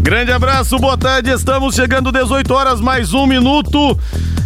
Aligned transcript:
Grande 0.00 0.32
abraço, 0.32 0.78
boa 0.78 0.96
tarde. 0.96 1.28
Estamos 1.30 1.74
chegando 1.74 2.10
18 2.10 2.50
horas 2.54 2.80
mais 2.80 3.12
um 3.12 3.26
minuto. 3.26 3.98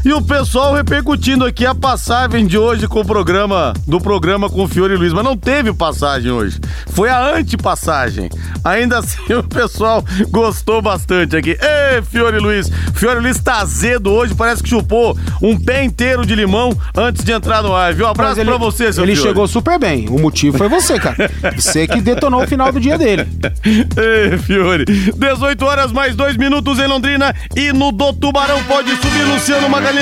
E 0.07 0.13
o 0.13 0.23
pessoal 0.23 0.73
repercutindo 0.73 1.45
aqui 1.45 1.67
a 1.67 1.75
passagem 1.75 2.47
de 2.47 2.57
hoje 2.57 2.87
com 2.87 3.01
o 3.01 3.05
programa, 3.05 3.75
do 3.89 4.01
programa 4.01 4.49
com 4.49 4.63
o 4.63 4.69
Fiore 4.69 4.95
Luiz, 4.95 5.13
mas 5.13 5.25
não 5.25 5.37
teve 5.37 5.73
passagem 5.73 6.31
hoje. 6.31 6.61
Foi 6.91 7.09
a 7.09 7.35
antepassagem. 7.35 8.31
Ainda 8.63 8.99
assim 9.03 9.35
o 9.35 9.43
pessoal 9.43 10.05
gostou 10.31 10.81
bastante 10.81 11.35
aqui. 11.37 11.59
Ê, 11.61 12.01
Fiore 12.03 12.39
Luiz, 12.39 12.71
Fiore 12.95 13.19
Luiz 13.19 13.41
tá 13.41 13.57
azedo 13.63 14.13
hoje, 14.13 14.33
parece 14.33 14.63
que 14.63 14.69
chupou 14.69 15.19
um 15.43 15.59
pé 15.59 15.83
inteiro 15.83 16.25
de 16.25 16.37
limão 16.37 16.71
antes 16.97 17.25
de 17.25 17.33
entrar 17.33 17.61
no 17.65 17.75
ar, 17.75 17.93
viu? 17.93 18.07
Um 18.07 18.11
abraço 18.11 18.39
ele, 18.39 18.49
pra 18.49 18.59
você, 18.59 18.93
seu 18.93 19.03
Ele 19.03 19.17
Fiore. 19.17 19.31
chegou 19.31 19.49
super 19.49 19.77
bem. 19.77 20.07
O 20.09 20.21
motivo 20.21 20.57
foi 20.57 20.69
você, 20.69 21.01
cara. 21.01 21.17
Você 21.57 21.85
que 21.85 22.01
detonou 22.01 22.45
o 22.45 22.47
final 22.47 22.71
do 22.71 22.79
dia 22.79 22.97
dele. 22.97 23.27
Ê, 23.97 24.39
Fiore. 24.39 24.85
18 24.85 25.65
horas 25.65 25.91
mais 25.91 26.15
dois 26.15 26.37
minutos 26.37 26.79
em 26.79 26.87
Londrina 26.87 27.35
e 27.57 27.73
no 27.73 27.91
do 27.91 28.13
Tubarão 28.13 28.63
pode 28.69 28.95
subir 28.99 29.25
Luciano 29.25 29.69
Magalhães. 29.69 29.96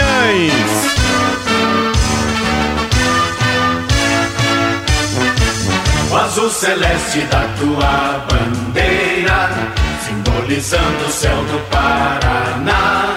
O 6.11 6.17
azul 6.17 6.51
celeste 6.51 7.21
da 7.23 7.47
tua 7.59 8.27
bandeira, 8.29 9.51
simbolizando 10.05 11.05
o 11.07 11.11
céu 11.11 11.37
do 11.45 11.59
Paraná. 11.71 13.17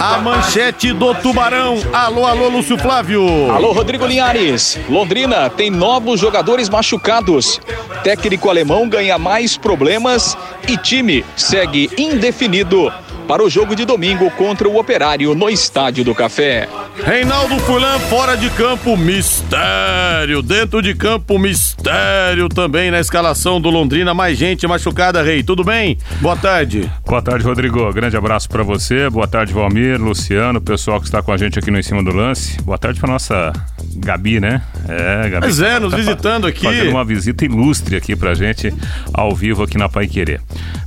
A 0.00 0.18
manchete 0.18 0.92
do 0.92 1.14
Tubarão. 1.14 1.78
Alô, 1.92 2.26
alô, 2.26 2.48
Lúcio 2.48 2.76
Flávio. 2.76 3.22
Alô, 3.52 3.70
Rodrigo 3.72 4.04
Linhares. 4.04 4.78
Londrina 4.88 5.48
tem 5.48 5.70
novos 5.70 6.18
jogadores 6.18 6.68
machucados. 6.68 7.60
Técnico 8.02 8.50
alemão 8.50 8.88
ganha 8.88 9.16
mais 9.16 9.56
problemas 9.56 10.36
e 10.66 10.76
time 10.76 11.24
segue 11.36 11.88
indefinido 11.96 12.92
para 13.32 13.42
o 13.42 13.48
jogo 13.48 13.74
de 13.74 13.86
domingo 13.86 14.30
contra 14.32 14.68
o 14.68 14.78
Operário 14.78 15.34
no 15.34 15.48
Estádio 15.48 16.04
do 16.04 16.14
Café. 16.14 16.68
Reinaldo 17.02 17.58
Fulan 17.60 17.98
fora 18.00 18.36
de 18.36 18.50
campo, 18.50 18.94
mistério. 18.94 20.42
Dentro 20.42 20.82
de 20.82 20.94
campo, 20.94 21.38
mistério 21.38 22.50
também 22.50 22.90
na 22.90 23.00
escalação 23.00 23.58
do 23.58 23.70
Londrina. 23.70 24.12
Mais 24.12 24.36
gente 24.36 24.66
machucada, 24.66 25.22
Rei. 25.22 25.42
Tudo 25.42 25.64
bem? 25.64 25.96
Boa 26.20 26.36
tarde. 26.36 26.92
Boa 27.06 27.22
tarde, 27.22 27.42
Rodrigo. 27.42 27.90
Grande 27.94 28.18
abraço 28.18 28.50
para 28.50 28.62
você. 28.62 29.08
Boa 29.08 29.26
tarde, 29.26 29.54
Valmir, 29.54 29.98
Luciano, 29.98 30.60
pessoal 30.60 31.00
que 31.00 31.06
está 31.06 31.22
com 31.22 31.32
a 31.32 31.36
gente 31.38 31.58
aqui 31.58 31.70
no 31.70 31.78
Em 31.78 31.82
Cima 31.82 32.04
do 32.04 32.14
Lance. 32.14 32.60
Boa 32.60 32.76
tarde 32.76 33.00
para 33.00 33.10
nossa 33.10 33.50
Gabi, 33.96 34.40
né? 34.40 34.60
É, 34.86 35.30
Gabi. 35.30 35.46
Pois 35.46 35.58
é, 35.58 35.80
nos 35.80 35.92
tá 35.92 35.96
visitando 35.96 36.46
aqui. 36.46 36.64
Fazendo 36.64 36.90
uma 36.90 37.02
visita 37.02 37.46
ilustre 37.46 37.96
aqui 37.96 38.14
pra 38.14 38.34
gente, 38.34 38.74
ao 39.14 39.34
vivo 39.34 39.62
aqui 39.62 39.78
na 39.78 39.88
Pai 39.88 40.06
Querer. 40.06 40.42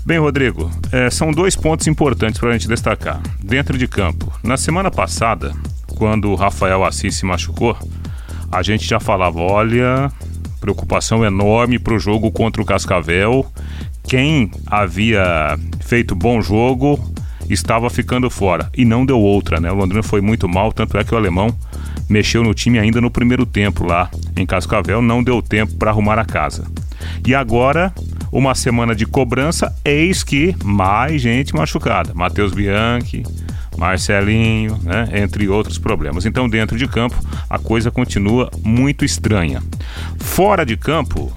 Bem, 0.06 0.20
Rodrigo, 0.20 0.70
é, 0.92 1.10
são 1.10 1.32
dois 1.32 1.56
pontos 1.56 1.88
importantes 1.88 2.40
para 2.40 2.50
a 2.50 2.54
gente 2.54 2.68
destacar. 2.68 3.20
Dentro 3.44 3.76
de 3.76 3.88
campo. 3.88 4.32
Na 4.44 4.56
semana 4.56 4.92
passada, 4.92 5.52
quando 5.98 6.30
o 6.30 6.36
Rafael 6.36 6.84
Assis 6.84 7.16
se 7.16 7.26
machucou, 7.26 7.76
a 8.52 8.62
gente 8.62 8.88
já 8.88 9.00
falava, 9.00 9.40
olha, 9.40 10.12
preocupação 10.62 11.26
enorme 11.26 11.80
para 11.80 11.96
o 11.96 12.00
jogo 12.00 12.32
contra 12.32 12.62
o 12.62 12.66
Cascavel. 12.66 13.48
Quem 14.04 14.52
havia 14.68 15.58
feito 15.80 16.14
bom 16.14 16.40
jogo 16.40 17.04
estava 17.50 17.90
ficando 17.90 18.30
fora. 18.30 18.70
E 18.78 18.86
não 18.86 19.08
deu 19.08 19.20
outra, 19.20 19.60
né? 19.60 19.72
O 19.72 19.76
Londrina 19.76 20.04
foi 20.04 20.22
muito 20.22 20.48
mal, 20.48 20.72
tanto 20.72 21.00
é 21.00 21.04
que 21.04 21.16
o 21.16 21.18
alemão 21.18 21.48
mexeu 22.08 22.44
no 22.44 22.54
time 22.54 22.78
ainda 22.78 23.02
no 23.02 23.10
primeiro 23.10 23.44
tempo 23.44 23.84
lá 23.84 24.12
em 24.38 24.46
Cascavel, 24.46 25.02
não 25.02 25.24
deu 25.24 25.42
tempo 25.42 25.74
para 25.78 25.90
arrumar 25.90 26.20
a 26.20 26.26
casa. 26.26 26.64
E 27.26 27.34
agora, 27.34 27.92
uma 28.36 28.54
semana 28.54 28.94
de 28.94 29.06
cobrança, 29.06 29.74
eis 29.86 30.22
que 30.22 30.54
mais 30.62 31.22
gente 31.22 31.56
machucada. 31.56 32.14
Matheus 32.14 32.52
Bianchi, 32.52 33.24
Marcelinho, 33.78 34.78
né? 34.84 35.08
entre 35.14 35.48
outros 35.48 35.78
problemas. 35.78 36.26
Então, 36.26 36.50
dentro 36.50 36.78
de 36.78 36.86
campo, 36.86 37.16
a 37.50 37.58
coisa 37.58 37.90
continua 37.90 38.52
muito 38.62 39.06
estranha. 39.06 39.64
Fora 40.20 40.66
de 40.66 40.76
campo, 40.76 41.32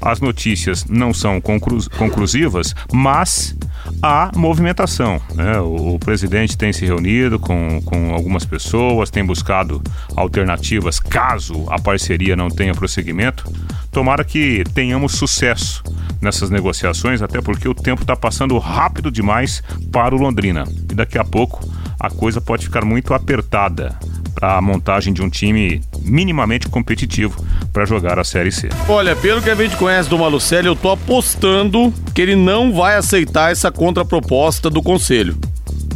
as 0.00 0.22
notícias 0.22 0.86
não 0.86 1.12
são 1.12 1.38
conclu 1.38 1.78
conclusivas, 1.98 2.74
mas 2.90 3.54
há 4.02 4.30
movimentação. 4.34 5.20
Né? 5.34 5.58
O, 5.60 5.94
o, 5.94 5.98
presidente 5.98 6.56
tem 6.56 6.72
se 6.72 6.84
reunido 6.84 7.38
com, 7.38 7.80
com 7.84 8.14
algumas 8.14 8.44
pessoas, 8.44 9.10
tem 9.10 9.24
buscado 9.24 9.82
alternativas 10.16 11.00
caso 11.00 11.66
a 11.68 11.78
parceria 11.78 12.36
não 12.36 12.48
tenha 12.48 12.74
prosseguimento. 12.74 13.50
Tomara 13.90 14.24
que 14.24 14.64
tenhamos 14.74 15.12
sucesso 15.12 15.82
nessas 16.20 16.50
negociações, 16.50 17.22
até 17.22 17.40
porque 17.40 17.68
o 17.68 17.74
tempo 17.74 18.02
está 18.02 18.16
passando 18.16 18.56
rápido 18.58 19.10
demais 19.10 19.62
para 19.92 20.14
o 20.14 20.18
Londrina. 20.18 20.64
E 20.90 20.94
daqui 20.94 21.18
a 21.18 21.24
pouco 21.24 21.60
a 21.98 22.10
coisa 22.10 22.40
pode 22.40 22.64
ficar 22.64 22.84
muito 22.84 23.12
apertada 23.14 23.98
para 24.38 24.56
a 24.56 24.62
montagem 24.62 25.12
de 25.12 25.20
um 25.20 25.28
time 25.28 25.80
minimamente 26.02 26.68
competitivo 26.68 27.44
para 27.72 27.84
jogar 27.84 28.20
a 28.20 28.24
Série 28.24 28.52
C. 28.52 28.68
Olha, 28.88 29.16
pelo 29.16 29.42
que 29.42 29.50
a 29.50 29.54
gente 29.56 29.76
conhece 29.76 30.08
do 30.08 30.16
Malucelli, 30.16 30.68
eu 30.68 30.76
tô 30.76 30.92
apostando 30.92 31.92
que 32.14 32.22
ele 32.22 32.36
não 32.36 32.72
vai 32.72 32.96
aceitar 32.96 33.50
essa 33.50 33.72
contraproposta 33.72 34.70
do 34.70 34.80
Conselho. 34.80 35.36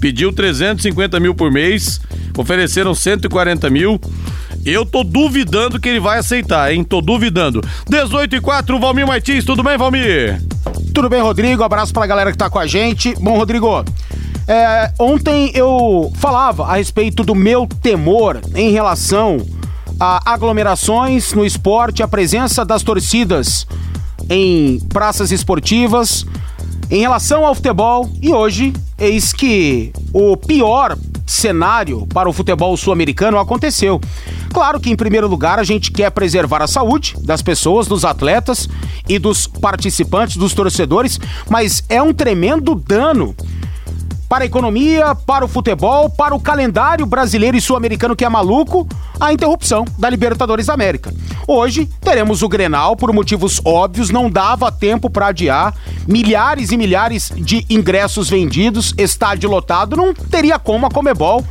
Pediu 0.00 0.32
350 0.32 1.20
mil 1.20 1.36
por 1.36 1.52
mês, 1.52 2.00
ofereceram 2.36 2.96
140 2.96 3.70
mil. 3.70 4.00
Eu 4.66 4.84
tô 4.84 5.04
duvidando 5.04 5.78
que 5.78 5.88
ele 5.88 6.00
vai 6.00 6.18
aceitar, 6.18 6.72
hein? 6.72 6.82
Tô 6.82 7.00
duvidando. 7.00 7.60
18 7.88 8.36
e 8.36 8.40
4, 8.40 8.78
Valmir 8.80 9.06
Martins, 9.06 9.44
tudo 9.44 9.62
bem, 9.62 9.78
Valmir? 9.78 10.42
Tudo 10.92 11.08
bem, 11.08 11.22
Rodrigo? 11.22 11.62
Abraço 11.62 11.92
pra 11.92 12.06
galera 12.06 12.32
que 12.32 12.38
tá 12.38 12.50
com 12.50 12.58
a 12.58 12.66
gente. 12.66 13.14
Bom, 13.20 13.36
Rodrigo, 13.36 13.84
é, 14.46 14.92
ontem 14.98 15.50
eu 15.54 16.12
falava 16.16 16.66
a 16.66 16.76
respeito 16.76 17.22
do 17.22 17.34
meu 17.34 17.66
temor 17.66 18.40
em 18.54 18.70
relação 18.70 19.38
a 20.00 20.32
aglomerações 20.32 21.32
no 21.32 21.44
esporte, 21.44 22.02
a 22.02 22.08
presença 22.08 22.64
das 22.64 22.82
torcidas 22.82 23.66
em 24.28 24.80
praças 24.88 25.30
esportivas, 25.30 26.26
em 26.90 27.00
relação 27.00 27.46
ao 27.46 27.54
futebol, 27.54 28.10
e 28.20 28.32
hoje 28.32 28.72
eis 28.98 29.32
que 29.32 29.92
o 30.12 30.36
pior 30.36 30.96
cenário 31.26 32.06
para 32.08 32.28
o 32.28 32.32
futebol 32.32 32.76
sul-americano 32.76 33.38
aconteceu. 33.38 34.00
Claro 34.52 34.78
que, 34.78 34.90
em 34.90 34.96
primeiro 34.96 35.26
lugar, 35.26 35.58
a 35.58 35.64
gente 35.64 35.90
quer 35.90 36.10
preservar 36.10 36.62
a 36.62 36.66
saúde 36.66 37.14
das 37.22 37.40
pessoas, 37.40 37.86
dos 37.86 38.04
atletas 38.04 38.68
e 39.08 39.18
dos 39.18 39.46
participantes, 39.46 40.36
dos 40.36 40.52
torcedores, 40.52 41.18
mas 41.48 41.82
é 41.88 42.02
um 42.02 42.12
tremendo 42.12 42.74
dano 42.74 43.34
para 44.32 44.44
a 44.44 44.46
economia, 44.46 45.14
para 45.14 45.44
o 45.44 45.48
futebol, 45.48 46.08
para 46.08 46.34
o 46.34 46.40
calendário 46.40 47.04
brasileiro 47.04 47.54
e 47.54 47.60
sul-americano 47.60 48.16
que 48.16 48.24
é 48.24 48.28
maluco, 48.30 48.88
a 49.20 49.30
interrupção 49.30 49.84
da 49.98 50.08
Libertadores 50.08 50.64
da 50.64 50.72
América. 50.72 51.12
Hoje 51.46 51.84
teremos 52.00 52.40
o 52.40 52.48
Grenal, 52.48 52.96
por 52.96 53.12
motivos 53.12 53.60
óbvios, 53.62 54.08
não 54.08 54.30
dava 54.30 54.72
tempo 54.72 55.10
para 55.10 55.26
adiar. 55.26 55.74
Milhares 56.08 56.72
e 56.72 56.78
milhares 56.78 57.30
de 57.36 57.66
ingressos 57.68 58.30
vendidos, 58.30 58.94
estádio 58.96 59.50
lotado, 59.50 59.98
não 59.98 60.14
teria 60.14 60.58
como 60.58 60.86
a 60.86 60.90
Comebol 60.90 61.44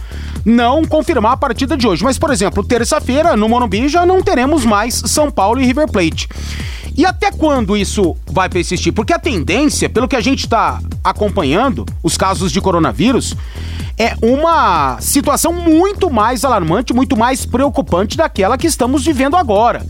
não 0.45 0.83
confirmar 0.83 1.33
a 1.33 1.37
partida 1.37 1.77
de 1.77 1.87
hoje. 1.87 2.03
Mas, 2.03 2.17
por 2.17 2.31
exemplo, 2.31 2.63
terça-feira, 2.63 3.35
no 3.35 3.47
Morumbi, 3.47 3.87
já 3.87 4.05
não 4.05 4.21
teremos 4.21 4.65
mais 4.65 4.95
São 5.05 5.29
Paulo 5.29 5.61
e 5.61 5.65
River 5.65 5.89
Plate. 5.89 6.27
E 6.95 7.05
até 7.05 7.31
quando 7.31 7.77
isso 7.77 8.15
vai 8.27 8.49
persistir? 8.49 8.91
Porque 8.91 9.13
a 9.13 9.19
tendência, 9.19 9.89
pelo 9.89 10.07
que 10.07 10.15
a 10.15 10.21
gente 10.21 10.41
está 10.41 10.79
acompanhando, 11.03 11.85
os 12.03 12.17
casos 12.17 12.51
de 12.51 12.59
coronavírus, 12.59 13.35
é 13.97 14.15
uma 14.21 14.99
situação 14.99 15.53
muito 15.53 16.09
mais 16.09 16.43
alarmante, 16.43 16.93
muito 16.93 17.15
mais 17.15 17.45
preocupante 17.45 18.17
daquela 18.17 18.57
que 18.57 18.67
estamos 18.67 19.05
vivendo 19.05 19.35
agora. 19.35 19.85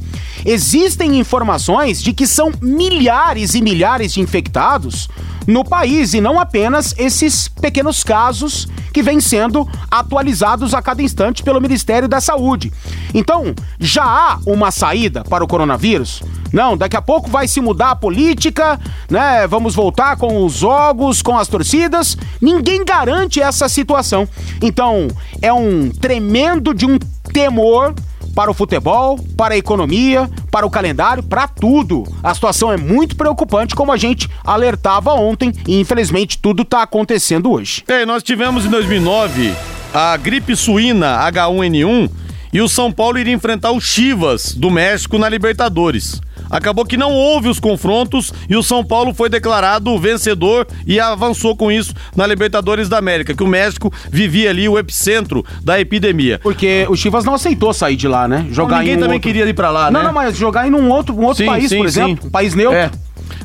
Existem 0.45 1.19
informações 1.19 2.01
de 2.01 2.13
que 2.13 2.27
são 2.27 2.51
milhares 2.61 3.53
e 3.53 3.61
milhares 3.61 4.13
de 4.13 4.21
infectados 4.21 5.07
no 5.47 5.63
país 5.63 6.13
e 6.13 6.21
não 6.21 6.39
apenas 6.39 6.93
esses 6.97 7.47
pequenos 7.47 8.03
casos 8.03 8.67
que 8.93 9.01
vêm 9.01 9.19
sendo 9.19 9.67
atualizados 9.89 10.40
a 10.43 10.81
cada 10.81 11.01
instante 11.01 11.43
pelo 11.43 11.61
Ministério 11.61 12.07
da 12.07 12.19
Saúde. 12.19 12.71
Então, 13.13 13.53
já 13.79 14.03
há 14.03 14.39
uma 14.45 14.71
saída 14.71 15.23
para 15.23 15.43
o 15.43 15.47
coronavírus? 15.47 16.21
Não, 16.51 16.75
daqui 16.75 16.97
a 16.97 17.01
pouco 17.01 17.29
vai 17.29 17.47
se 17.47 17.61
mudar 17.61 17.91
a 17.91 17.95
política, 17.95 18.79
né? 19.09 19.47
Vamos 19.47 19.73
voltar 19.73 20.17
com 20.17 20.43
os 20.45 20.53
jogos, 20.53 21.21
com 21.21 21.38
as 21.38 21.47
torcidas. 21.47 22.17
Ninguém 22.41 22.83
garante 22.83 23.41
essa 23.41 23.69
situação. 23.69 24.27
Então, 24.61 25.07
é 25.41 25.53
um 25.53 25.89
tremendo 25.89 26.73
de 26.73 26.85
um 26.85 26.97
temor 27.31 27.93
para 28.35 28.49
o 28.49 28.53
futebol, 28.53 29.19
para 29.38 29.53
a 29.53 29.57
economia, 29.57 30.29
para 30.49 30.65
o 30.65 30.69
calendário, 30.69 31.23
para 31.23 31.47
tudo. 31.47 32.03
A 32.23 32.33
situação 32.33 32.71
é 32.71 32.77
muito 32.77 33.15
preocupante, 33.15 33.75
como 33.75 33.91
a 33.91 33.97
gente 33.97 34.29
alertava 34.43 35.13
ontem, 35.13 35.51
e 35.67 35.79
infelizmente 35.79 36.38
tudo 36.38 36.63
está 36.63 36.81
acontecendo 36.81 37.51
hoje. 37.51 37.83
É, 37.88 38.05
nós 38.05 38.23
tivemos 38.23 38.65
em 38.65 38.69
2009 38.69 39.53
a 39.93 40.15
gripe 40.15 40.55
suína 40.55 41.19
H1N1 41.29 42.09
e 42.53 42.61
o 42.61 42.67
São 42.67 42.91
Paulo 42.91 43.17
iria 43.17 43.33
enfrentar 43.33 43.71
o 43.71 43.79
Chivas 43.79 44.53
do 44.53 44.69
México 44.69 45.17
na 45.17 45.27
Libertadores. 45.27 46.21
Acabou 46.49 46.85
que 46.85 46.97
não 46.97 47.11
houve 47.13 47.47
os 47.47 47.59
confrontos 47.59 48.33
e 48.49 48.55
o 48.57 48.63
São 48.63 48.83
Paulo 48.83 49.13
foi 49.13 49.29
declarado 49.29 49.97
vencedor 49.97 50.67
e 50.85 50.99
avançou 50.99 51.55
com 51.55 51.71
isso 51.71 51.93
na 52.15 52.27
Libertadores 52.27 52.89
da 52.89 52.97
América, 52.97 53.33
que 53.33 53.43
o 53.43 53.47
México 53.47 53.91
vivia 54.09 54.49
ali 54.49 54.67
o 54.67 54.77
epicentro 54.77 55.45
da 55.63 55.79
epidemia. 55.79 56.39
Porque 56.39 56.85
o 56.89 56.95
Chivas 56.95 57.23
não 57.23 57.33
aceitou 57.33 57.73
sair 57.73 57.95
de 57.95 58.07
lá, 58.07 58.27
né? 58.27 58.45
Jogar 58.51 58.79
ninguém 58.79 58.95
também 58.95 59.15
outro... 59.15 59.29
queria 59.29 59.45
ir 59.45 59.53
para 59.53 59.71
lá, 59.71 59.91
não, 59.91 60.01
né? 60.01 60.07
Não, 60.07 60.13
mas 60.13 60.35
jogar 60.35 60.67
em 60.67 60.73
um 60.73 60.89
outro, 60.89 61.15
um 61.15 61.23
outro 61.23 61.43
sim, 61.43 61.45
país, 61.45 61.69
sim, 61.69 61.77
por 61.77 61.85
exemplo, 61.85 62.21
sim. 62.21 62.27
um 62.27 62.31
país 62.31 62.53
neutro. 62.53 62.77
É. 62.77 62.91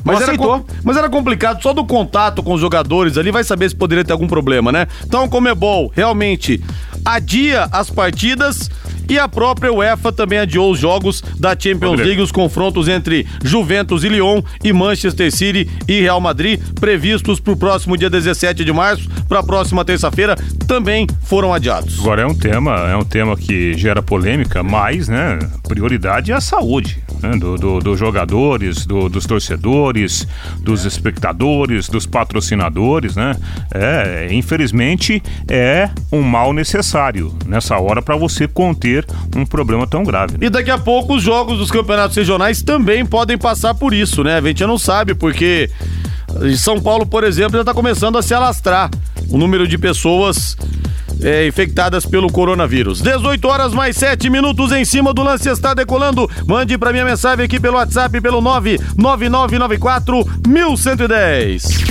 Mas 0.03 0.21
era, 0.21 0.33
mas 0.83 0.97
era 0.97 1.09
complicado, 1.09 1.61
só 1.61 1.73
do 1.73 1.85
contato 1.85 2.41
com 2.43 2.53
os 2.53 2.61
jogadores 2.61 3.17
ali 3.17 3.31
vai 3.31 3.43
saber 3.43 3.69
se 3.69 3.75
poderia 3.75 4.03
ter 4.03 4.13
algum 4.13 4.27
problema, 4.27 4.71
né? 4.71 4.87
Então, 5.05 5.27
como 5.27 5.47
é 5.47 5.55
bom, 5.55 5.89
realmente 5.93 6.61
adia 7.07 7.69
as 7.71 7.89
partidas 7.89 8.69
e 9.09 9.17
a 9.17 9.29
própria 9.29 9.71
UEFA 9.71 10.11
também 10.11 10.39
adiou 10.39 10.69
os 10.69 10.77
jogos 10.77 11.23
da 11.39 11.55
Champions 11.57 11.97
League, 11.97 12.21
os 12.21 12.31
confrontos 12.31 12.89
entre 12.89 13.25
Juventus 13.41 14.03
e 14.03 14.09
Lyon 14.09 14.41
e 14.61 14.73
Manchester 14.73 15.31
City 15.31 15.69
e 15.87 16.01
Real 16.01 16.19
Madrid, 16.19 16.59
previstos 16.77 17.39
para 17.39 17.53
o 17.53 17.57
próximo 17.57 17.95
dia 17.95 18.09
17 18.09 18.65
de 18.65 18.73
março, 18.73 19.09
para 19.29 19.39
a 19.39 19.43
próxima 19.43 19.85
terça-feira, 19.85 20.35
também 20.67 21.07
foram 21.23 21.53
adiados. 21.53 21.99
Agora 21.99 22.23
é 22.23 22.25
um 22.25 22.35
tema, 22.35 22.73
é 22.91 22.97
um 22.97 23.05
tema 23.05 23.37
que 23.37 23.73
gera 23.77 24.01
polêmica, 24.01 24.61
mas, 24.61 25.07
né, 25.07 25.39
prioridade 25.65 26.33
é 26.33 26.35
a 26.35 26.41
saúde 26.41 27.01
né, 27.21 27.31
dos 27.31 27.59
do, 27.59 27.79
do 27.79 27.95
jogadores, 27.95 28.85
do, 28.85 29.07
dos 29.07 29.25
torcedores, 29.25 30.27
dos 30.59 30.85
espectadores, 30.85 31.87
dos 31.87 32.05
patrocinadores, 32.05 33.15
né? 33.15 33.35
É, 33.73 34.27
infelizmente 34.31 35.21
é 35.47 35.89
um 36.11 36.21
mal 36.21 36.53
necessário 36.53 36.96
nessa 37.45 37.77
hora 37.77 38.01
para 38.01 38.15
você 38.15 38.47
conter 38.47 39.05
um 39.35 39.45
problema 39.45 39.85
tão 39.87 40.03
grave. 40.03 40.33
Né? 40.33 40.47
E 40.47 40.49
daqui 40.49 40.71
a 40.71 40.77
pouco 40.77 41.15
os 41.15 41.23
jogos 41.23 41.57
dos 41.57 41.71
campeonatos 41.71 42.15
regionais 42.15 42.61
também 42.61 43.05
podem 43.05 43.37
passar 43.37 43.73
por 43.73 43.93
isso, 43.93 44.23
né? 44.23 44.37
A 44.37 44.41
gente 44.41 44.65
não 44.65 44.77
sabe 44.77 45.13
porque 45.13 45.69
São 46.57 46.81
Paulo, 46.81 47.05
por 47.05 47.23
exemplo, 47.23 47.53
já 47.53 47.61
está 47.61 47.73
começando 47.73 48.17
a 48.17 48.21
se 48.21 48.33
alastrar 48.33 48.89
o 49.29 49.37
número 49.37 49.67
de 49.67 49.77
pessoas 49.77 50.55
é, 51.21 51.47
infectadas 51.47 52.05
pelo 52.05 52.31
coronavírus. 52.31 53.01
18 53.01 53.47
horas 53.47 53.73
mais 53.73 53.95
7 53.97 54.29
minutos 54.29 54.71
em 54.71 54.85
cima 54.85 55.13
do 55.13 55.23
lance 55.23 55.49
está 55.49 55.73
decolando. 55.73 56.29
Mande 56.45 56.77
para 56.77 56.91
minha 56.91 57.05
mensagem 57.05 57.45
aqui 57.45 57.59
pelo 57.59 57.77
WhatsApp 57.77 58.21
pelo 58.21 58.41
99994 58.41 60.25
1110. 60.47 61.87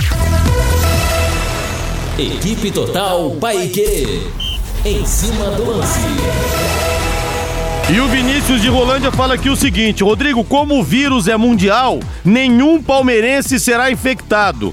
Equipe 2.19 2.71
Total 2.71 3.31
Paique. 3.33 4.46
Em 4.87 5.05
cima 5.05 5.47
do 5.51 5.69
lance. 5.69 5.99
E 7.93 7.99
o 7.99 8.07
Vinícius 8.07 8.63
de 8.63 8.69
Rolândia 8.69 9.11
fala 9.11 9.35
aqui 9.35 9.51
o 9.51 9.57
seguinte: 9.57 10.05
Rodrigo, 10.05 10.45
como 10.45 10.79
o 10.79 10.83
vírus 10.85 11.27
é 11.27 11.37
mundial, 11.37 11.99
nenhum 12.25 12.81
palmeirense 12.81 13.59
será 13.59 13.91
infectado. 13.91 14.73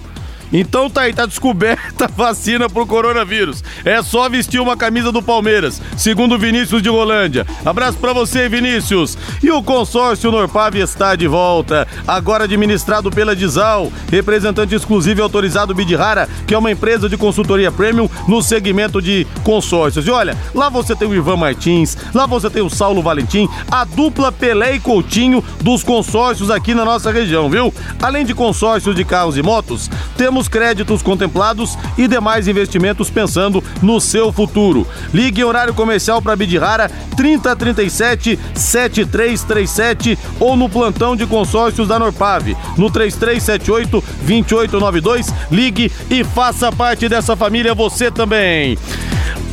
Então 0.53 0.87
tá 0.87 1.01
aí, 1.01 1.13
tá 1.13 1.25
descoberta 1.25 2.05
a 2.05 2.07
vacina 2.15 2.69
pro 2.69 2.85
coronavírus. 2.85 3.63
É 3.83 4.01
só 4.03 4.29
vestir 4.29 4.61
uma 4.61 4.77
camisa 4.77 5.11
do 5.11 5.21
Palmeiras, 5.21 5.81
segundo 5.97 6.37
Vinícius 6.37 6.81
de 6.81 6.89
Rolândia. 6.89 7.45
Abraço 7.65 7.97
para 7.97 8.13
você, 8.13 8.47
Vinícius. 8.47 9.17
E 9.41 9.49
o 9.49 9.63
consórcio 9.63 10.31
Norpav 10.31 10.75
está 10.75 11.15
de 11.15 11.27
volta, 11.27 11.87
agora 12.07 12.43
administrado 12.43 13.09
pela 13.09 13.35
Dizal, 13.35 13.91
representante 14.11 14.75
exclusivo 14.75 15.19
e 15.19 15.23
autorizado 15.23 15.73
Bidirara, 15.73 16.29
que 16.45 16.53
é 16.53 16.57
uma 16.57 16.71
empresa 16.71 17.09
de 17.09 17.17
consultoria 17.17 17.71
premium 17.71 18.07
no 18.27 18.41
segmento 18.43 19.01
de 19.01 19.25
consórcios. 19.43 20.05
E 20.05 20.11
olha, 20.11 20.37
lá 20.53 20.69
você 20.69 20.95
tem 20.95 21.07
o 21.07 21.15
Ivan 21.15 21.37
Martins, 21.37 21.97
lá 22.13 22.27
você 22.27 22.49
tem 22.49 22.61
o 22.61 22.69
Saulo 22.69 23.01
Valentim, 23.01 23.49
a 23.71 23.83
dupla 23.83 24.31
Pelé 24.31 24.75
e 24.75 24.79
Coutinho 24.79 25.43
dos 25.61 25.83
consórcios 25.83 26.51
aqui 26.51 26.75
na 26.75 26.85
nossa 26.85 27.11
região, 27.11 27.49
viu? 27.49 27.73
Além 28.01 28.23
de 28.23 28.35
consórcios 28.35 28.95
de 28.95 29.03
carros 29.03 29.37
e 29.37 29.41
motos, 29.41 29.89
temos 30.15 30.42
os 30.43 30.47
créditos 30.49 31.01
contemplados 31.01 31.77
e 31.97 32.05
demais 32.05 32.47
investimentos 32.47 33.09
pensando 33.09 33.63
no 33.81 33.99
seu 34.01 34.31
futuro. 34.31 34.85
Ligue 35.13 35.41
em 35.41 35.43
horário 35.45 35.73
comercial 35.73 36.21
para 36.21 36.35
Bidirara 36.35 36.91
3037 37.15 38.37
7337 38.53 40.19
ou 40.39 40.57
no 40.57 40.67
plantão 40.67 41.15
de 41.15 41.25
consórcios 41.25 41.87
da 41.87 41.97
Norpave 41.97 42.57
no 42.77 42.91
3378 42.91 44.03
2892. 44.23 45.33
Ligue 45.49 45.91
e 46.09 46.23
faça 46.23 46.71
parte 46.71 47.07
dessa 47.07 47.35
família 47.35 47.73
você 47.73 48.11
também. 48.11 48.77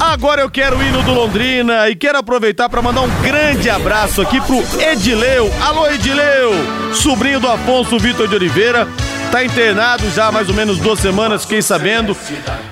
Agora 0.01 0.41
eu 0.41 0.51
quero 0.51 0.79
o 0.79 0.83
hino 0.83 1.03
do 1.03 1.13
Londrina 1.13 1.91
e 1.91 1.95
quero 1.95 2.17
aproveitar 2.17 2.71
para 2.71 2.81
mandar 2.81 3.03
um 3.03 3.23
grande 3.23 3.69
abraço 3.69 4.23
aqui 4.23 4.41
pro 4.41 4.65
Edileu. 4.81 5.53
Alô 5.61 5.87
Edileu, 5.89 6.53
sobrinho 6.95 7.39
do 7.39 7.47
Afonso 7.47 7.99
Vitor 7.99 8.27
de 8.27 8.35
Oliveira, 8.35 8.89
Tá 9.31 9.45
internado 9.45 10.11
já 10.11 10.27
há 10.27 10.33
mais 10.33 10.49
ou 10.49 10.55
menos 10.55 10.79
duas 10.79 10.99
semanas, 10.99 11.43
fiquei 11.43 11.63
sabendo. 11.63 12.17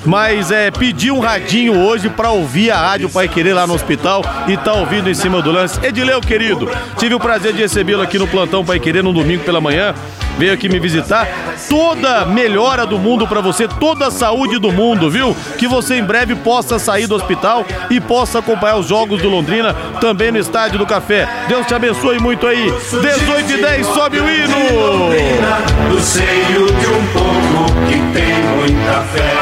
Mas 0.04 0.50
é, 0.50 0.70
pedi 0.70 1.10
um 1.10 1.20
radinho 1.20 1.78
hoje 1.78 2.08
para 2.08 2.30
ouvir 2.30 2.70
a 2.70 2.76
Rádio 2.76 3.08
Pai 3.08 3.28
Querer 3.28 3.54
lá 3.54 3.66
no 3.66 3.74
hospital 3.74 4.24
e 4.48 4.56
tá 4.56 4.72
ouvindo 4.72 5.08
em 5.08 5.14
cima 5.14 5.40
do 5.40 5.52
lance. 5.52 5.78
Edileu, 5.84 6.20
querido, 6.20 6.68
tive 6.96 7.14
o 7.14 7.20
prazer 7.20 7.52
de 7.52 7.60
recebê-lo 7.60 8.02
aqui 8.02 8.18
no 8.18 8.26
plantão 8.26 8.64
Pai 8.64 8.80
Querer 8.80 9.04
no 9.04 9.12
domingo 9.12 9.44
pela 9.44 9.60
manhã. 9.60 9.94
Veio 10.38 10.52
aqui 10.52 10.68
me 10.68 10.78
visitar. 10.78 11.28
Toda 11.68 12.24
melhora 12.24 12.86
do 12.86 12.98
mundo 12.98 13.26
para 13.26 13.40
você, 13.40 13.66
toda 13.66 14.06
a 14.06 14.10
saúde 14.10 14.58
do 14.58 14.72
mundo, 14.72 15.10
viu? 15.10 15.36
Que 15.58 15.66
você 15.66 15.96
em 15.96 16.04
breve 16.04 16.34
possa 16.36 16.78
sair 16.78 17.06
do 17.06 17.14
hospital 17.14 17.66
e 17.90 18.00
possa 18.00 18.38
acompanhar 18.38 18.76
os 18.76 18.86
jogos 18.86 19.20
do 19.20 19.28
Londrina 19.28 19.74
também 20.00 20.30
no 20.30 20.38
Estádio 20.38 20.78
do 20.78 20.86
Café. 20.86 21.28
Deus 21.48 21.66
te 21.66 21.74
abençoe 21.74 22.18
muito 22.18 22.46
aí. 22.46 22.70
18 22.70 23.52
e 23.52 23.56
10, 23.60 23.86
sobe 23.86 24.20
o 24.20 24.30
hino! 24.30 25.58
meio 26.48 26.66
de 26.66 26.86
um 26.86 27.06
povo 27.12 27.66
que 27.86 27.98
tem 28.12 28.34
muita 28.56 29.02
fé. 29.12 29.34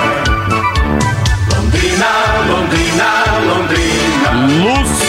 Londrina, 1.55 2.11
Londrina, 2.49 3.09
Londrina. 3.47 4.31
Lúcio 4.65 5.06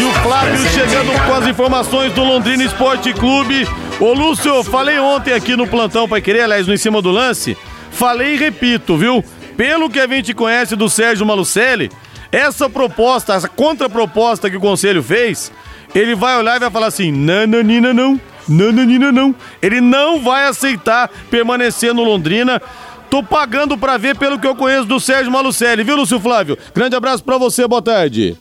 Flávio 0.48 0.70
chegando 0.70 1.26
com 1.26 1.34
as 1.34 1.48
informações 1.48 2.14
do 2.14 2.24
Londrina 2.24 2.64
Esporte 2.64 3.14
Clube. 3.14 3.68
Ô 4.00 4.14
Lúcio, 4.14 4.64
falei 4.64 4.98
ontem 4.98 5.34
aqui 5.34 5.58
no 5.58 5.68
plantão 5.68 6.08
para 6.08 6.22
querer, 6.22 6.42
aliás, 6.42 6.66
no 6.66 6.74
em 6.74 6.78
cima 6.78 7.02
do 7.02 7.12
lance. 7.12 7.58
Falei 7.92 8.36
e 8.36 8.38
repito, 8.38 8.96
viu? 8.96 9.22
Pelo 9.58 9.90
que 9.90 10.00
a 10.00 10.08
gente 10.08 10.34
conhece 10.34 10.76
do 10.76 10.90
Sérgio 10.90 11.26
Malucelli, 11.26 11.92
essa 12.32 12.70
proposta, 12.70 13.34
essa 13.34 13.50
contraproposta 13.50 14.50
que 14.50 14.56
o 14.56 14.62
conselho 14.62 15.04
fez, 15.04 15.52
ele 15.94 16.16
vai 16.16 16.38
olhar 16.38 16.56
e 16.56 16.60
vai 16.60 16.72
falar 16.72 16.88
assim: 16.88 17.12
nananina 17.12 17.94
não. 17.94 18.20
Nananina 18.48 19.12
não. 19.12 19.36
Ele 19.62 19.82
não 19.82 20.22
vai 20.22 20.48
aceitar 20.48 21.10
permanecer 21.30 21.94
no 21.94 22.04
Londrina. 22.06 22.62
Tô 23.10 23.22
pagando 23.22 23.78
pra 23.78 23.98
ver 23.98 24.16
pelo 24.16 24.40
que 24.40 24.48
eu 24.48 24.56
conheço 24.56 24.86
do 24.86 25.00
Sérgio 25.00 25.32
Malucelli, 25.32 25.84
viu, 25.84 25.98
Lúcio 25.98 26.22
Flávio? 26.22 26.58
Grande 26.74 26.96
abraço 26.96 27.24
pra 27.24 27.38
você, 27.38 27.68
boa 27.68 27.82
tarde. 27.82 28.38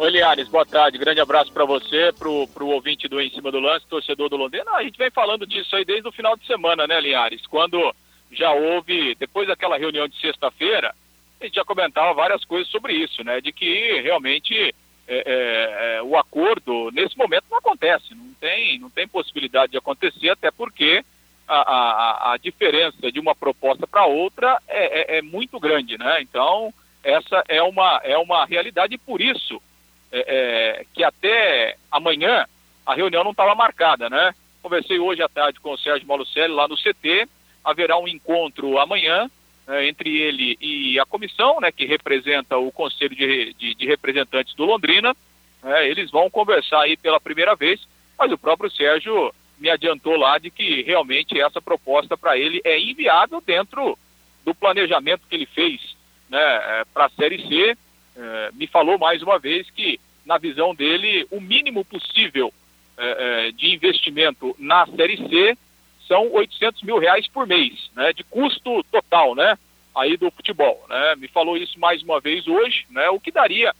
Oi, 0.00 0.10
Liares, 0.10 0.48
boa 0.48 0.64
tarde. 0.64 0.96
Grande 0.96 1.20
abraço 1.20 1.52
para 1.52 1.66
você, 1.66 2.10
pro, 2.18 2.48
pro 2.48 2.68
ouvinte 2.68 3.06
do 3.06 3.20
Em 3.20 3.28
Cima 3.28 3.52
do 3.52 3.60
Lance, 3.60 3.86
torcedor 3.86 4.30
do 4.30 4.36
Londrina. 4.38 4.70
a 4.70 4.82
gente 4.82 4.96
vem 4.96 5.10
falando 5.10 5.46
disso 5.46 5.76
aí 5.76 5.84
desde 5.84 6.08
o 6.08 6.12
final 6.12 6.34
de 6.38 6.46
semana, 6.46 6.86
né, 6.86 6.98
Liares? 6.98 7.46
Quando 7.46 7.94
já 8.32 8.50
houve, 8.50 9.14
depois 9.16 9.46
daquela 9.46 9.76
reunião 9.76 10.08
de 10.08 10.18
sexta-feira, 10.18 10.94
a 11.38 11.44
gente 11.44 11.56
já 11.56 11.66
comentava 11.66 12.14
várias 12.14 12.42
coisas 12.46 12.66
sobre 12.68 12.94
isso, 12.94 13.22
né? 13.22 13.42
De 13.42 13.52
que 13.52 14.00
realmente 14.00 14.74
é, 15.06 15.18
é, 15.18 15.96
é, 15.98 16.02
o 16.02 16.16
acordo 16.16 16.90
nesse 16.92 17.18
momento 17.18 17.44
não 17.50 17.58
acontece, 17.58 18.14
não 18.14 18.32
tem, 18.40 18.78
não 18.78 18.88
tem 18.88 19.06
possibilidade 19.06 19.72
de 19.72 19.76
acontecer, 19.76 20.30
até 20.30 20.50
porque 20.50 21.04
a, 21.46 21.60
a, 21.60 22.32
a 22.32 22.36
diferença 22.38 23.12
de 23.12 23.20
uma 23.20 23.34
proposta 23.34 23.86
para 23.86 24.06
outra 24.06 24.62
é, 24.66 25.16
é, 25.16 25.18
é, 25.18 25.22
muito 25.22 25.60
grande, 25.60 25.98
né? 25.98 26.22
Então 26.22 26.72
essa 27.04 27.44
é 27.48 27.62
uma, 27.62 28.00
é 28.02 28.16
uma 28.16 28.46
realidade 28.46 28.94
e 28.94 28.98
por 28.98 29.20
isso 29.20 29.60
é, 30.12 30.86
que 30.92 31.04
até 31.04 31.76
amanhã 31.90 32.46
a 32.86 32.94
reunião 32.94 33.22
não 33.22 33.30
estava 33.30 33.54
marcada, 33.54 34.08
né? 34.10 34.34
Conversei 34.62 34.98
hoje 34.98 35.22
à 35.22 35.28
tarde 35.28 35.60
com 35.60 35.72
o 35.72 35.78
Sérgio 35.78 36.06
Malucelli 36.06 36.52
lá 36.52 36.68
no 36.68 36.76
CT, 36.76 37.28
haverá 37.64 37.98
um 37.98 38.08
encontro 38.08 38.78
amanhã 38.78 39.30
né, 39.66 39.86
entre 39.86 40.10
ele 40.20 40.58
e 40.60 40.98
a 40.98 41.06
comissão, 41.06 41.60
né, 41.60 41.70
que 41.70 41.86
representa 41.86 42.58
o 42.58 42.72
Conselho 42.72 43.14
de, 43.14 43.54
de, 43.54 43.74
de 43.74 43.86
Representantes 43.86 44.54
do 44.54 44.64
Londrina. 44.64 45.14
Né, 45.62 45.88
eles 45.88 46.10
vão 46.10 46.28
conversar 46.28 46.82
aí 46.82 46.96
pela 46.96 47.20
primeira 47.20 47.54
vez, 47.54 47.80
mas 48.18 48.32
o 48.32 48.38
próprio 48.38 48.70
Sérgio 48.70 49.32
me 49.58 49.70
adiantou 49.70 50.16
lá 50.16 50.38
de 50.38 50.50
que 50.50 50.82
realmente 50.82 51.40
essa 51.40 51.60
proposta 51.60 52.16
para 52.16 52.36
ele 52.36 52.60
é 52.64 52.78
inviável 52.80 53.42
dentro 53.44 53.96
do 54.44 54.54
planejamento 54.54 55.22
que 55.28 55.36
ele 55.36 55.46
fez 55.46 55.80
né, 56.28 56.38
é, 56.40 56.84
para 56.92 57.06
a 57.06 57.10
Série 57.10 57.46
C. 57.46 57.76
É, 58.16 58.50
me 58.52 58.66
falou 58.66 58.98
mais 58.98 59.22
uma 59.22 59.38
vez 59.38 59.68
que, 59.70 60.00
na 60.26 60.38
visão 60.38 60.74
dele, 60.74 61.26
o 61.30 61.40
mínimo 61.40 61.84
possível 61.84 62.52
é, 62.96 63.48
é 63.48 63.52
de 63.52 63.74
investimento 63.74 64.54
na 64.58 64.86
Série 64.86 65.16
C 65.28 65.56
são 66.06 66.32
800 66.32 66.82
mil 66.82 66.98
reais 66.98 67.28
por 67.28 67.46
mês, 67.46 67.90
né, 67.94 68.12
de 68.12 68.24
custo 68.24 68.82
total, 68.90 69.34
né, 69.34 69.56
aí 69.94 70.16
do 70.16 70.30
futebol, 70.32 70.84
né, 70.88 71.14
me 71.16 71.28
falou 71.28 71.56
isso 71.56 71.78
mais 71.78 72.02
uma 72.02 72.20
vez 72.20 72.48
hoje, 72.48 72.84
né, 72.90 73.08
o 73.10 73.20
que 73.20 73.30
daria 73.30 73.72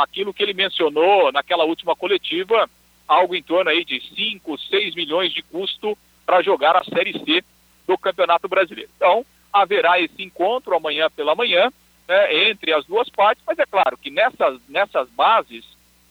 aquilo 0.00 0.34
que 0.34 0.42
ele 0.42 0.54
mencionou 0.54 1.30
naquela 1.30 1.62
última 1.62 1.94
coletiva, 1.94 2.68
algo 3.06 3.36
em 3.36 3.42
torno 3.44 3.70
aí 3.70 3.84
de 3.84 4.00
5, 4.12 4.58
6 4.58 4.96
milhões 4.96 5.32
de 5.32 5.40
custo 5.40 5.96
para 6.26 6.42
jogar 6.42 6.74
a 6.76 6.82
Série 6.82 7.12
C 7.24 7.44
do 7.86 7.96
Campeonato 7.96 8.48
Brasileiro. 8.48 8.90
Então, 8.96 9.24
haverá 9.52 10.00
esse 10.00 10.20
encontro 10.20 10.74
amanhã 10.74 11.08
pela 11.10 11.36
manhã 11.36 11.70
né, 12.08 12.48
entre 12.48 12.72
as 12.72 12.84
duas 12.84 13.08
partes, 13.08 13.42
mas 13.46 13.58
é 13.58 13.66
claro 13.66 13.96
que 13.96 14.10
nessas, 14.10 14.60
nessas 14.68 15.08
bases 15.10 15.64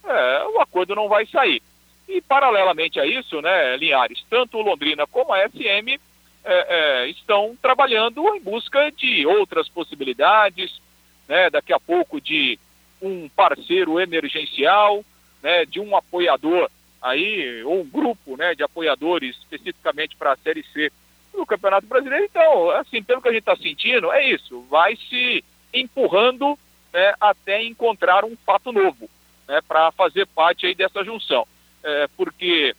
é, 0.04 0.44
o 0.56 0.62
acordo 0.62 0.96
não 0.96 1.08
vai 1.08 1.26
sair. 1.26 1.62
E 2.08 2.22
paralelamente 2.22 3.00
a 3.00 3.06
isso, 3.06 3.42
né, 3.42 3.78
Linhares, 3.78 4.24
tanto 4.30 4.58
o 4.58 4.62
Londrina 4.62 5.08
como 5.08 5.34
a 5.34 5.48
SM 5.48 5.90
é, 5.90 5.98
é, 6.44 7.08
estão 7.10 7.56
trabalhando 7.62 8.36
em 8.36 8.42
busca 8.42 8.92
de 8.92 9.26
outras 9.26 9.70
possibilidades, 9.70 10.82
né, 11.28 11.50
daqui 11.50 11.72
a 11.72 11.80
pouco 11.80 12.20
de 12.20 12.60
um 13.02 13.30
parceiro 13.30 14.00
emergencial, 14.00 15.04
né, 15.42 15.66
de 15.66 15.80
um 15.80 15.96
apoiador 15.96 16.70
aí, 17.02 17.64
ou 17.64 17.82
um 17.82 17.88
grupo 17.88 18.38
né, 18.38 18.54
de 18.54 18.64
apoiadores 18.64 19.38
especificamente 19.38 20.16
para 20.16 20.34
a 20.34 20.38
Série 20.38 20.64
C 20.72 20.92
do 21.34 21.46
Campeonato 21.46 21.88
Brasileiro. 21.88 22.26
Então, 22.26 22.70
assim, 22.72 23.02
pelo 23.02 23.22
que 23.22 23.30
a 23.30 23.32
gente 23.32 23.42
está 23.42 23.56
sentindo, 23.56 24.12
é 24.12 24.30
isso, 24.30 24.62
vai 24.70 24.96
se 24.96 25.44
empurrando 25.74 26.58
né, 26.94 27.14
até 27.20 27.64
encontrar 27.64 28.26
um 28.26 28.36
fato 28.46 28.72
novo 28.72 29.10
né, 29.48 29.62
para 29.68 29.92
fazer 29.92 30.28
parte 30.28 30.66
aí 30.66 30.76
dessa 30.76 31.04
junção. 31.04 31.48
É, 31.84 32.08
porque 32.16 32.76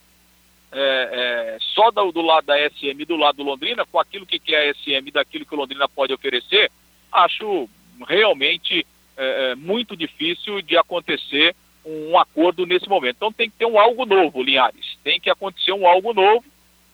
é, 0.71 0.77
é, 1.13 1.59
só 1.75 1.91
do, 1.91 2.13
do, 2.13 2.23
lado 2.23 2.47
da 2.47 2.57
SM 2.71 3.01
e 3.01 3.05
do 3.05 3.17
lado 3.17 3.37
do 3.37 3.43
Londrina, 3.43 3.85
com 3.85 3.99
aquilo 3.99 4.27
que 4.27 4.39
quer 4.39 4.71
a 4.71 4.75
SM 4.75 5.07
e 5.07 5.11
daquilo 5.11 5.45
que 5.45 5.55
o 5.55 5.59
Londrina 5.59 5.89
pode 5.89 6.15
oferecer, 6.15 6.71
acho 7.11 7.69
realmente 8.09 8.87
é, 9.17 9.51
é, 9.51 9.55
muito 9.55 9.97
difícil 9.97 10.63
de 10.63 10.77
acontecer 10.77 11.55
um 11.85 12.17
acordo 12.19 12.65
nesse 12.65 12.89
momento. 12.89 13.17
Então 13.17 13.33
tem 13.33 13.51
que 13.51 13.57
ter 13.57 13.67
um 13.67 13.79
algo 13.79 14.07
novo, 14.07 14.43
Linhares. 14.43 14.97
Tem 15.05 15.21
que 15.21 15.29
acontecer 15.29 15.73
um 15.73 15.87
algo 15.87 16.15
novo 16.15 16.45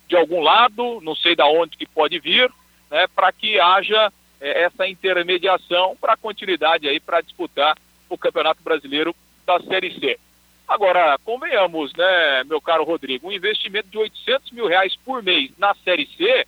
de 0.08 0.16
algum 0.16 0.40
lado, 0.40 1.00
não 1.02 1.14
sei 1.14 1.36
da 1.36 1.46
onde 1.46 1.76
que 1.76 1.86
pode 1.86 2.18
vir, 2.18 2.50
né, 2.90 3.06
para 3.14 3.30
que 3.30 3.60
haja 3.60 4.10
é, 4.40 4.62
essa 4.62 4.86
intermediação 4.88 5.96
para 6.00 6.16
continuidade 6.16 6.88
aí 6.88 7.00
para 7.00 7.20
disputar 7.20 7.76
o 8.08 8.16
Campeonato 8.16 8.62
Brasileiro 8.62 9.14
da 9.46 9.60
Série 9.60 9.98
C. 9.98 10.18
Agora, 10.66 11.18
convenhamos, 11.24 11.92
né, 11.96 12.44
meu 12.44 12.60
caro 12.60 12.84
Rodrigo, 12.84 13.28
um 13.28 13.32
investimento 13.32 13.88
de 13.88 13.96
800 13.96 14.52
mil 14.52 14.66
reais 14.66 14.94
por 15.04 15.22
mês 15.22 15.50
na 15.58 15.74
Série 15.82 16.06
C, 16.16 16.46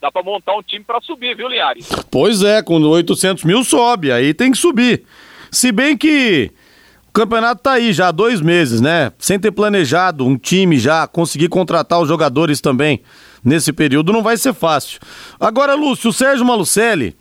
dá 0.00 0.12
para 0.12 0.22
montar 0.22 0.54
um 0.56 0.62
time 0.62 0.84
para 0.84 1.00
subir, 1.00 1.36
viu, 1.36 1.48
Linhares? 1.48 1.88
Pois 2.10 2.42
é, 2.42 2.62
com 2.62 2.80
800 2.80 3.42
mil 3.42 3.64
sobe, 3.64 4.12
aí 4.12 4.32
tem 4.32 4.52
que 4.52 4.58
subir. 4.58 5.04
Se 5.50 5.72
bem 5.72 5.96
que 5.96 6.52
campeonato 7.18 7.62
tá 7.62 7.72
aí 7.72 7.92
já 7.92 8.08
há 8.08 8.12
dois 8.12 8.40
meses, 8.40 8.80
né? 8.80 9.10
Sem 9.18 9.40
ter 9.40 9.50
planejado 9.50 10.24
um 10.24 10.36
time 10.36 10.78
já, 10.78 11.06
conseguir 11.06 11.48
contratar 11.48 12.00
os 12.00 12.08
jogadores 12.08 12.60
também 12.60 13.02
nesse 13.44 13.72
período 13.72 14.12
não 14.12 14.22
vai 14.22 14.36
ser 14.36 14.54
fácil. 14.54 15.00
Agora, 15.40 15.74
Lúcio, 15.74 16.10
o 16.10 16.12
Sérgio 16.12 16.46
Malucelli, 16.46 17.16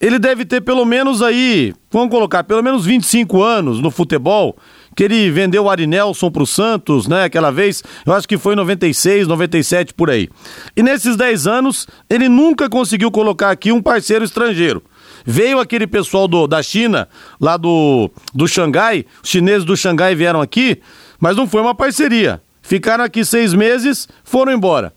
ele 0.00 0.18
deve 0.18 0.44
ter 0.44 0.60
pelo 0.62 0.84
menos 0.84 1.20
aí, 1.20 1.74
vamos 1.90 2.10
colocar, 2.10 2.44
pelo 2.44 2.62
menos 2.62 2.86
25 2.86 3.42
anos 3.42 3.80
no 3.80 3.90
futebol, 3.90 4.56
que 4.96 5.04
ele 5.04 5.30
vendeu 5.30 5.64
o 5.64 5.70
Arinelson 5.70 6.30
pro 6.30 6.46
Santos, 6.46 7.06
né, 7.06 7.24
aquela 7.24 7.50
vez, 7.50 7.82
eu 8.06 8.12
acho 8.12 8.28
que 8.28 8.38
foi 8.38 8.54
em 8.54 8.56
96, 8.56 9.26
97 9.26 9.92
por 9.92 10.08
aí. 10.10 10.28
E 10.76 10.82
nesses 10.82 11.16
10 11.16 11.46
anos, 11.46 11.86
ele 12.08 12.28
nunca 12.28 12.68
conseguiu 12.68 13.10
colocar 13.10 13.50
aqui 13.50 13.72
um 13.72 13.82
parceiro 13.82 14.24
estrangeiro. 14.24 14.82
Veio 15.24 15.58
aquele 15.58 15.86
pessoal 15.86 16.28
do, 16.28 16.46
da 16.46 16.62
China, 16.62 17.08
lá 17.40 17.56
do, 17.56 18.10
do 18.34 18.46
Xangai, 18.46 19.06
os 19.22 19.30
chineses 19.30 19.64
do 19.64 19.76
Xangai 19.76 20.14
vieram 20.14 20.40
aqui, 20.40 20.80
mas 21.18 21.36
não 21.36 21.46
foi 21.46 21.62
uma 21.62 21.74
parceria. 21.74 22.42
Ficaram 22.60 23.04
aqui 23.04 23.24
seis 23.24 23.54
meses, 23.54 24.06
foram 24.22 24.52
embora. 24.52 24.92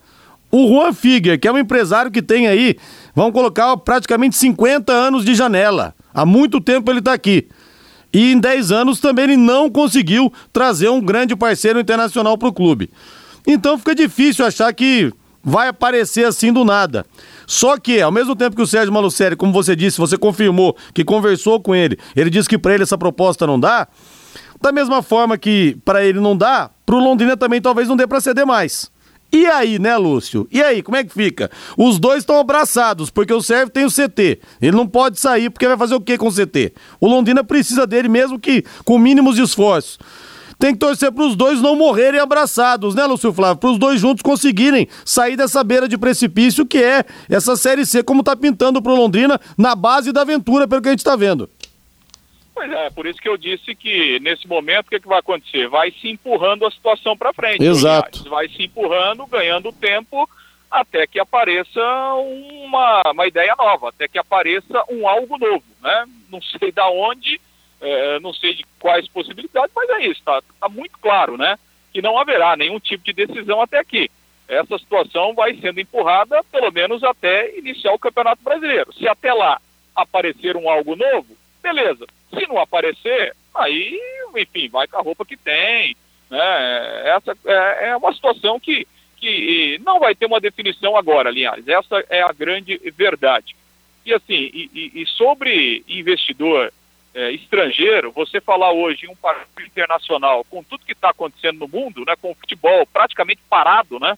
O 0.51 0.67
Juan 0.67 0.93
Figuer, 0.93 1.39
que 1.39 1.48
é 1.48 1.51
um 1.51 1.57
empresário 1.57 2.12
que 2.12 2.22
tem 2.22 2.48
aí, 2.48 2.77
vamos 3.15 3.34
colocar 3.34 3.75
praticamente 3.77 4.36
50 4.38 4.91
anos 4.91 5.25
de 5.25 5.36
janela. 5.36 5.93
Há 6.13 6.25
muito 6.25 6.60
tempo 6.62 6.91
ele 6.91 7.00
está 7.00 7.13
aqui. 7.13 7.48
E 8.13 8.31
em 8.31 8.39
10 8.39 8.72
anos 8.72 9.00
também 9.00 9.25
ele 9.25 9.38
não 9.38 9.69
conseguiu 9.69 10.31
trazer 10.51 10.89
um 10.89 11.01
grande 11.01 11.36
parceiro 11.36 11.79
internacional 11.79 12.38
para 12.38 12.48
o 12.48 12.53
clube. 12.53 12.89
Então 13.46 13.77
fica 13.77 13.93
difícil 13.93 14.46
achar 14.46 14.74
que 14.74 15.12
vai 15.43 15.67
aparecer 15.67 16.25
assim 16.25 16.51
do 16.51 16.65
nada. 16.65 17.05
Só 17.48 17.77
que, 17.77 18.01
ao 18.01 18.12
mesmo 18.12 18.36
tempo 18.36 18.58
que 18.58 18.62
o 18.62 18.68
Sérgio 18.68 18.94
Malucelli, 18.94 19.38
como 19.38 19.54
você 19.54 19.74
disse, 19.74 19.98
você 19.98 20.18
confirmou 20.18 20.75
que 20.94 21.06
conversou 21.06 21.62
com 21.62 21.74
ele, 21.74 21.98
ele 22.13 22.30
disse 22.30 22.50
que 22.50 22.58
para 22.58 22.74
ele 22.74 22.84
essa 22.84 22.98
proposta 22.98 23.48
não 23.48 23.58
dá, 23.58 23.88
da 24.62 24.74
mesma 24.74 25.01
forma 25.01 25.38
que 25.38 25.77
para 25.86 26.04
ele 26.04 26.20
não 26.20 26.36
dá, 26.36 26.70
pro 26.86 27.00
Londrina 27.00 27.38
também 27.38 27.62
talvez 27.62 27.88
não 27.88 27.96
dê 27.96 28.06
para 28.06 28.20
ceder 28.20 28.46
mais. 28.46 28.92
E 29.32 29.46
aí, 29.46 29.80
né, 29.80 29.96
Lúcio? 29.98 30.48
E 30.51 30.62
aí, 30.62 30.82
como 30.82 30.98
é 30.98 31.04
que 31.04 31.13
fica? 31.13 31.50
Os 31.77 32.00
dois 32.00 32.20
estão 32.20 32.39
abraçados, 32.39 33.10
porque 33.10 33.34
o 33.34 33.42
Sérgio 33.42 33.70
tem 33.70 33.86
o 33.86 33.92
CT. 33.92 34.39
Ele 34.62 34.75
não 34.75 34.88
pode 34.88 35.20
sair, 35.20 35.50
porque 35.50 35.68
vai 35.68 35.77
fazer 35.77 35.96
o 35.96 36.01
que 36.01 36.18
com 36.18 36.27
o 36.27 36.34
CT? 36.34 36.74
O 37.00 37.08
Londrina 37.08 37.44
precisa 37.44 37.86
dele, 37.88 38.08
mesmo 38.08 38.39
que 38.39 38.63
com 38.84 38.98
mínimos 38.98 39.38
esforços 39.38 40.00
tem 40.60 40.74
que 40.74 40.80
torcer 40.80 41.12
para 41.12 41.24
os 41.24 41.36
dois 41.36 41.62
não 41.62 41.76
morrerem 41.76 42.20
abraçados, 42.20 42.96
né, 42.96 43.06
Lúcio 43.06 43.34
Flávio? 43.34 43.58
Para 43.58 43.70
os 43.70 43.78
dois 43.78 44.00
juntos 44.00 44.22
conseguirem 44.22 44.88
sair 45.06 45.36
dessa 45.36 45.64
beira 45.64 45.88
de 45.88 45.98
precipício 45.98 46.66
que 46.66 46.80
é 46.80 47.04
essa 47.30 47.56
Série 47.56 47.86
C, 47.86 48.04
como 48.04 48.22
está 48.22 48.36
pintando 48.36 48.82
para 48.82 48.92
o 48.92 48.96
Londrina 48.96 49.40
na 49.58 49.76
base 49.76 50.12
da 50.12 50.22
aventura, 50.22 50.68
pelo 50.68 50.82
que 50.82 50.88
a 50.88 50.92
gente 50.92 51.00
está 51.00 51.16
vendo. 51.16 51.50
Pois 52.54 52.72
é, 52.72 52.90
por 52.90 53.06
isso 53.06 53.22
que 53.22 53.30
eu 53.30 53.38
disse 53.38 53.76
que 53.76 54.20
nesse 54.20 54.48
momento 54.48 54.88
o 54.88 54.90
que, 54.90 55.00
que 55.00 55.08
vai 55.08 55.20
acontecer? 55.20 55.68
Vai 55.68 55.92
se 55.92 56.10
empurrando 56.10 56.66
a 56.66 56.72
situação 56.72 57.16
para 57.16 57.32
frente. 57.32 57.64
Exato. 57.64 58.28
Vai 58.30 58.50
se 58.50 58.64
empurrando, 58.64 59.28
ganhando 59.28 59.72
tempo 59.72 60.28
até 60.70 61.06
que 61.06 61.20
apareça 61.20 61.80
uma, 62.66 63.04
uma 63.12 63.28
ideia 63.28 63.56
nova, 63.56 63.90
até 63.90 64.08
que 64.08 64.18
apareça 64.18 64.84
um 64.90 65.08
algo 65.08 65.38
novo, 65.38 65.64
né? 65.82 66.06
Não 66.30 66.42
sei 66.42 66.72
da 66.72 66.90
onde, 66.90 67.40
é, 67.81 68.19
não 68.19 68.34
sei 68.34 68.53
de 68.55 68.65
quais 68.79 69.07
possibilidades, 69.07 69.72
mas 69.75 69.89
é 69.89 70.01
isso, 70.03 70.19
está 70.19 70.41
tá 70.60 70.69
muito 70.69 70.98
claro, 71.00 71.38
né? 71.38 71.57
Que 71.93 72.01
não 72.01 72.17
haverá 72.17 72.55
nenhum 72.55 72.79
tipo 72.79 73.03
de 73.03 73.13
decisão 73.13 73.62
até 73.62 73.79
aqui. 73.79 74.10
Essa 74.48 74.77
situação 74.77 75.34
vai 75.34 75.55
sendo 75.55 75.79
empurrada, 75.79 76.43
pelo 76.46 76.72
menos 76.72 77.03
até 77.03 77.57
iniciar 77.57 77.93
o 77.93 78.00
Campeonato 78.00 78.41
Brasileiro. 78.41 78.93
Se 78.93 79.07
até 79.07 79.34
lá 79.34 79.60
aparecer 79.96 80.55
um 80.55 80.69
algo 80.69 80.96
novo, 80.96 81.36
beleza. 81.62 82.05
Se 82.34 82.48
não 82.48 82.57
aparecer, 82.57 83.36
aí, 83.53 84.00
enfim, 84.36 84.69
vai 84.69 84.88
com 84.88 84.98
a 84.98 85.01
roupa 85.01 85.25
que 85.25 85.36
tem. 85.36 85.96
Né? 86.29 87.10
Essa 87.10 87.38
é, 87.46 87.89
é 87.89 87.98
uma 87.98 88.13
situação 88.13 88.60
que, 88.60 88.88
que 89.17 89.79
não 89.84 90.00
vai 90.00 90.15
ter 90.15 90.25
uma 90.25 90.39
definição 90.39 90.96
agora, 90.96 91.29
aliás. 91.29 91.67
Essa 91.67 92.05
é 92.10 92.22
a 92.22 92.31
grande 92.31 92.79
verdade. 92.96 93.55
E 94.05 94.13
assim, 94.13 94.50
e, 94.53 94.91
e 94.96 95.05
sobre 95.05 95.84
investidor 95.89 96.72
é, 97.18 97.32
estrangeiro, 97.32 98.12
você 98.12 98.40
falar 98.40 98.72
hoje 98.72 99.08
em 99.08 99.10
um 99.10 99.16
partido 99.16 99.66
internacional, 99.66 100.46
com 100.46 100.64
tudo 100.64 100.86
que 100.86 100.92
está 100.92 101.10
acontecendo 101.10 101.62
no 101.62 101.68
mundo, 101.68 102.06
né, 102.06 102.16
com 102.22 102.30
o 102.30 102.36
futebol 102.36 102.86
praticamente 102.86 103.42
parado, 103.50 104.00
né? 104.00 104.16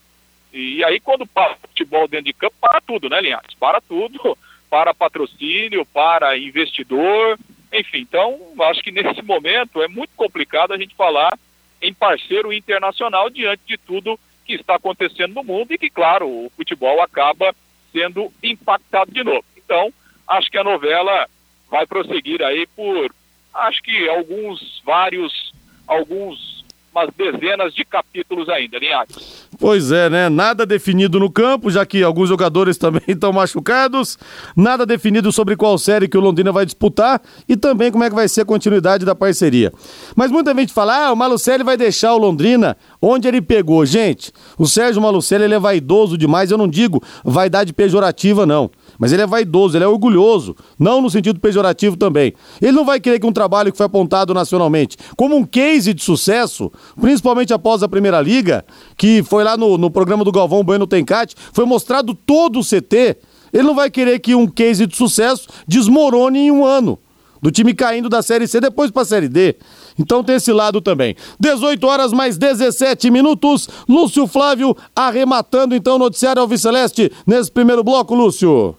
E 0.52 0.84
aí 0.84 1.00
quando 1.00 1.26
para 1.26 1.54
o 1.54 1.68
futebol 1.70 2.10
dentro 2.10 2.26
de 2.26 2.34
campo, 2.34 2.56
para 2.60 2.82
tudo, 2.82 3.08
né, 3.08 3.22
Linhares? 3.22 3.54
Para 3.58 3.80
tudo, 3.80 4.38
para 4.70 4.94
patrocínio, 4.94 5.86
para 5.86 6.38
investidor, 6.38 7.40
enfim. 7.72 8.00
Então, 8.00 8.38
acho 8.64 8.84
que 8.84 8.92
nesse 8.92 9.22
momento 9.22 9.82
é 9.82 9.88
muito 9.88 10.12
complicado 10.18 10.74
a 10.74 10.78
gente 10.78 10.94
falar 10.94 11.40
em 11.82 11.94
parceiro 11.94 12.52
internacional 12.52 13.30
diante 13.30 13.62
de 13.66 13.78
tudo 13.78 14.20
que 14.46 14.56
está 14.56 14.76
acontecendo 14.76 15.36
no 15.36 15.44
mundo 15.44 15.72
e 15.72 15.78
que, 15.78 15.90
claro, 15.90 16.28
o 16.28 16.52
futebol 16.54 17.02
acaba 17.02 17.56
sendo 17.94 18.30
impactado 18.44 19.10
de 19.10 19.24
novo. 19.24 19.46
Então, 19.56 19.94
acho 20.28 20.52
que 20.52 20.58
a 20.58 20.66
novela 20.66 21.30
vai 21.70 21.86
prosseguir 21.86 22.42
aí 22.42 22.68
por, 22.76 23.12
acho 23.54 23.82
que 23.82 24.10
alguns, 24.10 24.82
vários, 24.86 25.54
alguns, 25.88 26.64
umas 26.94 27.10
dezenas 27.16 27.74
de 27.74 27.86
capítulos 27.86 28.50
ainda, 28.50 28.78
Linhares. 28.78 29.48
Pois 29.60 29.92
é, 29.92 30.10
né? 30.10 30.30
Nada 30.30 30.66
definido 30.66 31.20
no 31.20 31.30
campo, 31.30 31.70
já 31.70 31.86
que 31.86 32.02
alguns 32.02 32.30
jogadores 32.30 32.78
também 32.80 33.04
estão 33.08 33.34
machucados. 33.34 34.18
Nada 34.56 34.86
definido 34.86 35.32
sobre 35.32 35.56
qual 35.56 35.78
série 35.78 36.08
que 36.08 36.18
o 36.18 36.22
Londrina 36.22 36.52
vai 36.52 36.66
disputar 36.66 37.22
e 37.48 37.58
também 37.58 37.92
como 37.92 38.04
é 38.04 38.10
que 38.10 38.16
vai 38.16 38.28
ser 38.28 38.42
a 38.42 38.46
continuidade 38.46 39.06
da 39.06 39.14
parceria. 39.14 39.72
Mas 40.16 40.32
muita 40.32 40.54
gente 40.56 40.74
fala, 40.74 41.08
ah, 41.08 41.14
o 41.14 41.16
Malucelli 41.16 41.64
vai 41.64 41.76
deixar 41.78 42.14
o 42.14 42.18
Londrina 42.18 42.78
onde 43.02 43.28
ele 43.28 43.42
pegou. 43.42 43.86
Gente, 43.86 44.32
o 44.58 44.66
Sérgio 44.66 45.02
Malucelli 45.02 45.44
ele 45.44 45.56
é 45.56 45.60
vaidoso 45.60 46.18
demais, 46.18 46.52
eu 46.52 46.58
não 46.58 46.68
digo 46.68 47.04
vaidade 47.24 47.74
pejorativa, 47.74 48.46
não. 48.46 48.72
Mas 49.00 49.14
ele 49.14 49.22
é 49.22 49.26
vaidoso, 49.26 49.78
ele 49.78 49.86
é 49.86 49.88
orgulhoso, 49.88 50.56
não 50.78 51.02
no 51.02 51.10
sentido 51.10 51.40
pejorativo 51.40 51.96
também. 51.96 52.34
Ele 52.62 52.74
não 52.74 52.84
vai 52.84 53.00
querer 53.00 53.18
que 53.18 53.26
um 53.26 53.32
trabalho 53.32 53.72
que 53.72 53.78
foi 53.78 53.86
apontado 53.86 54.34
nacionalmente 54.34 54.98
como 55.16 55.38
um 55.38 55.46
case 55.46 55.94
de 55.94 56.04
sucesso, 56.04 56.70
principalmente 57.00 57.54
após 57.54 57.82
a 57.82 57.88
Primeira 57.88 58.22
Liga, 58.22 58.66
que 58.98 59.24
foi 59.24 59.44
lá 59.44 59.56
no, 59.56 59.78
no 59.78 59.90
programa 59.90 60.26
do 60.26 60.32
Galvão 60.32 60.64
Bueno 60.64 60.86
Tencate, 60.86 61.36
foi 61.54 61.66
mostrado 61.66 62.14
todo 62.14 62.60
o 62.60 62.64
CT. 62.64 63.18
Ele 63.54 63.64
não 63.64 63.74
vai 63.74 63.90
querer 63.90 64.20
que 64.20 64.36
um 64.36 64.46
case 64.46 64.86
de 64.86 64.96
sucesso 64.96 65.48
desmorone 65.66 66.40
em 66.40 66.52
um 66.52 66.66
ano. 66.66 67.00
do 67.42 67.50
time 67.50 67.74
caindo 67.74 68.10
da 68.10 68.22
Série 68.22 68.48
C 68.48 68.60
depois 68.60 68.92
pra 68.92 69.06
Série 69.06 69.30
D. 69.30 69.56
Então 69.98 70.22
tem 70.24 70.36
esse 70.36 70.52
lado 70.52 70.82
também. 70.82 71.16
18 71.40 71.88
horas 71.88 72.12
mais 72.12 72.38
17 72.38 73.10
minutos. 73.10 73.70
Lúcio 73.88 74.28
Flávio 74.28 74.76
arrematando 74.94 75.74
então 75.74 75.96
o 75.96 76.00
noticiário 76.00 76.42
Alves 76.42 76.62
Celeste 76.62 77.10
nesse 77.26 77.50
primeiro 77.50 77.82
bloco, 77.82 78.14
Lúcio. 78.14 78.76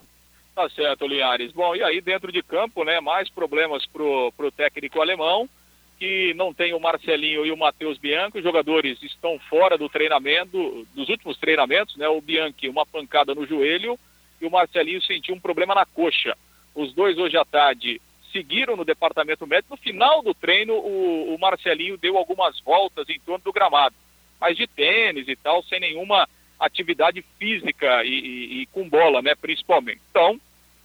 Tá 0.60 0.68
certo, 0.68 1.06
Linhares. 1.06 1.52
Bom, 1.52 1.74
e 1.74 1.82
aí 1.82 2.02
dentro 2.02 2.30
de 2.30 2.42
campo, 2.42 2.84
né, 2.84 3.00
mais 3.00 3.30
problemas 3.30 3.86
pro, 3.86 4.30
pro 4.36 4.52
técnico 4.52 5.00
alemão, 5.00 5.48
que 5.98 6.34
não 6.34 6.52
tem 6.52 6.74
o 6.74 6.78
Marcelinho 6.78 7.46
e 7.46 7.50
o 7.50 7.56
Matheus 7.56 7.96
Bianco, 7.96 8.36
os 8.36 8.44
jogadores 8.44 9.02
estão 9.02 9.38
fora 9.48 9.78
do 9.78 9.88
treinamento, 9.88 10.86
dos 10.94 11.08
últimos 11.08 11.38
treinamentos, 11.38 11.96
né, 11.96 12.06
o 12.08 12.20
Bianchi 12.20 12.68
uma 12.68 12.84
pancada 12.84 13.34
no 13.34 13.46
joelho 13.46 13.98
e 14.38 14.44
o 14.44 14.50
Marcelinho 14.50 15.00
sentiu 15.00 15.34
um 15.34 15.40
problema 15.40 15.74
na 15.74 15.86
coxa. 15.86 16.36
Os 16.74 16.92
dois 16.92 17.16
hoje 17.16 17.38
à 17.38 17.44
tarde 17.46 17.98
seguiram 18.30 18.76
no 18.76 18.84
departamento 18.84 19.46
médico. 19.46 19.74
No 19.74 19.80
final 19.80 20.22
do 20.22 20.34
treino, 20.34 20.74
o, 20.74 21.34
o 21.34 21.40
Marcelinho 21.40 21.96
deu 21.96 22.18
algumas 22.18 22.60
voltas 22.60 23.08
em 23.08 23.18
torno 23.20 23.42
do 23.42 23.50
gramado, 23.50 23.94
mas 24.38 24.58
de 24.58 24.66
tênis 24.66 25.26
e 25.26 25.36
tal, 25.36 25.62
sem 25.62 25.80
nenhuma 25.80 26.28
atividade 26.58 27.24
física 27.38 28.04
e, 28.04 28.10
e, 28.10 28.60
e 28.60 28.66
com 28.66 28.86
bola, 28.86 29.22
né, 29.22 29.34
principalmente. 29.34 30.02
Então, 30.10 30.38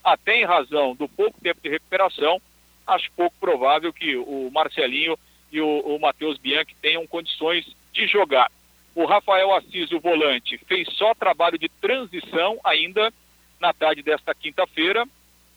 até 0.06 0.40
em 0.40 0.46
razão 0.46 0.96
do 0.96 1.10
pouco 1.10 1.42
tempo 1.42 1.60
de 1.62 1.70
recuperação, 1.70 2.40
acho 2.86 3.12
pouco 3.14 3.36
provável 3.40 3.92
que 3.92 4.16
o 4.16 4.52
Marcelinho 4.54 5.18
e 5.52 5.60
o, 5.60 5.80
o 5.80 6.00
Matheus 6.00 6.38
Bianchi 6.38 6.76
tenham 6.80 7.08
condições 7.08 7.66
de 7.92 8.06
jogar. 8.06 8.52
O 8.94 9.06
Rafael 9.06 9.54
Assis, 9.54 9.92
o 9.92 10.00
volante, 10.00 10.60
fez 10.68 10.88
só 10.94 11.14
trabalho 11.16 11.58
de 11.58 11.68
transição 11.68 12.60
ainda 12.64 13.12
na 13.60 13.74
tarde 13.74 14.04
desta 14.04 14.34
quinta-feira. 14.36 15.06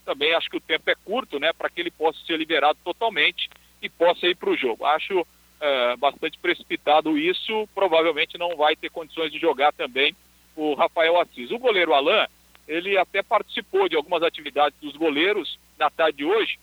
Também 0.04 0.32
acho 0.32 0.48
que 0.48 0.56
o 0.56 0.60
tempo 0.60 0.90
é 0.90 0.94
curto, 1.04 1.38
né, 1.38 1.52
para 1.52 1.68
que 1.68 1.80
ele 1.80 1.90
possa 1.90 2.18
ser 2.24 2.38
liberado 2.38 2.78
totalmente 2.82 3.50
e 3.82 3.88
possa 3.88 4.26
ir 4.26 4.34
para 4.34 4.50
o 4.50 4.56
jogo. 4.56 4.86
Acho 4.86 5.26
é, 5.60 5.96
bastante 5.96 6.38
precipitado 6.38 7.18
isso. 7.18 7.68
Provavelmente 7.74 8.38
não 8.38 8.56
vai 8.56 8.74
ter 8.74 8.90
condições 8.90 9.30
de 9.30 9.38
jogar 9.38 9.72
também 9.72 10.16
o 10.56 10.74
Rafael 10.74 11.20
Assis. 11.20 11.50
O 11.50 11.58
goleiro 11.58 11.92
Alain, 11.92 12.26
ele 12.68 12.98
até 12.98 13.22
participou 13.22 13.88
de 13.88 13.96
algumas 13.96 14.22
atividades 14.22 14.78
dos 14.80 14.94
goleiros 14.94 15.58
na 15.78 15.88
tarde 15.88 16.18
de 16.18 16.24
hoje, 16.24 16.58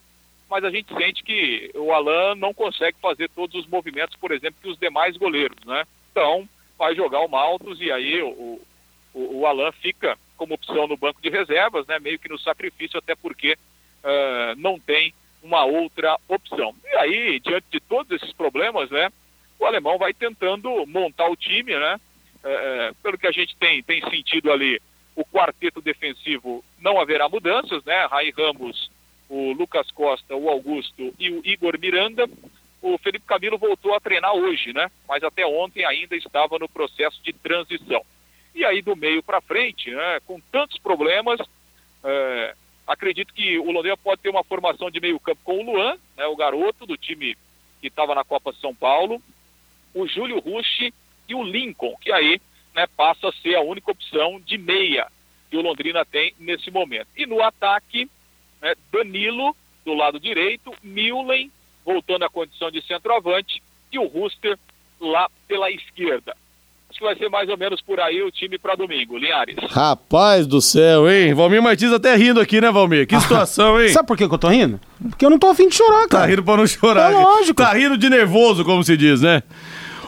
mas 0.50 0.64
a 0.64 0.70
gente 0.70 0.94
sente 0.94 1.24
que 1.24 1.72
o 1.74 1.92
Alain 1.92 2.36
não 2.36 2.54
consegue 2.54 2.98
fazer 3.02 3.28
todos 3.30 3.56
os 3.60 3.68
movimentos, 3.68 4.16
por 4.16 4.32
exemplo, 4.32 4.60
que 4.62 4.70
os 4.70 4.78
demais 4.78 5.18
goleiros, 5.18 5.58
né? 5.66 5.84
Então, 6.12 6.48
vai 6.78 6.96
jogar 6.96 7.22
o 7.22 7.28
Maltos 7.28 7.82
e 7.82 7.92
aí 7.92 8.22
o, 8.22 8.62
o, 9.14 9.40
o 9.40 9.46
Alain 9.48 9.72
fica 9.72 10.18
como 10.38 10.54
opção 10.54 10.88
no 10.88 10.96
banco 10.96 11.22
de 11.22 11.30
reservas, 11.30 11.88
né? 11.88 11.98
Meio 12.00 12.20
que 12.20 12.30
no 12.30 12.38
sacrifício, 12.38 13.00
até 13.00 13.16
porque 13.16 13.54
uh, 14.04 14.56
não 14.58 14.80
tem 14.80 15.14
uma 15.42 15.66
outra 15.66 16.18
opção. 16.28 16.76
E 16.84 16.96
aí, 16.98 17.40
diante 17.40 17.66
de 17.72 17.80
todos 17.80 18.12
esses 18.12 18.34
problemas, 18.34 18.92
né? 18.92 19.12
O 19.60 19.66
alemão 19.66 19.98
vai 19.98 20.14
tentando 20.14 20.86
montar 20.86 21.28
o 21.30 21.36
time, 21.36 21.74
né? 21.74 22.00
É, 22.44 22.92
pelo 23.02 23.18
que 23.18 23.26
a 23.26 23.32
gente 23.32 23.56
tem, 23.58 23.82
tem 23.82 24.08
sentido 24.08 24.52
ali, 24.52 24.80
o 25.16 25.24
quarteto 25.24 25.82
defensivo 25.82 26.64
não 26.80 27.00
haverá 27.00 27.30
mudanças, 27.30 27.84
né? 27.86 28.06
Rai 28.06 28.32
Ramos 28.32 28.90
o 29.30 29.54
Lucas 29.54 29.90
Costa, 29.92 30.36
o 30.36 30.50
Augusto 30.50 31.14
e 31.18 31.30
o 31.30 31.42
Igor 31.46 31.78
Miranda. 31.80 32.30
O 32.82 32.98
Felipe 32.98 33.26
Camilo 33.26 33.58
voltou 33.58 33.96
a 33.96 34.00
treinar 34.00 34.34
hoje, 34.34 34.72
né? 34.74 34.90
Mas 35.08 35.24
até 35.24 35.46
ontem 35.46 35.84
ainda 35.86 36.16
estava 36.16 36.60
no 36.60 36.70
processo 36.70 37.22
de 37.24 37.34
transição. 37.34 38.06
E 38.54 38.64
aí 38.64 38.82
do 38.82 38.96
meio 38.96 39.24
para 39.24 39.42
frente, 39.42 39.90
né? 39.90 40.20
Com 40.26 40.40
tantos 40.52 40.78
problemas, 40.78 41.40
é, 42.04 42.56
acredito 42.86 43.34
que 43.34 43.58
o 43.58 43.72
Londrina 43.72 43.98
pode 43.98 44.22
ter 44.22 44.30
uma 44.30 44.44
formação 44.44 44.92
de 44.92 45.00
meio 45.00 45.20
campo 45.20 45.42
com 45.44 45.60
o 45.60 45.64
Luan, 45.64 45.98
né? 46.16 46.26
O 46.28 46.36
garoto 46.36 46.86
do 46.86 46.96
time 46.96 47.36
que 47.82 47.88
estava 47.88 48.14
na 48.14 48.24
Copa 48.24 48.54
São 48.62 48.74
Paulo, 48.74 49.22
o 49.94 50.08
Júlio 50.08 50.40
Rushi 50.40 50.94
e 51.28 51.34
o 51.34 51.44
Lincoln, 51.44 51.96
que 52.00 52.12
aí 52.12 52.40
né, 52.76 52.86
passa 52.98 53.30
a 53.30 53.34
ser 53.42 53.56
a 53.56 53.62
única 53.62 53.92
opção 53.92 54.42
de 54.46 54.58
meia 54.58 55.08
que 55.50 55.58
o 55.58 55.62
Londrina 55.62 56.04
tem 56.06 56.34
nesse 56.40 56.70
momento. 56.70 57.08
E 57.16 57.26
no 57.26 57.42
ataque, 57.42 58.10
né, 58.62 58.74
Danilo 58.92 59.56
do 59.86 59.94
lado 59.94 60.20
direito, 60.20 60.74
Millen 60.84 61.50
voltando 61.86 62.26
à 62.26 62.30
condição 62.30 62.70
de 62.70 62.82
centroavante 62.86 63.62
e 63.92 64.00
o 64.00 64.08
Ruster 64.08 64.58
lá 65.00 65.30
pela 65.48 65.70
esquerda. 65.72 66.36
Acho 66.90 67.00
que 67.00 67.06
vai 67.06 67.16
ser 67.18 67.30
mais 67.30 67.50
ou 67.50 67.58
menos 67.58 67.82
por 67.82 68.00
aí 68.00 68.22
o 68.22 68.32
time 68.32 68.58
para 68.58 68.76
domingo, 68.76 69.18
Linhares. 69.18 69.58
Rapaz 69.70 70.48
do 70.48 70.62
céu, 70.62 71.10
hein? 71.10 71.34
Valmir 71.34 71.62
Martins 71.62 71.92
até 71.92 72.16
rindo 72.16 72.40
aqui, 72.40 72.62
né, 72.62 72.72
Valmir? 72.72 73.06
Que 73.06 73.20
situação, 73.20 73.82
hein? 73.82 73.90
Sabe 73.90 74.08
por 74.08 74.18
que, 74.18 74.28
que 74.28 74.34
eu 74.34 74.38
tô 74.40 74.48
rindo? 74.48 74.80
Porque 75.10 75.26
eu 75.26 75.30
não 75.30 75.38
tô 75.38 75.48
afim 75.48 75.68
de 75.68 75.76
chorar, 75.76 76.08
cara. 76.08 76.24
Tá 76.24 76.26
rindo 76.26 76.44
pra 76.44 76.58
não 76.58 76.66
chorar. 76.66 77.12
É 77.12 77.14
lógico. 77.14 77.62
Tá 77.62 77.74
rindo 77.74 77.98
de 77.98 78.10
nervoso, 78.10 78.64
como 78.64 78.82
se 78.84 78.96
diz, 78.96 79.22
né? 79.22 79.44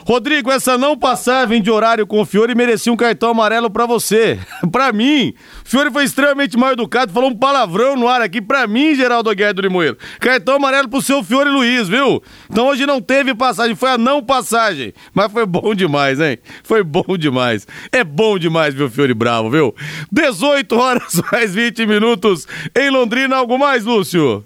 Rodrigo, 0.08 0.50
essa 0.50 0.78
não 0.78 0.98
passagem 0.98 1.62
de 1.62 1.70
horário 1.70 2.08
com 2.08 2.22
o 2.22 2.26
Fiore 2.26 2.56
merecia 2.56 2.93
um 2.93 2.96
cartão 2.96 3.32
amarelo 3.32 3.70
para 3.70 3.86
você. 3.86 4.39
para 4.72 4.93
mim, 4.93 5.34
o 5.65 5.70
Fiore 5.70 5.91
foi 5.91 6.06
extremamente 6.06 6.56
mal 6.56 6.72
educado, 6.72 7.12
falou 7.12 7.30
um 7.30 7.36
palavrão 7.36 7.98
no 7.98 8.08
ar 8.08 8.22
aqui 8.22 8.41
para 8.41 8.65
mim, 8.67 8.96
Geraldo 8.96 9.30
Aguiar 9.30 9.54
do 9.54 9.62
Limoeiro. 9.62 9.98
Cartão 10.22 10.56
amarelo 10.56 10.88
pro 10.88 11.02
seu 11.02 11.22
Fiore 11.22 11.50
Luiz, 11.50 11.89
viu? 11.89 12.24
Então 12.50 12.67
hoje 12.67 12.86
não 12.86 13.02
teve 13.02 13.36
passagem, 13.36 13.76
foi 13.76 13.89
a 13.89 13.98
não 13.98 14.24
passagem. 14.24 14.93
Mas 15.13 15.30
foi 15.30 15.46
bom 15.46 15.76
demais, 15.76 16.22
hein? 16.22 16.38
Foi 16.63 16.84
bom 16.84 17.17
demais. 17.17 17.67
É 17.91 18.02
bom 18.02 18.39
demais, 18.39 18.74
viu, 18.74 18.89
Fiore 18.89 19.13
Bravo, 19.13 19.50
viu? 19.50 19.76
18 20.10 20.74
horas 20.74 21.22
mais 21.34 21.54
20 21.54 21.86
minutos 21.86 22.48
em 22.74 22.89
Londrina. 22.89 23.36
Algo 23.36 23.60
mais, 23.60 23.84
Lúcio? 23.84 24.46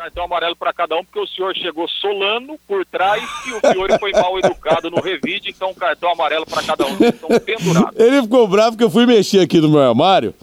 Cartão 0.00 0.24
amarelo 0.24 0.56
para 0.56 0.72
cada 0.72 0.96
um, 0.96 1.04
porque 1.04 1.20
o 1.20 1.26
senhor 1.26 1.54
chegou 1.54 1.86
solano 1.86 2.58
por 2.66 2.86
trás 2.86 3.22
e 3.46 3.52
o 3.52 3.60
Fiore 3.60 3.98
foi 3.98 4.12
mal 4.12 4.38
educado 4.38 4.90
no 4.90 4.98
revide, 4.98 5.50
então 5.50 5.74
cartão 5.74 6.10
amarelo 6.10 6.46
para 6.46 6.62
cada 6.62 6.86
um, 6.86 6.96
estão 6.98 7.28
pendurados. 7.38 8.00
Ele 8.00 8.22
ficou 8.22 8.48
bravo 8.48 8.78
que 8.78 8.84
eu 8.84 8.90
fui 8.90 9.04
mexer 9.04 9.40
aqui 9.40 9.60
no 9.60 9.68
meu 9.68 9.82
armário 9.82 10.34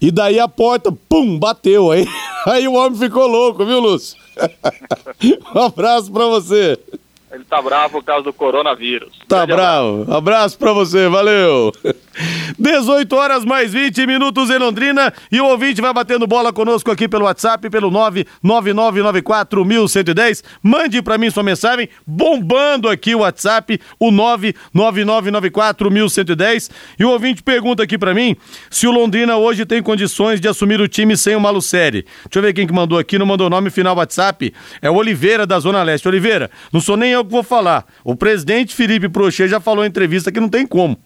e 0.00 0.10
daí 0.10 0.40
a 0.40 0.48
porta, 0.48 0.90
pum, 1.10 1.38
bateu. 1.38 1.90
Aí, 1.90 2.06
aí 2.46 2.66
o 2.66 2.72
homem 2.72 2.98
ficou 2.98 3.26
louco, 3.26 3.66
viu, 3.66 3.80
Lúcio? 3.80 4.16
um 5.54 5.60
abraço 5.60 6.10
para 6.10 6.26
você. 6.28 6.78
Ele 7.32 7.44
tá 7.44 7.62
bravo 7.62 7.94
por 7.94 8.04
causa 8.04 8.24
do 8.24 8.32
coronavírus. 8.32 9.18
Tá 9.26 9.46
Grande 9.46 9.62
bravo. 9.62 10.02
Abraço. 10.02 10.18
abraço 10.18 10.58
pra 10.58 10.72
você, 10.74 11.08
valeu. 11.08 11.72
18 12.58 13.16
horas 13.16 13.42
mais 13.44 13.72
20 13.72 14.06
minutos 14.06 14.50
em 14.50 14.58
Londrina 14.58 15.10
e 15.30 15.40
o 15.40 15.46
ouvinte 15.46 15.80
vai 15.80 15.94
batendo 15.94 16.26
bola 16.26 16.52
conosco 16.52 16.90
aqui 16.90 17.08
pelo 17.08 17.24
WhatsApp, 17.24 17.70
pelo 17.70 17.90
999941110. 17.90 20.42
Mande 20.62 21.00
para 21.00 21.16
mim 21.16 21.30
sua 21.30 21.42
mensagem, 21.42 21.88
bombando 22.06 22.86
aqui 22.88 23.14
o 23.14 23.20
WhatsApp, 23.20 23.80
o 23.98 24.10
999941110. 24.10 26.70
E 26.98 27.04
o 27.04 27.10
ouvinte 27.10 27.42
pergunta 27.42 27.82
aqui 27.82 27.96
para 27.96 28.12
mim 28.12 28.36
se 28.70 28.86
o 28.86 28.90
Londrina 28.90 29.38
hoje 29.38 29.64
tem 29.64 29.82
condições 29.82 30.38
de 30.38 30.48
assumir 30.48 30.82
o 30.82 30.88
time 30.88 31.16
sem 31.16 31.34
o 31.34 31.40
Malucelli. 31.40 32.02
Deixa 32.24 32.38
eu 32.38 32.42
ver 32.42 32.52
quem 32.52 32.66
que 32.66 32.74
mandou 32.74 32.98
aqui, 32.98 33.18
não 33.18 33.24
mandou 33.24 33.48
nome 33.48 33.70
final 33.70 33.96
WhatsApp. 33.96 34.52
É 34.82 34.90
o 34.90 34.96
Oliveira 34.96 35.46
da 35.46 35.58
Zona 35.58 35.82
Leste. 35.82 36.06
Oliveira, 36.06 36.50
não 36.70 36.80
sou 36.80 36.94
nem 36.96 37.12
eu 37.12 37.21
que 37.24 37.30
vou 37.30 37.42
falar. 37.42 37.84
O 38.04 38.14
presidente 38.14 38.74
Felipe 38.74 39.08
Prochê 39.08 39.48
já 39.48 39.60
falou 39.60 39.84
em 39.84 39.88
entrevista 39.88 40.30
que 40.30 40.40
não 40.40 40.48
tem 40.48 40.66
como. 40.66 40.98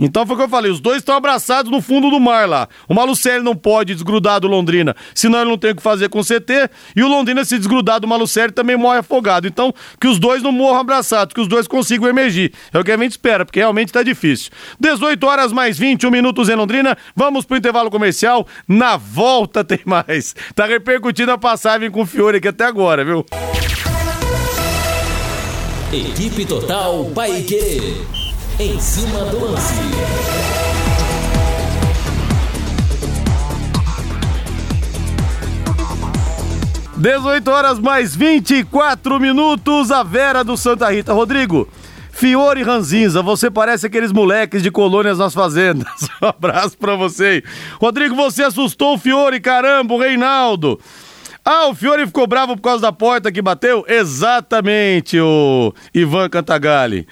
Então 0.00 0.26
foi 0.26 0.34
o 0.34 0.38
que 0.38 0.44
eu 0.44 0.48
falei, 0.48 0.70
os 0.70 0.80
dois 0.80 0.98
estão 0.98 1.14
abraçados 1.14 1.70
no 1.70 1.82
fundo 1.82 2.08
do 2.08 2.18
mar 2.18 2.48
lá. 2.48 2.66
O 2.88 2.94
Malucelli 2.94 3.44
não 3.44 3.54
pode 3.54 3.92
desgrudar 3.92 4.40
do 4.40 4.48
Londrina, 4.48 4.96
senão 5.14 5.40
ele 5.40 5.50
não 5.50 5.58
tem 5.58 5.72
o 5.72 5.76
que 5.76 5.82
fazer 5.82 6.08
com 6.08 6.20
o 6.20 6.24
CT, 6.24 6.70
e 6.96 7.02
o 7.02 7.08
Londrina 7.08 7.44
se 7.44 7.58
desgrudar 7.58 8.00
do 8.00 8.08
Malucelli 8.08 8.50
também 8.50 8.78
morre 8.78 8.98
afogado. 8.98 9.46
Então, 9.46 9.74
que 10.00 10.06
os 10.06 10.18
dois 10.18 10.42
não 10.42 10.52
morram 10.52 10.80
abraçados, 10.80 11.34
que 11.34 11.40
os 11.40 11.46
dois 11.46 11.68
consigam 11.68 12.08
emergir. 12.08 12.50
É 12.72 12.78
o 12.78 12.84
que 12.84 12.90
a 12.90 12.96
gente 12.96 13.12
espera, 13.12 13.44
porque 13.44 13.58
realmente 13.58 13.88
está 13.88 14.02
difícil. 14.02 14.50
18 14.80 15.22
horas 15.26 15.52
mais 15.52 15.76
21 15.76 16.10
minutos 16.10 16.48
em 16.48 16.54
Londrina, 16.54 16.96
vamos 17.14 17.44
pro 17.44 17.58
intervalo 17.58 17.90
comercial, 17.90 18.46
na 18.66 18.96
volta 18.96 19.62
tem 19.62 19.80
mais. 19.84 20.34
Tá 20.54 20.64
repercutindo 20.64 21.30
a 21.30 21.36
passagem 21.36 21.90
com 21.90 22.00
o 22.00 22.06
Fiore 22.06 22.38
aqui 22.38 22.48
até 22.48 22.64
agora, 22.64 23.04
viu? 23.04 23.26
Equipe 25.92 26.46
Total 26.46 27.04
Paique. 27.06 28.06
Em 28.60 28.78
cima 28.78 29.24
do 29.24 29.44
lance. 29.44 29.74
Dezoito 36.96 37.50
horas 37.50 37.80
mais 37.80 38.14
24 38.14 39.18
minutos, 39.18 39.90
a 39.90 40.04
Vera 40.04 40.44
do 40.44 40.56
Santa 40.56 40.88
Rita. 40.92 41.12
Rodrigo, 41.12 41.68
Fiore 42.12 42.62
Ranzinza, 42.62 43.20
você 43.20 43.50
parece 43.50 43.86
aqueles 43.86 44.12
moleques 44.12 44.62
de 44.62 44.70
colônias 44.70 45.18
nas 45.18 45.34
fazendas. 45.34 45.88
Um 46.22 46.26
abraço 46.26 46.78
pra 46.78 46.94
você. 46.94 47.42
Rodrigo, 47.80 48.14
você 48.14 48.44
assustou 48.44 48.94
o 48.94 48.98
Fiore, 48.98 49.40
caramba, 49.40 49.94
o 49.94 49.98
Reinaldo. 49.98 50.78
Ah, 51.44 51.68
o 51.68 51.74
Fiore 51.74 52.06
ficou 52.06 52.26
bravo 52.26 52.54
por 52.54 52.62
causa 52.62 52.82
da 52.82 52.92
porta 52.92 53.32
que 53.32 53.40
bateu? 53.40 53.84
Exatamente, 53.88 55.18
o 55.18 55.72
Ivan 55.94 56.28
Cantagalli. 56.28 57.06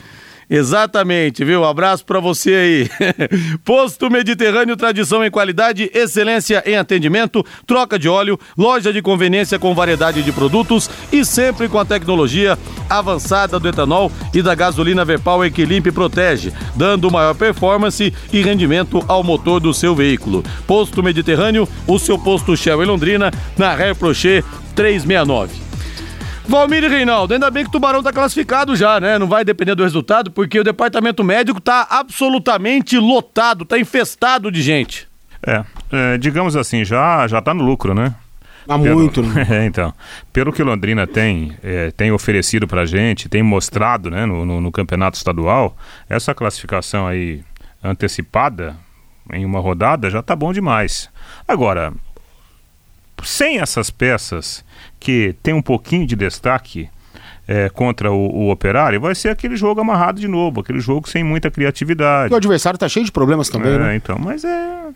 Exatamente, 0.50 1.44
viu? 1.44 1.60
Um 1.60 1.64
abraço 1.64 2.04
pra 2.04 2.20
você 2.20 2.54
aí. 2.54 2.90
Posto 3.64 4.10
Mediterrâneo, 4.10 4.76
tradição 4.76 5.22
em 5.24 5.30
qualidade, 5.30 5.90
excelência 5.92 6.62
em 6.64 6.76
atendimento, 6.76 7.44
troca 7.66 7.98
de 7.98 8.08
óleo, 8.08 8.38
loja 8.56 8.92
de 8.92 9.02
conveniência 9.02 9.58
com 9.58 9.74
variedade 9.74 10.22
de 10.22 10.32
produtos 10.32 10.88
e 11.12 11.24
sempre 11.24 11.68
com 11.68 11.78
a 11.78 11.84
tecnologia 11.84 12.58
avançada 12.88 13.60
do 13.60 13.68
etanol 13.68 14.10
e 14.32 14.40
da 14.40 14.54
gasolina 14.54 15.04
V-Power 15.04 15.52
que 15.52 15.66
limpa 15.66 15.90
e 15.90 15.92
protege, 15.92 16.52
dando 16.74 17.10
maior 17.10 17.34
performance 17.34 18.12
e 18.32 18.42
rendimento 18.42 19.04
ao 19.06 19.22
motor 19.22 19.60
do 19.60 19.74
seu 19.74 19.94
veículo. 19.94 20.42
Posto 20.66 21.02
Mediterrâneo, 21.02 21.68
o 21.86 21.98
seu 21.98 22.18
posto 22.18 22.56
Shell 22.56 22.82
em 22.82 22.86
Londrina, 22.86 23.30
na 23.56 23.74
Reprocher 23.74 24.42
369. 24.74 25.67
Valmir 26.48 26.82
e 26.82 26.88
Reinaldo, 26.88 27.34
ainda 27.34 27.50
bem 27.50 27.62
que 27.62 27.68
o 27.68 27.72
Tubarão 27.72 28.02
tá 28.02 28.10
classificado 28.12 28.74
já, 28.74 28.98
né? 28.98 29.18
Não 29.18 29.26
vai 29.28 29.44
depender 29.44 29.74
do 29.74 29.82
resultado, 29.82 30.30
porque 30.30 30.58
o 30.58 30.64
departamento 30.64 31.22
médico 31.22 31.60
tá 31.60 31.86
absolutamente 31.90 32.98
lotado, 32.98 33.64
tá 33.66 33.78
infestado 33.78 34.50
de 34.50 34.62
gente. 34.62 35.06
É, 35.46 35.62
é, 35.92 36.18
digamos 36.18 36.56
assim, 36.56 36.84
já, 36.84 37.26
já 37.28 37.42
tá 37.42 37.52
no 37.52 37.62
lucro, 37.64 37.94
né? 37.94 38.14
Há 38.66 38.78
Pelo- 38.78 38.98
muito, 39.00 39.22
né? 39.22 39.46
É, 39.62 39.66
então. 39.66 39.92
Pelo 40.32 40.52
que 40.52 40.62
Londrina 40.62 41.06
tem, 41.06 41.54
é, 41.62 41.90
tem 41.90 42.10
oferecido 42.12 42.66
pra 42.66 42.86
gente, 42.86 43.28
tem 43.28 43.42
mostrado 43.42 44.10
né, 44.10 44.24
no, 44.24 44.44
no- 44.46 44.60
no 44.60 44.72
campeonato 44.72 45.16
estadual, 45.18 45.76
essa 46.08 46.34
classificação 46.34 47.06
aí 47.06 47.42
antecipada 47.84 48.74
em 49.32 49.44
uma 49.44 49.60
rodada 49.60 50.08
já 50.08 50.22
tá 50.22 50.34
bom 50.34 50.52
demais. 50.52 51.10
Agora, 51.46 51.92
sem 53.24 53.58
essas 53.58 53.90
peças 53.90 54.64
que 55.00 55.34
tem 55.42 55.54
um 55.54 55.62
pouquinho 55.62 56.06
de 56.06 56.16
destaque 56.16 56.88
é, 57.46 57.68
contra 57.70 58.12
o, 58.12 58.16
o 58.16 58.50
operário, 58.50 59.00
vai 59.00 59.14
ser 59.14 59.30
aquele 59.30 59.56
jogo 59.56 59.80
amarrado 59.80 60.20
de 60.20 60.28
novo, 60.28 60.60
aquele 60.60 60.80
jogo 60.80 61.08
sem 61.08 61.24
muita 61.24 61.50
criatividade. 61.50 62.32
E 62.32 62.34
o 62.34 62.36
adversário 62.36 62.78
tá 62.78 62.88
cheio 62.88 63.06
de 63.06 63.12
problemas 63.12 63.48
também, 63.48 63.74
É, 63.74 63.78
né? 63.78 63.96
então, 63.96 64.18
mas 64.18 64.44
é. 64.44 64.88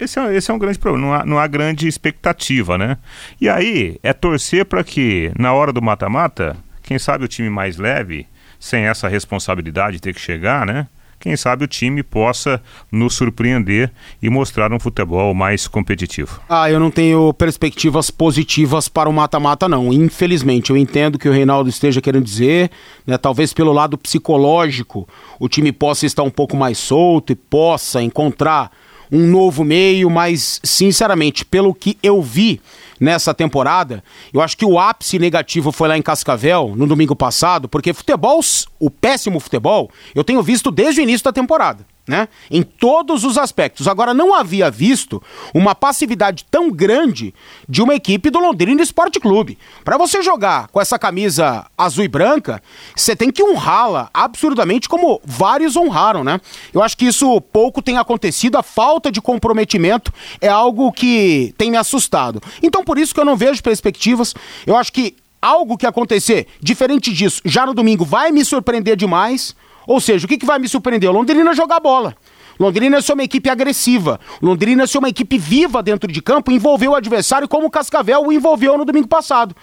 Esse 0.00 0.18
é, 0.18 0.34
esse 0.34 0.50
é 0.50 0.54
um 0.54 0.58
grande 0.58 0.78
problema, 0.80 1.06
não 1.06 1.14
há, 1.14 1.24
não 1.24 1.38
há 1.38 1.46
grande 1.46 1.86
expectativa, 1.86 2.76
né? 2.76 2.96
E 3.40 3.48
aí, 3.48 3.98
é 4.02 4.12
torcer 4.12 4.64
para 4.64 4.82
que, 4.82 5.30
na 5.38 5.52
hora 5.52 5.72
do 5.72 5.80
mata-mata, 5.80 6.56
quem 6.82 6.98
sabe 6.98 7.24
o 7.24 7.28
time 7.28 7.48
mais 7.48 7.76
leve, 7.76 8.26
sem 8.58 8.82
essa 8.84 9.06
responsabilidade 9.06 9.96
de 9.96 10.02
ter 10.02 10.12
que 10.14 10.20
chegar, 10.20 10.66
né? 10.66 10.88
Quem 11.18 11.36
sabe 11.36 11.64
o 11.64 11.68
time 11.68 12.02
possa 12.02 12.62
nos 12.90 13.14
surpreender 13.14 13.90
e 14.22 14.28
mostrar 14.28 14.72
um 14.72 14.78
futebol 14.78 15.34
mais 15.34 15.66
competitivo. 15.66 16.40
Ah, 16.48 16.70
eu 16.70 16.78
não 16.78 16.90
tenho 16.90 17.32
perspectivas 17.34 18.10
positivas 18.10 18.88
para 18.88 19.08
o 19.08 19.12
mata-mata, 19.12 19.68
não. 19.68 19.92
Infelizmente, 19.92 20.70
eu 20.70 20.76
entendo 20.76 21.18
que 21.18 21.28
o 21.28 21.32
Reinaldo 21.32 21.68
esteja 21.68 22.00
querendo 22.00 22.24
dizer, 22.24 22.70
né? 23.06 23.18
Talvez 23.18 23.52
pelo 23.52 23.72
lado 23.72 23.98
psicológico 23.98 25.08
o 25.40 25.48
time 25.48 25.72
possa 25.72 26.06
estar 26.06 26.22
um 26.22 26.30
pouco 26.30 26.56
mais 26.56 26.78
solto 26.78 27.32
e 27.32 27.36
possa 27.36 28.02
encontrar 28.02 28.70
um 29.10 29.26
novo 29.26 29.64
meio, 29.64 30.10
mas 30.10 30.60
sinceramente, 30.62 31.44
pelo 31.44 31.74
que 31.74 31.98
eu 32.02 32.22
vi 32.22 32.60
nessa 32.98 33.34
temporada, 33.34 34.02
eu 34.32 34.40
acho 34.40 34.56
que 34.56 34.64
o 34.64 34.78
ápice 34.78 35.18
negativo 35.18 35.70
foi 35.70 35.88
lá 35.88 35.98
em 35.98 36.02
Cascavel 36.02 36.74
no 36.76 36.86
domingo 36.86 37.14
passado, 37.14 37.68
porque 37.68 37.92
futebol, 37.92 38.40
o 38.78 38.90
péssimo 38.90 39.40
futebol, 39.40 39.90
eu 40.14 40.24
tenho 40.24 40.42
visto 40.42 40.70
desde 40.70 41.00
o 41.00 41.02
início 41.02 41.24
da 41.24 41.32
temporada 41.32 41.84
né? 42.06 42.28
Em 42.50 42.62
todos 42.62 43.24
os 43.24 43.36
aspectos. 43.36 43.88
Agora, 43.88 44.14
não 44.14 44.34
havia 44.34 44.70
visto 44.70 45.22
uma 45.52 45.74
passividade 45.74 46.44
tão 46.50 46.70
grande 46.70 47.34
de 47.68 47.82
uma 47.82 47.94
equipe 47.94 48.30
do 48.30 48.38
Londrina 48.38 48.82
Esporte 48.82 49.18
Clube. 49.18 49.58
Para 49.84 49.98
você 49.98 50.22
jogar 50.22 50.68
com 50.68 50.80
essa 50.80 50.98
camisa 50.98 51.66
azul 51.76 52.04
e 52.04 52.08
branca, 52.08 52.62
você 52.94 53.16
tem 53.16 53.30
que 53.30 53.42
honrá-la 53.42 54.08
absurdamente, 54.14 54.88
como 54.88 55.20
vários 55.24 55.76
honraram, 55.76 56.22
né? 56.22 56.40
Eu 56.72 56.82
acho 56.82 56.96
que 56.96 57.06
isso 57.06 57.40
pouco 57.40 57.82
tem 57.82 57.98
acontecido. 57.98 58.56
A 58.56 58.62
falta 58.62 59.10
de 59.10 59.20
comprometimento 59.20 60.12
é 60.40 60.48
algo 60.48 60.92
que 60.92 61.54
tem 61.58 61.70
me 61.70 61.76
assustado. 61.76 62.40
Então, 62.62 62.84
por 62.84 62.98
isso 62.98 63.14
que 63.14 63.20
eu 63.20 63.24
não 63.24 63.36
vejo 63.36 63.62
perspectivas. 63.62 64.34
Eu 64.66 64.76
acho 64.76 64.92
que 64.92 65.16
algo 65.40 65.76
que 65.76 65.86
acontecer 65.86 66.46
diferente 66.60 67.12
disso 67.12 67.40
já 67.44 67.66
no 67.66 67.74
domingo 67.74 68.04
vai 68.04 68.30
me 68.32 68.44
surpreender 68.44 68.96
demais. 68.96 69.54
Ou 69.86 70.00
seja, 70.00 70.26
o 70.26 70.28
que, 70.28 70.38
que 70.38 70.46
vai 70.46 70.58
me 70.58 70.68
surpreender? 70.68 71.08
O 71.10 71.12
Londrina 71.12 71.54
jogar 71.54 71.80
bola. 71.80 72.16
Londrina 72.58 73.00
ser 73.02 73.12
uma 73.12 73.22
equipe 73.22 73.48
agressiva. 73.50 74.18
Londrina 74.40 74.86
ser 74.86 74.98
uma 74.98 75.08
equipe 75.08 75.38
viva 75.38 75.82
dentro 75.82 76.10
de 76.10 76.22
campo, 76.22 76.50
envolveu 76.50 76.92
o 76.92 76.94
adversário 76.94 77.48
como 77.48 77.66
o 77.66 77.70
Cascavel 77.70 78.22
o 78.22 78.32
envolveu 78.32 78.76
no 78.78 78.84
domingo 78.84 79.08
passado. 79.08 79.54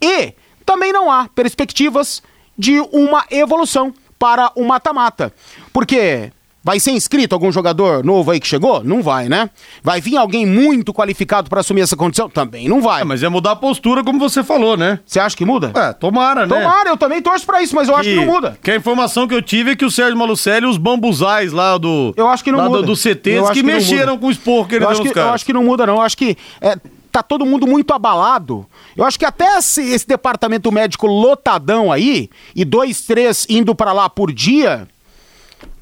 E 0.00 0.32
também 0.64 0.92
não 0.92 1.10
há 1.10 1.28
perspectivas 1.28 2.22
de 2.56 2.80
uma 2.92 3.24
evolução 3.30 3.92
para 4.18 4.50
o 4.54 4.64
mata-mata. 4.64 5.32
Porque 5.72 6.32
vai 6.66 6.80
ser 6.80 6.90
inscrito 6.90 7.32
algum 7.32 7.52
jogador 7.52 8.02
novo 8.02 8.32
aí 8.32 8.40
que 8.40 8.46
chegou? 8.48 8.82
Não 8.82 9.00
vai, 9.00 9.28
né? 9.28 9.48
Vai 9.84 10.00
vir 10.00 10.16
alguém 10.16 10.44
muito 10.44 10.92
qualificado 10.92 11.48
para 11.48 11.60
assumir 11.60 11.82
essa 11.82 11.96
condição? 11.96 12.28
Também 12.28 12.68
não 12.68 12.82
vai. 12.82 13.02
É, 13.02 13.04
mas 13.04 13.22
é 13.22 13.28
mudar 13.28 13.52
a 13.52 13.56
postura, 13.56 14.02
como 14.02 14.18
você 14.18 14.42
falou, 14.42 14.76
né? 14.76 14.98
Você 15.06 15.20
acha 15.20 15.36
que 15.36 15.44
muda? 15.44 15.70
É, 15.72 15.92
tomara, 15.92 16.44
né? 16.44 16.60
Tomara, 16.60 16.90
eu 16.90 16.96
também 16.96 17.22
torço 17.22 17.46
pra 17.46 17.62
isso, 17.62 17.72
mas 17.76 17.88
eu 17.88 17.94
acho 17.94 18.08
que 18.08 18.16
não 18.16 18.26
muda. 18.26 18.58
Que 18.60 18.72
a 18.72 18.76
informação 18.76 19.28
que 19.28 19.34
eu 19.34 19.40
tive 19.40 19.70
é 19.70 19.76
que 19.76 19.84
o 19.84 19.90
Sérgio 19.92 20.18
Malucelli 20.18 20.66
e 20.66 20.68
os 20.68 20.76
bambuzais 20.76 21.52
lá 21.52 21.78
do. 21.78 22.12
Eu 22.16 22.26
acho 22.26 22.42
que 22.42 22.50
não 22.50 22.64
muda. 22.64 22.82
Do, 22.82 22.86
do 22.86 22.92
acho 22.94 23.12
que, 23.12 23.52
que 23.52 23.62
mexeram 23.62 24.14
muda. 24.14 24.18
com 24.18 24.26
o 24.26 24.30
esporro 24.32 24.66
que 24.66 24.74
ele 24.74 24.84
eu 24.84 24.88
acho 24.88 25.02
que, 25.02 25.10
caras. 25.10 25.28
eu 25.28 25.34
acho 25.34 25.46
que 25.46 25.52
não 25.52 25.62
muda, 25.62 25.86
não. 25.86 25.94
Eu 25.94 26.02
acho 26.02 26.16
que 26.16 26.36
é, 26.60 26.76
tá 27.12 27.22
todo 27.22 27.46
mundo 27.46 27.64
muito 27.64 27.94
abalado. 27.94 28.66
Eu 28.96 29.04
acho 29.04 29.16
que 29.16 29.24
até 29.24 29.56
esse, 29.56 29.82
esse 29.82 30.08
departamento 30.08 30.72
médico 30.72 31.06
lotadão 31.06 31.92
aí, 31.92 32.28
e 32.56 32.64
dois, 32.64 33.02
três 33.02 33.46
indo 33.48 33.72
pra 33.72 33.92
lá 33.92 34.10
por 34.10 34.32
dia. 34.32 34.88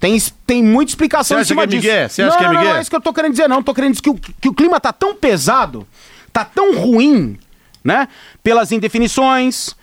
Tem, 0.04 0.18
tem 0.46 0.62
muita 0.62 0.90
explicação 0.90 1.38
Você 1.38 1.42
em 1.42 1.46
cima 1.46 1.66
que 1.66 1.76
é 1.76 1.78
disso. 1.78 2.14
Você 2.14 2.22
não, 2.22 2.28
acha 2.28 2.36
que 2.36 2.44
é 2.44 2.46
não, 2.46 2.52
não, 2.52 2.60
migué? 2.60 2.70
não 2.72 2.78
é 2.78 2.80
isso 2.82 2.90
que 2.90 2.96
eu 2.96 3.00
tô 3.00 3.10
querendo 3.10 3.30
dizer, 3.30 3.48
não. 3.48 3.62
Tô 3.62 3.72
querendo 3.72 3.92
dizer 3.92 4.02
que 4.02 4.10
o, 4.10 4.14
que 4.14 4.48
o 4.50 4.52
clima 4.52 4.78
tá 4.78 4.92
tão 4.92 5.14
pesado, 5.14 5.86
tá 6.30 6.44
tão 6.44 6.76
ruim, 6.76 7.38
né? 7.82 8.06
Pelas 8.42 8.70
indefinições, 8.70 9.74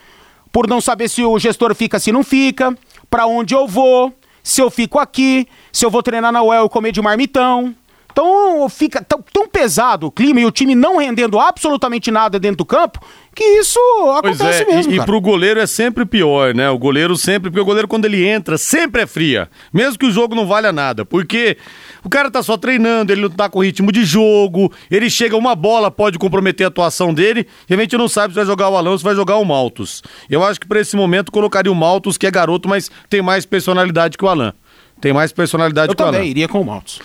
por 0.51 0.67
não 0.67 0.79
saber 0.79 1.09
se 1.09 1.23
o 1.23 1.39
gestor 1.39 1.73
fica, 1.73 1.97
se 1.97 2.11
não 2.11 2.23
fica, 2.23 2.77
pra 3.09 3.25
onde 3.25 3.55
eu 3.55 3.67
vou, 3.67 4.15
se 4.43 4.61
eu 4.61 4.69
fico 4.69 4.99
aqui, 4.99 5.47
se 5.73 5.83
eu 5.83 5.89
vou 5.89 6.03
treinar 6.03 6.31
na 6.31 6.43
UEL 6.43 6.67
e 6.67 6.69
comer 6.69 6.91
de 6.91 7.01
marmitão. 7.01 7.75
Então 8.11 8.67
fica 8.69 9.01
tão, 9.03 9.23
tão 9.33 9.47
pesado 9.47 10.07
o 10.07 10.11
clima 10.11 10.39
e 10.39 10.45
o 10.45 10.51
time 10.51 10.75
não 10.75 10.97
rendendo 10.97 11.39
absolutamente 11.39 12.11
nada 12.11 12.39
dentro 12.39 12.57
do 12.57 12.65
campo 12.65 12.99
que 13.33 13.43
isso 13.43 13.79
Pois 14.21 14.39
acontece 14.41 14.63
é, 14.63 14.75
mesmo. 14.75 14.91
e, 14.91 14.95
e 14.95 14.97
cara. 14.97 15.05
pro 15.05 15.21
goleiro 15.21 15.59
é 15.59 15.65
sempre 15.65 16.05
pior, 16.05 16.53
né? 16.53 16.69
O 16.69 16.77
goleiro 16.77 17.15
sempre, 17.15 17.49
porque 17.49 17.61
o 17.61 17.65
goleiro 17.65 17.87
quando 17.87 18.05
ele 18.05 18.27
entra, 18.27 18.57
sempre 18.57 19.03
é 19.03 19.07
fria. 19.07 19.49
Mesmo 19.73 19.97
que 19.97 20.05
o 20.05 20.11
jogo 20.11 20.35
não 20.35 20.45
valha 20.45 20.71
nada, 20.71 21.05
porque 21.05 21.57
o 22.03 22.09
cara 22.09 22.29
tá 22.29 22.43
só 22.43 22.57
treinando, 22.57 23.11
ele 23.11 23.21
não 23.21 23.29
tá 23.29 23.49
com 23.49 23.63
ritmo 23.63 23.91
de 23.91 24.03
jogo, 24.03 24.71
ele 24.89 25.09
chega, 25.09 25.37
uma 25.37 25.55
bola 25.55 25.89
pode 25.89 26.19
comprometer 26.19 26.65
a 26.65 26.67
atuação 26.67 27.13
dele, 27.13 27.47
e 27.69 27.73
a 27.73 27.77
gente 27.77 27.97
não 27.97 28.09
sabe 28.09 28.33
se 28.33 28.35
vai 28.35 28.45
jogar 28.45 28.69
o 28.69 28.89
ou 28.89 28.97
se 28.97 29.03
vai 29.03 29.15
jogar 29.15 29.37
o 29.37 29.45
Maltos. 29.45 30.03
Eu 30.29 30.43
acho 30.43 30.59
que 30.59 30.67
pra 30.67 30.79
esse 30.81 30.95
momento 30.95 31.31
colocaria 31.31 31.71
o 31.71 31.75
Maltos, 31.75 32.17
que 32.17 32.27
é 32.27 32.31
garoto, 32.31 32.67
mas 32.67 32.91
tem 33.09 33.21
mais 33.21 33.45
personalidade 33.45 34.17
que 34.17 34.25
o 34.25 34.27
Alan. 34.27 34.53
Tem 34.99 35.13
mais 35.13 35.31
personalidade 35.31 35.91
Eu 35.91 35.95
que 35.95 36.01
o 36.01 36.05
Alan. 36.05 36.13
também 36.17 36.29
iria 36.29 36.47
com 36.47 36.61
o 36.61 36.65
Maltos. 36.65 36.99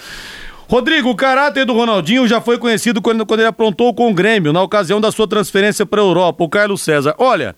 Rodrigo, 0.68 1.10
o 1.10 1.14
caráter 1.14 1.64
do 1.64 1.72
Ronaldinho 1.72 2.26
já 2.26 2.40
foi 2.40 2.58
conhecido 2.58 3.00
quando, 3.00 3.24
quando 3.24 3.40
ele 3.40 3.48
aprontou 3.48 3.94
com 3.94 4.10
o 4.10 4.14
Grêmio, 4.14 4.52
na 4.52 4.62
ocasião 4.62 5.00
da 5.00 5.12
sua 5.12 5.28
transferência 5.28 5.86
para 5.86 6.00
a 6.00 6.04
Europa, 6.04 6.42
o 6.42 6.48
Carlos 6.48 6.82
César. 6.82 7.14
Olha, 7.18 7.54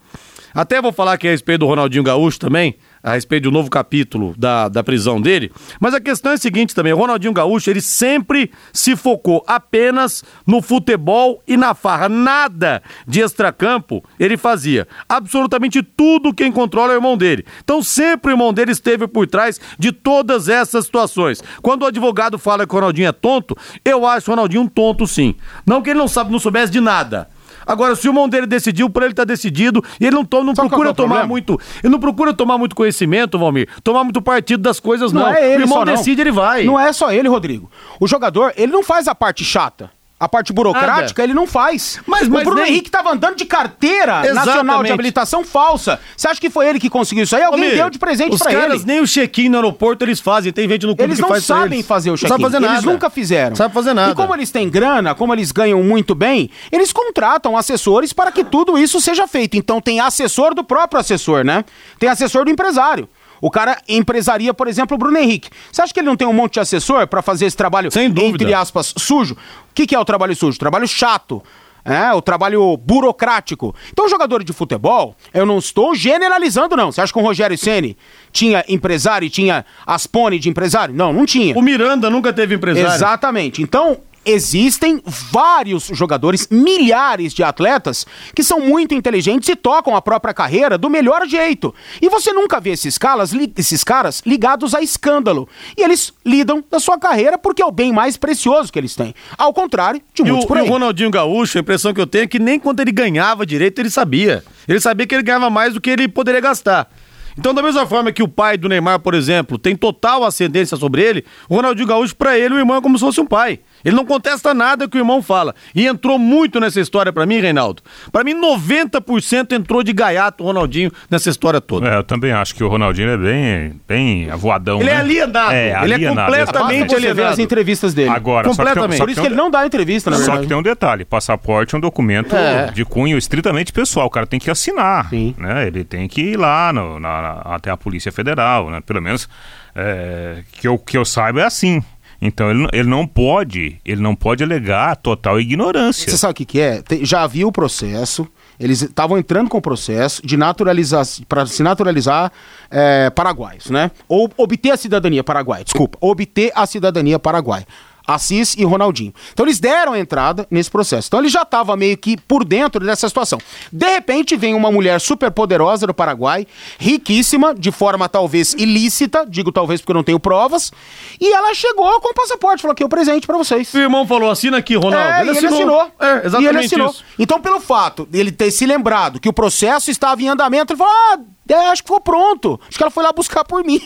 até 0.53 0.81
vou 0.83 0.93
falar 0.93 1.15
aqui 1.15 1.27
a 1.27 1.31
respeito 1.31 1.61
do 1.61 1.67
Ronaldinho 1.67 2.05
Gaúcho 2.05 2.39
também, 2.39 2.77
a 3.09 3.15
respeito 3.15 3.45
do 3.45 3.51
novo 3.51 3.71
capítulo 3.71 4.35
da, 4.37 4.69
da 4.69 4.85
prisão 4.85 5.21
dele, 5.21 5.51
mas 5.81 5.95
a 5.95 6.01
questão 6.01 6.33
é 6.33 6.35
a 6.35 6.39
seguinte 6.39 6.75
também, 6.75 6.93
o 6.93 6.97
Ronaldinho 6.97 7.33
Gaúcho, 7.33 7.71
ele 7.71 7.81
sempre 7.81 8.51
se 8.73 8.97
focou 8.97 9.43
apenas 9.47 10.25
no 10.47 10.61
futebol 10.61 11.43
e 11.47 11.57
na 11.57 11.75
farra, 11.75 12.09
nada 12.09 12.83
de 13.07 13.21
extracampo 13.21 14.05
ele 14.19 14.37
fazia. 14.37 14.87
Absolutamente 15.09 15.83
tudo 15.83 16.35
quem 16.35 16.53
controla 16.53 16.93
é 16.93 16.97
o 16.97 16.99
irmão 16.99 17.17
dele. 17.17 17.45
Então 17.63 17.83
sempre 17.83 18.31
o 18.31 18.35
irmão 18.35 18.53
dele 18.53 18.73
esteve 18.73 19.07
por 19.07 19.27
trás 19.27 19.61
de 19.79 19.93
todas 19.93 20.49
essas 20.49 20.85
situações. 20.85 21.43
Quando 21.63 21.83
o 21.83 21.87
advogado 21.87 22.39
fala 22.39 22.67
que 22.67 22.73
o 22.73 22.79
Ronaldinho 22.79 23.09
é 23.09 23.13
tonto, 23.13 23.57
eu 23.85 24.07
acho 24.07 24.31
o 24.31 24.35
Ronaldinho 24.35 24.63
um 24.63 24.69
tonto 24.69 25.07
sim. 25.07 25.35
Não 25.67 25.83
que 25.83 25.91
ele 25.91 25.99
não 25.99 26.09
sabe, 26.09 26.31
não 26.31 26.39
soubesse 26.39 26.73
de 26.73 26.81
nada. 26.81 27.29
Agora, 27.69 27.95
se 27.95 28.09
o 28.09 28.11
irmão 28.11 28.29
dele 28.29 28.47
decidiu, 28.47 28.89
por 28.89 29.03
ele 29.03 29.13
tá 29.13 29.25
decidido, 29.25 29.85
e 30.01 30.07
ele 30.07 30.17
não, 30.17 30.25
to- 30.25 30.43
não 30.43 30.55
Sabe 30.55 30.69
procura 30.71 30.91
é 30.91 30.93
tomar 30.95 31.09
problema? 31.09 31.29
muito. 31.29 31.61
Ele 31.85 31.93
não 31.93 32.01
procura 32.01 32.33
tomar 32.33 32.57
muito 32.57 32.75
conhecimento, 32.75 33.39
Valmir, 33.39 33.69
tomar 33.85 34.03
muito 34.05 34.23
partido 34.23 34.63
das 34.63 34.81
coisas, 34.81 35.13
não. 35.13 35.21
Não, 35.23 35.29
é 35.29 35.47
ele 35.53 35.59
o 35.59 35.65
irmão 35.65 35.79
só 35.81 35.85
não. 35.85 35.95
decide, 35.95 36.23
ele 36.23 36.33
vai. 36.33 36.65
Não 36.65 36.81
é 36.81 36.93
só 36.93 37.13
ele, 37.13 37.29
Rodrigo. 37.29 37.71
O 38.01 38.09
jogador, 38.09 38.53
ele 38.57 38.73
não 38.73 38.83
faz 38.83 39.07
a 39.07 39.15
parte 39.15 39.45
chata. 39.45 39.91
A 40.21 40.29
parte 40.29 40.53
burocrática, 40.53 41.23
ele 41.23 41.33
não 41.33 41.47
faz. 41.47 42.01
Mas- 42.05 42.27
o 42.27 42.31
mas 42.33 42.43
Bruno 42.43 42.61
nem- 42.61 42.73
Henrique 42.73 42.91
tava 42.91 43.13
andando 43.13 43.37
de 43.37 43.45
carteira 43.45 44.15
nacional 44.17 44.35
de 44.35 44.51
Exatamente. 44.51 44.93
habilitação 44.93 45.45
falsa. 45.45 46.01
Você 46.17 46.27
acha 46.27 46.41
que 46.41 46.51
foi 46.51 46.67
ele 46.69 46.81
que 46.81 46.91
conseguiu 46.91 47.23
isso 47.23 47.37
aí? 47.37 47.43
Alguém 47.45 47.71
deu 47.77 47.89
de 47.89 48.01
presente 48.01 48.33
Os 48.35 48.43
pra 48.43 48.51
caras 48.53 48.81
ele. 48.83 48.85
nem 48.85 49.01
o 49.01 49.07
check-in 49.07 49.49
no 49.49 49.59
aeroporto 49.59 50.05
eles 50.05 50.19
fazem. 50.19 50.53
Tem 50.53 50.69
gente 50.69 50.87
no 50.87 50.97
clube 50.97 51.05
Eles 51.05 51.17
que 51.19 51.23
não 51.23 51.29
faz 51.29 51.47
pra 51.47 51.57
sabem 51.57 51.79
eles. 51.79 51.87
fazer 51.87 52.11
o 52.11 52.13
Não 52.15 52.17
check-in. 52.17 52.29
sabe 52.31 52.43
fazer 52.43 52.57
Eles 52.57 52.69
nada. 52.69 52.87
nunca 52.87 53.09
fizeram. 53.11 53.55
Sabe 53.55 53.73
fazer 53.73 53.95
nada. 53.95 54.11
E 54.11 54.15
como 54.17 54.35
eles 54.35 54.51
têm 54.51 54.69
grana, 54.69 55.15
como 55.15 55.33
eles 55.33 55.53
ganham 55.53 55.81
muito 55.85 56.17
bem, 56.17 56.51
eles 56.73 56.91
contratam 56.93 57.57
assessores 57.57 58.13
para 58.13 58.33
que 58.33 58.43
tudo 58.43 58.77
isso 58.77 59.01
seja 59.01 59.29
feito. 59.29 59.57
Então 59.57 59.81
tem 59.81 60.01
assessor 60.01 60.53
do 60.53 60.65
próprio 60.65 60.99
assessor, 61.01 61.45
né? 61.45 61.65
Tem 61.97 62.09
assessor 62.09 62.45
do 62.45 62.51
empresário. 62.51 63.09
O 63.41 63.51
cara 63.51 63.81
empresaria, 63.89 64.53
por 64.53 64.69
exemplo, 64.69 64.95
o 64.95 64.99
Bruno 64.99 65.19
Henrique. 65.19 65.51
Você 65.71 65.83
acha 65.83 65.93
que 65.93 66.01
ele 66.01 66.07
não 66.09 66.17
tem 66.17 66.27
um 66.27 66.33
monte 66.33 66.55
de 66.55 66.61
assessor 66.61 67.07
para 67.07 67.23
fazer 67.23 67.47
esse 67.47 67.57
trabalho, 67.57 67.91
Sem 67.91 68.11
dúvida. 68.11 68.45
entre 68.45 68.55
aspas, 68.55 68.95
sujo? 68.97 69.35
O 69.35 69.75
que, 69.75 69.87
que 69.87 69.95
é 69.95 69.99
o 69.99 70.05
trabalho 70.05 70.35
sujo? 70.35 70.59
Trabalho 70.59 70.87
chato. 70.87 71.43
É, 71.85 72.13
o 72.13 72.21
trabalho 72.21 72.77
burocrático. 72.77 73.75
Então, 73.91 74.09
jogador 74.09 74.45
de 74.45 74.53
futebol, 74.53 75.17
eu 75.33 75.47
não 75.47 75.57
estou 75.59 75.95
generalizando, 75.95 76.77
não. 76.77 76.93
Você 76.93 77.01
acha 77.01 77.11
que 77.13 77.19
o 77.19 77.23
Rogério 77.23 77.57
Ceni 77.57 77.97
tinha 78.31 78.63
empresário 78.69 79.25
e 79.25 79.31
tinha 79.31 79.65
Aspone 79.87 80.39
de 80.39 80.51
empresário? 80.51 80.95
Não, 80.95 81.15
não 81.15 81.25
tinha. 81.25 81.57
O 81.57 81.63
Miranda 81.63 82.11
nunca 82.11 82.31
teve 82.31 82.57
empresário. 82.57 82.93
Exatamente. 82.93 83.63
Então, 83.63 83.99
existem 84.31 85.01
vários 85.05 85.85
jogadores, 85.87 86.49
milhares 86.51 87.33
de 87.33 87.43
atletas, 87.43 88.07
que 88.35 88.43
são 88.43 88.61
muito 88.61 88.95
inteligentes 88.95 89.49
e 89.49 89.57
tocam 89.57 89.95
a 89.97 90.03
própria 90.03 90.35
carreira 90.35 90.77
do 90.79 90.91
melhor 90.91 91.27
jeito. 91.27 91.75
E 92.01 92.09
você 92.09 92.33
nunca 92.33 92.61
vê 92.61 92.71
esses 92.71 92.99
caras, 92.99 93.33
li- 93.33 93.53
esses 93.57 93.83
caras 93.83 94.23
ligados 94.27 94.75
a 94.75 94.83
escândalo. 94.83 95.49
E 95.77 95.83
eles 95.83 96.13
lidam 96.25 96.63
da 96.71 96.79
sua 96.79 96.99
carreira 96.99 97.39
porque 97.39 97.63
é 97.63 97.67
o 97.67 97.71
bem 97.73 97.93
mais 97.93 98.17
precioso 98.17 98.73
que 98.73 98.79
eles 98.79 98.95
têm. 98.95 99.15
Ao 99.37 99.53
contrário 99.53 100.01
de 100.15 100.23
E 100.23 100.25
o, 100.25 100.27
muitos 100.29 100.47
por 100.47 100.57
e 100.57 100.61
o 100.61 100.65
aí. 100.65 100.69
Ronaldinho 100.69 101.11
Gaúcho, 101.11 101.59
a 101.59 101.61
impressão 101.61 101.95
que 101.95 102.01
eu 102.01 102.07
tenho 102.07 102.25
é 102.25 102.27
que 102.27 102.39
nem 102.39 102.59
quando 102.59 102.81
ele 102.81 102.93
ganhava 102.93 103.47
direito, 103.47 103.79
ele 103.81 103.91
sabia. 103.91 104.45
Ele 104.67 104.81
sabia 104.81 105.07
que 105.07 105.15
ele 105.15 105.23
ganhava 105.23 105.49
mais 105.49 105.75
do 105.75 105.81
que 105.81 105.91
ele 105.91 106.09
poderia 106.09 106.41
gastar. 106.41 106.91
Então, 107.39 107.55
da 107.55 107.63
mesma 107.63 107.87
forma 107.87 108.11
que 108.11 108.21
o 108.21 108.27
pai 108.27 108.59
do 108.59 108.69
Neymar, 108.69 108.99
por 108.99 109.15
exemplo, 109.15 109.57
tem 109.59 109.77
total 109.77 110.25
ascendência 110.25 110.77
sobre 110.77 111.03
ele, 111.03 111.25
o 111.49 111.55
Ronaldinho 111.55 111.87
Gaúcho, 111.87 112.17
pra 112.17 112.37
ele, 112.37 112.55
o 112.55 112.59
irmão 112.59 112.77
é 112.77 112.81
como 112.81 112.99
se 112.99 113.05
fosse 113.05 113.21
um 113.21 113.27
pai. 113.27 113.61
Ele 113.85 113.95
não 113.97 114.05
contesta 114.05 114.53
nada 114.55 114.89
que 114.89 114.97
o 114.97 115.01
irmão 115.01 115.23
fala. 115.23 115.55
E 115.75 115.87
entrou 115.87 116.19
muito 116.19 116.59
nessa 116.61 116.81
história 116.81 117.13
pra 117.13 117.25
mim, 117.27 117.41
Reinaldo. 117.41 117.83
Pra 118.13 118.25
mim, 118.25 118.35
90% 118.35 119.53
entrou 119.53 119.83
de 119.83 119.93
gaiato 119.93 120.43
o 120.43 120.47
Ronaldinho 120.47 120.91
nessa 121.11 121.31
história 121.31 121.61
toda. 121.61 121.89
É, 121.89 121.97
eu 121.99 122.03
também 122.05 122.33
acho 122.33 122.55
que 122.55 122.63
o 122.65 122.69
Ronaldinho 122.69 123.11
é 123.11 123.17
bem, 123.17 123.81
bem 123.87 124.31
avoadão. 124.31 124.81
Ele 124.81 124.91
é 124.91 124.95
né? 124.95 125.01
alienado. 125.01 125.53
É, 125.53 125.67
Ele 125.67 125.93
é 125.93 125.95
alienado, 125.97 126.27
completamente 126.33 126.79
Basta 126.81 126.95
você 126.95 127.01
ver 127.01 127.09
alienado. 127.11 127.33
as 127.33 127.39
entrevistas 127.39 127.95
dele. 127.95 128.11
Agora, 128.11 128.49
só 128.49 128.51
que 128.51 128.57
tem- 128.57 128.65
Completamente. 128.67 128.99
só 128.99 129.05
Por 129.05 129.11
isso 129.11 129.21
tem 129.21 129.25
que 129.25 129.31
um- 129.31 129.35
ele 129.35 129.43
não 129.43 129.51
dá 129.51 129.67
entrevista, 129.67 130.11
na 130.11 130.17
Só 130.17 130.23
verdade. 130.23 130.43
que 130.43 130.49
tem 130.49 130.57
um 130.57 130.63
detalhe, 130.63 131.05
passaporte 131.05 131.75
é 131.75 131.79
um 131.79 131.81
documento 131.81 132.35
É. 132.35 132.71
de 132.73 132.85
cunho 132.85 133.17
estritamente 133.19 133.73
pessoal, 133.73 134.07
o 134.07 134.11
cara 134.11 134.27
tem 134.27 134.39
que 134.41 134.51
assinar, 134.51 135.09
Sim. 135.11 135.35
né? 135.39 135.67
Ele 135.67 135.85
tem 135.85 136.09
que 136.09 136.21
ir 136.21 136.37
lá 136.37 136.73
no- 136.73 136.99
na- 137.01 137.41
até 137.45 137.71
a 137.71 137.77
Polícia 137.77 138.11
Federal, 138.13 138.71
né? 138.71 138.81
Pelo 138.85 139.01
menos 139.01 139.29
é, 139.75 140.43
que, 140.53 140.67
eu, 140.67 140.77
que 140.79 140.97
eu 140.99 141.05
saiba 141.05 141.41
é 141.43 141.45
assim. 141.45 141.83
Então 142.21 142.51
ele, 142.51 142.67
ele 142.73 142.89
não 142.89 143.07
pode, 143.07 143.79
ele 143.85 144.01
não 144.03 144.15
pode 144.15 144.43
alegar 144.43 144.97
total 144.97 145.41
ignorância. 145.41 146.11
Você 146.11 146.17
sabe 146.19 146.33
o 146.33 146.35
que, 146.35 146.45
que 146.45 146.61
é? 146.61 146.83
Te- 146.83 147.05
Já 147.05 147.23
havia 147.23 147.47
o 147.47 147.53
processo, 147.53 148.27
eles 148.59 148.83
estavam 148.83 149.17
entrando 149.17 149.49
com 149.49 149.59
o 149.59 149.63
processo 149.63 150.27
de 150.27 150.37
naturalizar, 150.37 151.07
para 151.29 151.47
se 151.47 151.63
naturalizar 151.63 152.33
é, 152.71 153.09
paraguaios, 153.11 153.71
né? 153.71 153.93
Ou 154.09 154.29
obter 154.37 154.73
a 154.73 154.77
cidadania 154.77 155.23
paraguaia, 155.23 155.63
desculpa, 155.63 155.97
obter 156.01 156.51
a 156.57 156.67
cidadania 156.67 157.21
paraguaia. 157.21 157.67
Assis 158.09 158.55
e 158.57 158.65
Ronaldinho. 158.65 159.13
Então 159.33 159.45
eles 159.45 159.61
deram 159.61 159.93
a 159.93 159.99
entrada 159.99 160.47
nesse 160.51 160.71
processo. 160.71 161.09
Então 161.09 161.21
ele 161.21 161.29
já 161.29 161.43
estava 161.43 161.77
meio 161.77 161.97
que 161.97 162.17
por 162.17 162.43
dentro 162.45 162.85
dessa 162.85 163.07
situação. 163.07 163.39
De 163.71 163.87
repente 163.87 164.35
vem 164.35 164.55
uma 164.55 164.73
mulher 164.73 164.99
super 165.01 165.31
poderosa 165.31 165.87
do 165.87 165.93
Paraguai, 165.93 166.47
riquíssima, 166.79 167.55
de 167.55 167.71
forma 167.71 168.09
talvez 168.09 168.55
ilícita, 168.55 169.27
digo 169.29 169.53
talvez 169.53 169.81
porque 169.81 169.93
eu 169.93 169.97
não 169.97 170.03
tenho 170.03 170.19
provas, 170.19 170.73
e 171.21 171.33
ela 171.33 171.53
chegou 171.55 172.01
com 172.01 172.09
o 172.09 172.15
passaporte, 172.15 172.63
falou 172.63 172.73
aqui 172.73 172.83
o 172.83 172.89
presente 172.89 173.27
para 173.27 173.37
vocês. 173.37 173.73
O 173.75 173.79
irmão 173.79 174.07
falou, 174.07 174.31
assina 174.31 174.57
aqui, 174.57 174.75
Ronaldo. 174.75 175.07
É, 175.07 175.25
e 175.27 175.29
ele 175.29 175.47
assinou. 175.47 175.91
É, 176.01 176.27
exatamente 176.27 176.45
E 176.45 176.47
ele 176.49 176.59
assinou. 176.65 176.91
isso. 176.91 177.05
Então, 177.19 177.41
pelo 177.41 177.61
fato 177.61 178.07
dele 178.07 178.33
ter 178.33 178.51
se 178.51 178.65
lembrado 178.65 179.21
que 179.21 179.29
o 179.29 179.33
processo 179.33 179.91
estava 179.91 180.23
em 180.23 180.29
andamento, 180.29 180.73
ele 180.73 180.79
falou: 180.79 180.93
ah, 180.93 181.19
é, 181.49 181.55
acho 181.69 181.83
que 181.83 181.89
ficou 181.89 182.01
pronto. 182.01 182.59
Acho 182.69 182.79
que 182.79 182.83
ela 182.83 182.91
foi 182.91 183.03
lá 183.03 183.13
buscar 183.13 183.45
por 183.45 183.65
mim. 183.65 183.81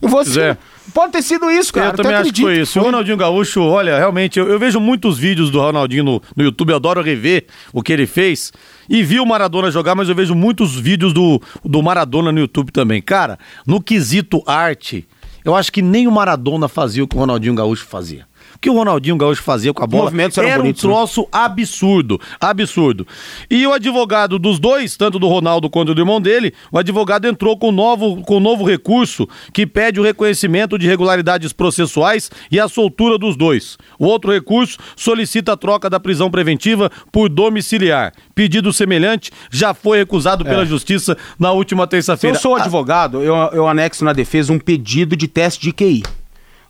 Eu 0.00 0.08
vou 0.08 0.20
assinar. 0.20 0.58
Pode 0.94 1.12
ter 1.12 1.22
sido 1.22 1.50
isso, 1.50 1.72
cara. 1.72 1.86
eu 1.86 1.90
até 1.90 2.02
também 2.04 2.16
acho 2.16 2.32
que 2.32 2.40
foi 2.40 2.60
isso. 2.60 2.78
O 2.78 2.84
Ronaldinho 2.84 3.16
Gaúcho, 3.16 3.60
olha, 3.60 3.98
realmente, 3.98 4.38
eu, 4.38 4.48
eu 4.48 4.60
vejo 4.60 4.78
muitos 4.78 5.18
vídeos 5.18 5.50
do 5.50 5.58
Ronaldinho 5.60 6.04
no, 6.04 6.22
no 6.36 6.44
YouTube, 6.44 6.70
eu 6.70 6.76
adoro 6.76 7.02
rever 7.02 7.46
o 7.72 7.82
que 7.82 7.92
ele 7.92 8.06
fez. 8.06 8.52
E 8.88 9.02
vi 9.02 9.18
o 9.18 9.26
Maradona 9.26 9.72
jogar, 9.72 9.96
mas 9.96 10.08
eu 10.08 10.14
vejo 10.14 10.36
muitos 10.36 10.78
vídeos 10.78 11.12
do, 11.12 11.42
do 11.64 11.82
Maradona 11.82 12.30
no 12.30 12.38
YouTube 12.38 12.70
também. 12.70 13.02
Cara, 13.02 13.38
no 13.66 13.82
quesito 13.82 14.40
arte, 14.46 15.04
eu 15.44 15.56
acho 15.56 15.72
que 15.72 15.82
nem 15.82 16.06
o 16.06 16.12
Maradona 16.12 16.68
fazia 16.68 17.02
o 17.02 17.08
que 17.08 17.16
o 17.16 17.18
Ronaldinho 17.18 17.54
Gaúcho 17.54 17.84
fazia. 17.84 18.24
O 18.64 18.66
que 18.66 18.70
o 18.70 18.74
Ronaldinho 18.74 19.18
Gaúcho 19.18 19.42
fazia 19.42 19.74
com 19.74 19.84
a 19.84 19.86
bola 19.86 20.10
era 20.10 20.56
bonitos, 20.56 20.84
um 20.84 20.88
né? 20.88 20.94
troço 20.94 21.28
absurdo, 21.30 22.18
absurdo. 22.40 23.06
E 23.50 23.66
o 23.66 23.74
advogado 23.74 24.38
dos 24.38 24.58
dois, 24.58 24.96
tanto 24.96 25.18
do 25.18 25.28
Ronaldo 25.28 25.68
quanto 25.68 25.94
do 25.94 26.00
irmão 26.00 26.18
dele, 26.18 26.54
o 26.72 26.78
advogado 26.78 27.26
entrou 27.26 27.58
com 27.58 27.70
novo, 27.70 28.22
com 28.22 28.40
novo 28.40 28.64
recurso 28.64 29.28
que 29.52 29.66
pede 29.66 30.00
o 30.00 30.02
reconhecimento 30.02 30.78
de 30.78 30.86
irregularidades 30.86 31.52
processuais 31.52 32.30
e 32.50 32.58
a 32.58 32.66
soltura 32.66 33.18
dos 33.18 33.36
dois. 33.36 33.76
O 33.98 34.06
outro 34.06 34.32
recurso 34.32 34.78
solicita 34.96 35.52
a 35.52 35.58
troca 35.58 35.90
da 35.90 36.00
prisão 36.00 36.30
preventiva 36.30 36.90
por 37.12 37.28
domiciliar. 37.28 38.14
Pedido 38.34 38.72
semelhante 38.72 39.30
já 39.50 39.74
foi 39.74 39.98
recusado 39.98 40.42
pela 40.42 40.64
justiça 40.64 41.18
na 41.38 41.52
última 41.52 41.82
Se 41.82 41.84
eu 41.84 41.88
terça-feira. 41.90 42.38
sou 42.38 42.56
advogado, 42.56 43.22
eu, 43.22 43.34
eu 43.52 43.68
anexo 43.68 44.06
na 44.06 44.14
defesa 44.14 44.54
um 44.54 44.58
pedido 44.58 45.14
de 45.14 45.28
teste 45.28 45.60
de 45.60 45.70
QI. 45.70 46.02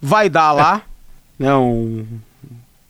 Vai 0.03 0.29
dar 0.29 0.51
lá, 0.51 0.83
né, 1.38 1.55
um 1.55 2.07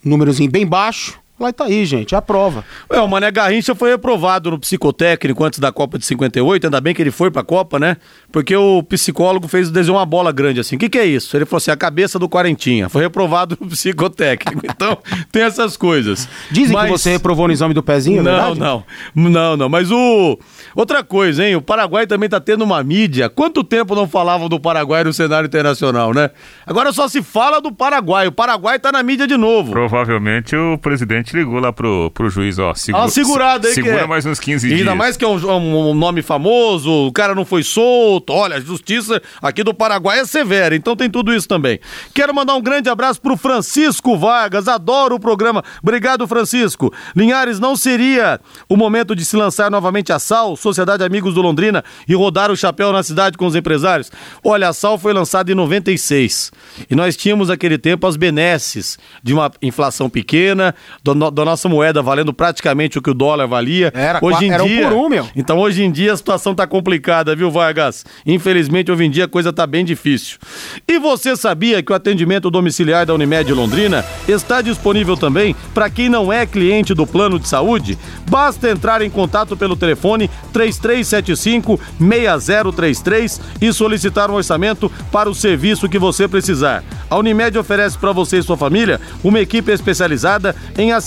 númerozinho 0.04 0.50
bem 0.50 0.66
baixo. 0.66 1.18
Lá 1.38 1.52
tá 1.52 1.64
aí, 1.64 1.84
gente, 1.84 2.14
é 2.14 2.18
a 2.18 2.22
prova. 2.22 2.64
É, 2.88 3.00
o 3.00 3.08
Mané 3.08 3.28
Garrincha 3.30 3.74
foi 3.74 3.90
reprovado 3.90 4.52
no 4.52 4.58
psicotécnico 4.58 5.42
antes 5.42 5.58
da 5.58 5.72
Copa 5.72 5.98
de 5.98 6.06
58, 6.06 6.66
ainda 6.66 6.80
bem 6.80 6.94
que 6.94 7.02
ele 7.02 7.10
foi 7.10 7.28
pra 7.28 7.42
Copa, 7.42 7.76
né? 7.78 7.96
Porque 8.30 8.54
o 8.54 8.82
psicólogo 8.84 9.48
fez 9.48 9.68
desenhar 9.68 9.98
uma 9.98 10.06
bola 10.06 10.30
grande 10.30 10.60
assim. 10.60 10.76
O 10.76 10.78
que, 10.78 10.88
que 10.88 10.96
é 10.98 11.04
isso? 11.04 11.36
Ele 11.36 11.44
falou 11.44 11.56
assim: 11.58 11.72
a 11.72 11.76
cabeça 11.76 12.20
do 12.20 12.28
Quarentinha. 12.28 12.88
Foi 12.88 13.02
reprovado 13.02 13.58
no 13.60 13.66
psicotécnico. 13.74 14.62
Então, 14.64 14.96
tem 15.32 15.42
essas 15.42 15.76
coisas. 15.76 16.28
Dizem 16.52 16.72
Mas- 16.74 16.86
que 16.86 16.98
você 16.98 17.10
reprovou 17.10 17.48
no 17.48 17.52
exame 17.52 17.74
do 17.74 17.82
pezinho, 17.82 18.20
é 18.20 18.22
não, 18.22 18.32
verdade? 18.54 18.60
não. 18.60 18.84
Não, 19.14 19.56
não. 19.56 19.68
Mas 19.68 19.90
o. 19.90 20.38
Outra 20.76 21.02
coisa, 21.02 21.44
hein? 21.44 21.56
O 21.56 21.62
Paraguai 21.62 22.06
também 22.06 22.28
tá 22.28 22.38
tendo 22.40 22.62
uma 22.62 22.82
mídia. 22.84 23.28
Quanto 23.28 23.64
tempo 23.64 23.94
não 23.96 24.06
falavam 24.08 24.48
do 24.48 24.60
Paraguai 24.60 25.02
no 25.04 25.12
cenário 25.12 25.46
internacional, 25.48 26.12
né? 26.14 26.30
Agora 26.66 26.92
só 26.92 27.08
se 27.08 27.22
fala 27.22 27.60
do 27.60 27.72
Paraguai. 27.72 28.28
O 28.28 28.32
Paraguai 28.32 28.78
tá 28.78 28.92
na 28.92 29.02
mídia 29.02 29.26
de 29.26 29.36
novo. 29.36 29.72
Provavelmente 29.72 30.54
o 30.54 30.78
presidente 30.78 31.23
ligou 31.32 31.60
lá 31.60 31.72
pro, 31.72 32.10
pro 32.12 32.28
juiz, 32.28 32.58
ó. 32.58 32.74
Segura, 32.74 33.04
uma 33.04 33.10
segurada 33.10 33.68
aí, 33.68 33.74
Segura 33.74 34.00
é. 34.00 34.06
mais 34.06 34.26
uns 34.26 34.40
15 34.40 34.66
E 34.66 34.68
dias. 34.68 34.80
Ainda 34.80 34.94
mais 34.94 35.16
que 35.16 35.24
é 35.24 35.28
um, 35.28 35.90
um- 35.90 35.94
nome 35.94 36.22
famoso, 36.22 36.90
o 36.90 37.12
cara 37.12 37.34
não 37.34 37.44
foi 37.44 37.62
solto. 37.62 38.32
Olha, 38.32 38.56
a 38.56 38.60
justiça 38.60 39.22
aqui 39.40 39.62
do 39.62 39.72
Paraguai 39.72 40.18
é 40.20 40.24
severa, 40.24 40.74
então 40.74 40.96
tem 40.96 41.08
tudo 41.08 41.32
isso 41.32 41.46
também. 41.46 41.78
Quero 42.12 42.34
mandar 42.34 42.54
um 42.56 42.60
grande 42.62 42.88
abraço 42.88 43.20
pro 43.20 43.36
Francisco 43.36 44.16
Vargas, 44.18 44.66
adoro 44.68 45.14
o 45.14 45.20
programa. 45.20 45.62
Obrigado, 45.82 46.26
Francisco. 46.26 46.92
Linhares, 47.14 47.60
não 47.60 47.76
seria 47.76 48.40
o 48.68 48.76
momento 48.76 49.14
de 49.14 49.24
se 49.24 49.36
lançar 49.36 49.70
novamente 49.70 50.12
a 50.12 50.18
SAL, 50.18 50.56
Sociedade 50.56 51.04
Amigos 51.04 51.34
do 51.34 51.40
Londrina, 51.42 51.84
e 52.08 52.14
rodar 52.14 52.50
o 52.50 52.56
chapéu 52.56 52.92
na 52.92 53.02
cidade 53.02 53.38
com 53.38 53.46
os 53.46 53.54
empresários? 53.54 54.10
Olha, 54.42 54.68
a 54.68 54.72
SAL 54.72 54.98
foi 54.98 55.12
lançada 55.12 55.50
em 55.52 55.54
96 55.54 56.50
e 56.90 56.94
nós 56.94 57.16
tínhamos 57.16 57.48
naquele 57.48 57.78
tempo 57.78 58.06
as 58.06 58.16
benesses 58.16 58.98
de 59.22 59.32
uma 59.32 59.50
inflação 59.62 60.10
pequena, 60.10 60.74
do 61.02 61.13
no- 61.14 61.30
da 61.30 61.44
nossa 61.44 61.68
moeda 61.68 62.02
valendo 62.02 62.32
praticamente 62.32 62.98
o 62.98 63.02
que 63.02 63.10
o 63.10 63.14
dólar 63.14 63.46
valia. 63.46 63.92
Era 63.94 64.18
hoje 64.22 64.46
em 64.46 64.50
era 64.52 64.62
um 64.64 64.66
dia, 64.66 64.88
por 64.88 64.96
um, 64.96 65.08
meu. 65.08 65.28
Então 65.36 65.58
hoje 65.58 65.82
em 65.82 65.90
dia 65.90 66.12
a 66.12 66.16
situação 66.16 66.54
tá 66.54 66.66
complicada, 66.66 67.34
viu, 67.36 67.50
Vargas? 67.50 68.04
Infelizmente 68.26 68.90
hoje 68.90 69.04
em 69.04 69.10
dia 69.10 69.24
a 69.24 69.28
coisa 69.28 69.52
tá 69.52 69.66
bem 69.66 69.84
difícil. 69.84 70.38
E 70.88 70.98
você 70.98 71.36
sabia 71.36 71.82
que 71.82 71.92
o 71.92 71.94
atendimento 71.94 72.50
domiciliar 72.50 73.06
da 73.06 73.14
Unimed 73.14 73.52
Londrina 73.52 74.04
está 74.28 74.60
disponível 74.60 75.16
também 75.16 75.54
para 75.72 75.88
quem 75.90 76.08
não 76.08 76.32
é 76.32 76.44
cliente 76.46 76.94
do 76.94 77.06
plano 77.06 77.38
de 77.38 77.48
saúde? 77.48 77.98
Basta 78.28 78.70
entrar 78.70 79.02
em 79.02 79.10
contato 79.10 79.56
pelo 79.56 79.76
telefone 79.76 80.28
3375 80.52 81.78
6033 81.98 83.40
e 83.60 83.72
solicitar 83.72 84.30
um 84.30 84.34
orçamento 84.34 84.90
para 85.12 85.28
o 85.28 85.34
serviço 85.34 85.88
que 85.88 85.98
você 85.98 86.26
precisar. 86.28 86.82
A 87.10 87.16
Unimed 87.18 87.56
oferece 87.58 87.96
para 87.98 88.12
você 88.12 88.38
e 88.38 88.42
sua 88.42 88.56
família 88.56 89.00
uma 89.22 89.38
equipe 89.40 89.70
especializada 89.70 90.54
em 90.76 90.92
assistência 90.92 91.03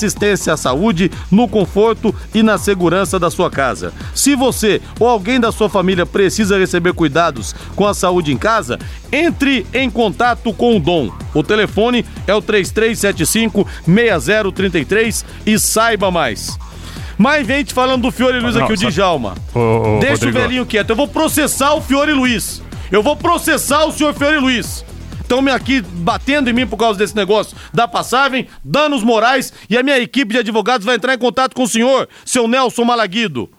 à 0.52 0.58
saúde, 0.58 1.12
no 1.32 1.48
conforto 1.48 2.14
e 2.34 2.44
na 2.44 2.58
segurança 2.58 3.18
da 3.20 3.30
sua 3.32 3.50
casa. 3.50 3.94
Se 4.14 4.36
você 4.36 4.82
ou 5.00 5.08
alguém 5.08 5.40
da 5.40 5.52
sua 5.52 5.70
família 5.70 6.06
precisa 6.06 6.58
receber 6.58 6.94
cuidados 6.94 7.56
com 7.76 7.86
a 7.86 7.94
saúde 7.94 8.32
em 8.32 8.38
casa, 8.38 8.78
entre 9.12 9.66
em 9.74 9.90
contato 9.90 10.54
com 10.54 10.76
o 10.78 10.80
Dom. 10.80 11.10
O 11.34 11.42
telefone 11.44 12.06
é 12.26 12.34
o 12.34 12.42
3375 12.42 13.68
6033 13.86 15.26
e 15.46 15.60
saiba 15.60 16.12
mais. 16.12 16.58
Mais 17.18 17.48
gente 17.48 17.74
falando 17.74 18.04
do 18.04 18.12
Fiore 18.12 18.40
Luiz 18.40 18.56
Não, 18.56 18.64
aqui, 18.66 18.74
o 18.74 18.78
só- 18.78 18.90
Djalma. 18.90 19.34
Ô, 19.56 19.60
ô, 19.60 20.00
Deixa 20.00 20.14
Rodrigo. 20.26 20.38
o 20.38 20.42
velhinho 20.42 20.66
quieto. 20.66 20.92
Eu 20.92 20.96
vou 20.96 21.08
processar 21.08 21.74
o 21.74 21.82
Fiore 21.82 22.14
Luiz. 22.14 22.62
Eu 22.92 23.02
vou 23.02 23.16
processar 23.16 23.86
o 23.86 23.92
senhor 23.92 24.14
Fiore 24.14 24.38
Luiz. 24.38 24.86
Estão 25.28 25.42
me 25.42 25.52
aqui 25.52 25.82
batendo 25.82 26.50
em 26.50 26.54
mim 26.54 26.66
por 26.66 26.78
causa 26.78 26.98
desse 26.98 27.14
negócio 27.14 27.58
da 27.74 27.86
passagem, 27.86 28.48
danos 28.64 29.04
morais, 29.04 29.52
e 29.70 29.78
a 29.78 29.84
minha 29.84 30.00
equipe 30.00 30.32
de 30.32 30.40
advogados 30.40 30.86
vai 30.86 30.96
entrar 30.96 31.14
em 31.14 31.18
contato 31.18 31.54
com 31.54 31.64
o 31.64 31.68
senhor, 31.68 32.08
seu 32.24 32.48
Nelson 32.48 32.86
Malaguido. 32.86 33.50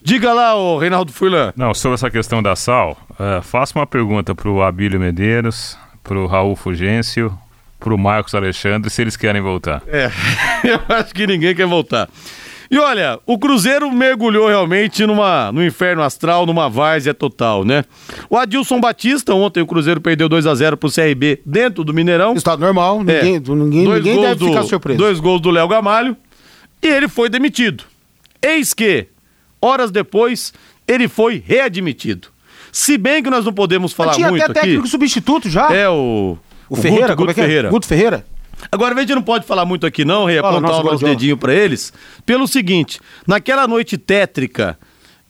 Diga 0.00 0.32
lá, 0.32 0.56
ô 0.56 0.78
Reinaldo 0.78 1.12
Furlan. 1.12 1.52
Não, 1.54 1.74
sobre 1.74 1.96
essa 1.96 2.10
questão 2.10 2.42
da 2.42 2.56
sal, 2.56 2.96
uh, 3.10 3.42
faça 3.42 3.78
uma 3.78 3.86
pergunta 3.86 4.34
pro 4.34 4.62
Abílio 4.62 4.98
Medeiros, 4.98 5.76
pro 6.02 6.26
Raul 6.26 6.56
Fugêncio, 6.56 7.38
pro 7.78 7.98
Marcos 7.98 8.34
Alexandre, 8.34 8.88
se 8.88 9.02
eles 9.02 9.14
querem 9.14 9.42
voltar. 9.42 9.82
É, 9.86 10.10
eu 10.64 10.80
acho 10.96 11.12
que 11.12 11.26
ninguém 11.26 11.54
quer 11.54 11.66
voltar. 11.66 12.08
E 12.70 12.78
olha, 12.78 13.18
o 13.24 13.38
Cruzeiro 13.38 13.90
mergulhou 13.90 14.46
realmente 14.48 15.06
numa, 15.06 15.50
no 15.50 15.64
inferno 15.64 16.02
astral, 16.02 16.44
numa 16.44 16.68
várzea 16.68 17.14
total, 17.14 17.64
né? 17.64 17.82
O 18.28 18.36
Adilson 18.36 18.78
Batista, 18.78 19.34
ontem 19.34 19.62
o 19.62 19.66
Cruzeiro 19.66 20.00
perdeu 20.02 20.28
2 20.28 20.46
a 20.46 20.54
0 20.54 20.76
pro 20.76 20.90
CRB 20.92 21.40
dentro 21.46 21.82
do 21.82 21.94
Mineirão. 21.94 22.34
Estado 22.34 22.60
normal, 22.60 22.98
ninguém, 22.98 23.36
É. 23.36 23.40
ninguém, 23.40 23.84
Dois 23.84 24.04
ninguém 24.04 24.20
deve 24.20 24.34
do- 24.34 24.48
ficar 24.48 24.62
surpreso. 24.64 24.98
Dois 24.98 25.18
gols 25.18 25.40
do 25.40 25.50
Léo 25.50 25.66
Gamalho. 25.66 26.14
E 26.82 26.86
ele 26.86 27.08
foi 27.08 27.30
demitido. 27.30 27.84
Eis 28.42 28.74
que, 28.74 29.06
horas 29.62 29.90
depois, 29.90 30.52
ele 30.86 31.08
foi 31.08 31.42
readmitido. 31.44 32.28
Se 32.70 32.98
bem 32.98 33.22
que 33.22 33.30
nós 33.30 33.46
não 33.46 33.52
podemos 33.52 33.94
falar 33.94 34.08
Mas 34.08 34.16
tinha 34.16 34.28
muito 34.28 34.42
até 34.42 34.52
aqui. 34.60 34.68
técnico 34.68 34.86
substituto 34.88 35.48
já. 35.48 35.72
É 35.74 35.88
o. 35.88 36.36
o, 36.68 36.76
Ferreira, 36.76 37.14
Guto, 37.14 37.16
Guto 37.16 37.30
é 37.30 37.34
que 37.34 37.40
é? 37.40 37.44
Ferreira. 37.44 37.70
Guto 37.70 37.86
Ferreira. 37.86 38.26
Agora, 38.70 38.94
a 38.94 39.00
gente 39.00 39.14
não 39.14 39.22
pode 39.22 39.46
falar 39.46 39.64
muito 39.64 39.86
aqui, 39.86 40.04
não, 40.04 40.24
Rei, 40.26 40.38
apontar 40.38 40.62
nosso 40.62 40.80
o 40.80 40.84
nosso 40.84 41.04
dedinho 41.04 41.36
pra 41.36 41.54
eles, 41.54 41.92
pelo 42.26 42.46
seguinte: 42.46 43.00
naquela 43.26 43.66
noite 43.66 43.96
tétrica 43.96 44.78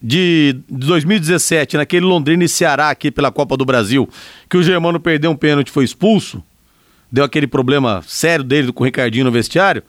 de 0.02 0.56
2017, 0.68 1.76
naquele 1.76 2.06
Londrina 2.06 2.44
e 2.44 2.48
Ceará 2.48 2.90
aqui 2.90 3.10
pela 3.10 3.30
Copa 3.30 3.56
do 3.56 3.64
Brasil, 3.64 4.08
que 4.48 4.56
o 4.56 4.62
Germano 4.62 5.00
perdeu 5.00 5.30
um 5.30 5.36
pênalti 5.36 5.68
e 5.68 5.72
foi 5.72 5.84
expulso, 5.84 6.42
deu 7.10 7.24
aquele 7.24 7.46
problema 7.46 8.02
sério 8.06 8.44
dele 8.44 8.72
com 8.72 8.82
o 8.82 8.86
Ricardinho 8.86 9.24
no 9.24 9.32
vestiário. 9.32 9.82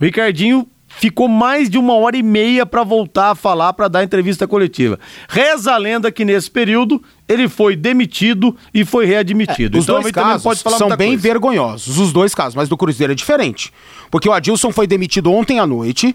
O 0.00 0.04
Ricardinho 0.04 0.68
ficou 0.98 1.28
mais 1.28 1.68
de 1.68 1.78
uma 1.78 1.94
hora 1.94 2.16
e 2.16 2.22
meia 2.22 2.64
pra 2.64 2.84
voltar 2.84 3.30
a 3.30 3.34
falar, 3.34 3.72
pra 3.72 3.88
dar 3.88 4.04
entrevista 4.04 4.46
coletiva. 4.46 4.98
Reza 5.28 5.72
a 5.72 5.76
lenda 5.76 6.10
que 6.10 6.24
nesse 6.24 6.50
período 6.50 7.02
ele 7.28 7.48
foi 7.48 7.74
demitido 7.76 8.56
e 8.72 8.84
foi 8.84 9.06
readmitido. 9.06 9.78
Os 9.78 9.84
então 9.84 10.00
dois 10.00 10.12
casos 10.12 10.42
pode 10.42 10.62
falar 10.62 10.78
são 10.78 10.88
bem 10.96 11.08
coisa. 11.10 11.22
vergonhosos, 11.22 11.98
os 11.98 12.12
dois 12.12 12.34
casos, 12.34 12.54
mas 12.54 12.68
do 12.68 12.76
Cruzeiro 12.76 13.12
é 13.12 13.16
diferente. 13.16 13.72
Porque 14.10 14.28
o 14.28 14.32
Adilson 14.32 14.70
foi 14.70 14.86
demitido 14.86 15.32
ontem 15.32 15.58
à 15.58 15.66
noite, 15.66 16.14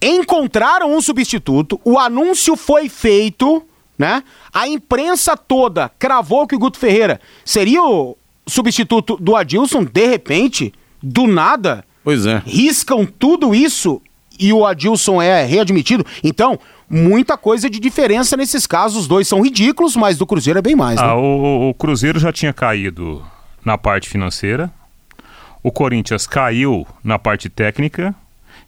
encontraram 0.00 0.94
um 0.96 1.00
substituto, 1.00 1.80
o 1.84 1.98
anúncio 1.98 2.56
foi 2.56 2.88
feito, 2.88 3.62
né? 3.98 4.22
A 4.52 4.68
imprensa 4.68 5.36
toda 5.36 5.90
cravou 5.98 6.46
que 6.46 6.54
o 6.54 6.58
Guto 6.58 6.78
Ferreira 6.78 7.20
seria 7.44 7.82
o 7.82 8.16
substituto 8.46 9.16
do 9.16 9.34
Adilson, 9.34 9.84
de 9.84 10.06
repente, 10.06 10.72
do 11.02 11.26
nada, 11.26 11.84
Pois 12.04 12.24
é. 12.26 12.40
riscam 12.46 13.04
tudo 13.04 13.54
isso 13.54 14.00
e 14.38 14.52
o 14.52 14.64
Adilson 14.66 15.20
é 15.22 15.44
readmitido. 15.44 16.04
Então, 16.22 16.58
muita 16.88 17.36
coisa 17.36 17.68
de 17.70 17.78
diferença 17.80 18.36
nesses 18.36 18.66
casos. 18.66 19.02
Os 19.02 19.06
dois 19.08 19.26
são 19.28 19.42
ridículos, 19.42 19.96
mas 19.96 20.16
do 20.18 20.26
Cruzeiro 20.26 20.58
é 20.58 20.62
bem 20.62 20.76
mais, 20.76 21.00
né? 21.00 21.06
Ah, 21.06 21.14
o, 21.16 21.70
o 21.70 21.74
Cruzeiro 21.74 22.18
já 22.18 22.32
tinha 22.32 22.52
caído 22.52 23.22
na 23.64 23.76
parte 23.76 24.08
financeira, 24.08 24.70
o 25.62 25.72
Corinthians 25.72 26.26
caiu 26.26 26.86
na 27.02 27.18
parte 27.18 27.48
técnica, 27.48 28.14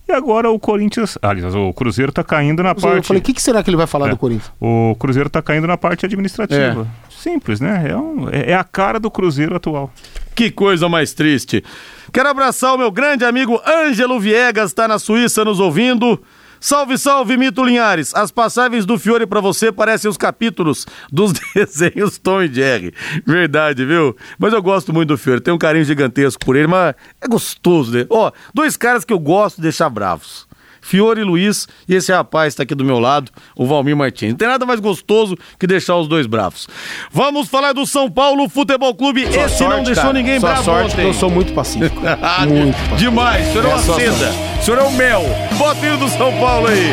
e 0.08 0.12
agora 0.12 0.50
o 0.50 0.58
Corinthians. 0.58 1.18
Aliás, 1.20 1.54
o 1.54 1.72
Cruzeiro 1.72 2.10
está 2.10 2.24
caindo 2.24 2.62
na 2.62 2.70
Eu 2.70 2.74
parte. 2.74 3.06
falei, 3.06 3.20
o 3.20 3.24
que, 3.24 3.34
que 3.34 3.42
será 3.42 3.62
que 3.62 3.68
ele 3.68 3.76
vai 3.76 3.86
falar 3.86 4.08
É. 4.08 4.10
do 4.10 4.16
Corinthians? 4.16 4.50
O 4.60 4.96
Cruzeiro 4.98 5.26
está 5.26 5.42
caindo 5.42 5.66
na 5.66 5.76
parte 5.76 6.06
administrativa. 6.06 6.88
Simples, 7.10 7.60
né? 7.60 7.88
É, 7.90 7.96
um- 7.96 8.28
é- 8.30 8.52
é 8.52 8.54
a 8.54 8.64
cara 8.64 8.98
do 8.98 9.10
Cruzeiro 9.10 9.54
atual. 9.54 9.92
Que 10.34 10.50
coisa 10.50 10.88
mais 10.88 11.12
triste. 11.12 11.62
Quero 12.12 12.28
abraçar 12.28 12.74
o 12.74 12.78
meu 12.78 12.90
grande 12.90 13.24
amigo 13.24 13.60
Ângelo 13.66 14.18
Viegas, 14.18 14.70
está 14.70 14.88
na 14.88 14.98
Suíça 14.98 15.44
nos 15.44 15.60
ouvindo. 15.60 16.20
Salve, 16.60 16.98
salve, 16.98 17.36
Mito 17.36 17.62
Linhares. 17.62 18.12
As 18.14 18.32
passagens 18.32 18.84
do 18.84 18.98
Fiore 18.98 19.26
pra 19.26 19.40
você 19.40 19.70
parecem 19.70 20.10
os 20.10 20.16
capítulos 20.16 20.86
dos 21.12 21.32
desenhos 21.54 22.18
Tom 22.18 22.42
e 22.42 22.52
Jerry. 22.52 22.92
Verdade, 23.24 23.84
viu? 23.84 24.16
Mas 24.38 24.52
eu 24.52 24.60
gosto 24.60 24.92
muito 24.92 25.10
do 25.10 25.18
Fiore, 25.18 25.40
tenho 25.40 25.54
um 25.54 25.58
carinho 25.58 25.84
gigantesco 25.84 26.44
por 26.44 26.56
ele, 26.56 26.66
mas 26.66 26.94
é 27.20 27.28
gostoso, 27.28 27.92
né? 27.92 28.06
Ó, 28.10 28.32
dois 28.52 28.76
caras 28.76 29.04
que 29.04 29.12
eu 29.12 29.18
gosto 29.18 29.56
de 29.56 29.62
deixar 29.62 29.88
bravos. 29.88 30.47
Fiore 30.88 31.22
Luiz 31.22 31.68
e 31.86 31.94
esse 31.94 32.10
rapaz 32.10 32.54
está 32.54 32.62
aqui 32.62 32.74
do 32.74 32.82
meu 32.82 32.98
lado, 32.98 33.30
o 33.54 33.66
Valmir 33.66 33.94
Martins. 33.94 34.30
Não 34.30 34.36
tem 34.38 34.48
nada 34.48 34.64
mais 34.64 34.80
gostoso 34.80 35.36
que 35.60 35.66
deixar 35.66 35.96
os 35.96 36.08
dois 36.08 36.26
bravos. 36.26 36.66
Vamos 37.12 37.46
falar 37.48 37.74
do 37.74 37.86
São 37.86 38.10
Paulo 38.10 38.48
Futebol 38.48 38.94
Clube. 38.94 39.30
Sua 39.30 39.44
esse 39.44 39.58
sorte, 39.58 39.76
não 39.76 39.82
deixou 39.82 40.04
cara. 40.04 40.14
ninguém 40.14 40.40
bravo 40.40 40.64
sorte 40.64 40.92
ontem. 40.92 41.06
eu 41.06 41.12
sou 41.12 41.28
muito 41.30 41.52
pacífico. 41.52 42.00
Muito 42.48 42.74
pacífico. 42.74 42.96
Demais, 42.96 43.48
o 43.48 43.52
senhor 43.52 43.66
é 43.66 43.68
É 43.68 43.74
uma 43.74 43.82
seda. 43.82 44.34
O 44.58 44.64
senhor 44.64 44.78
é 44.78 44.82
o 44.82 44.92
mel. 44.92 45.22
Bota 45.58 45.94
o 45.94 45.96
do 45.98 46.08
São 46.08 46.32
Paulo 46.38 46.68
aí. 46.68 46.92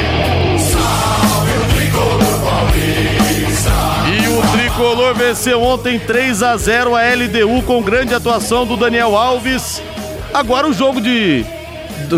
E 4.12 4.28
o 4.28 4.52
tricolor 4.52 5.14
venceu 5.16 5.62
ontem 5.62 5.98
3 6.00 6.44
a 6.44 6.58
0 6.58 6.96
a 6.96 7.02
LDU 7.02 7.64
com 7.64 7.82
grande 7.82 8.14
atuação 8.14 8.66
do 8.66 8.76
Daniel 8.76 9.16
Alves. 9.16 9.82
Agora 10.34 10.68
o 10.68 10.74
jogo 10.74 11.00
de 11.00 11.46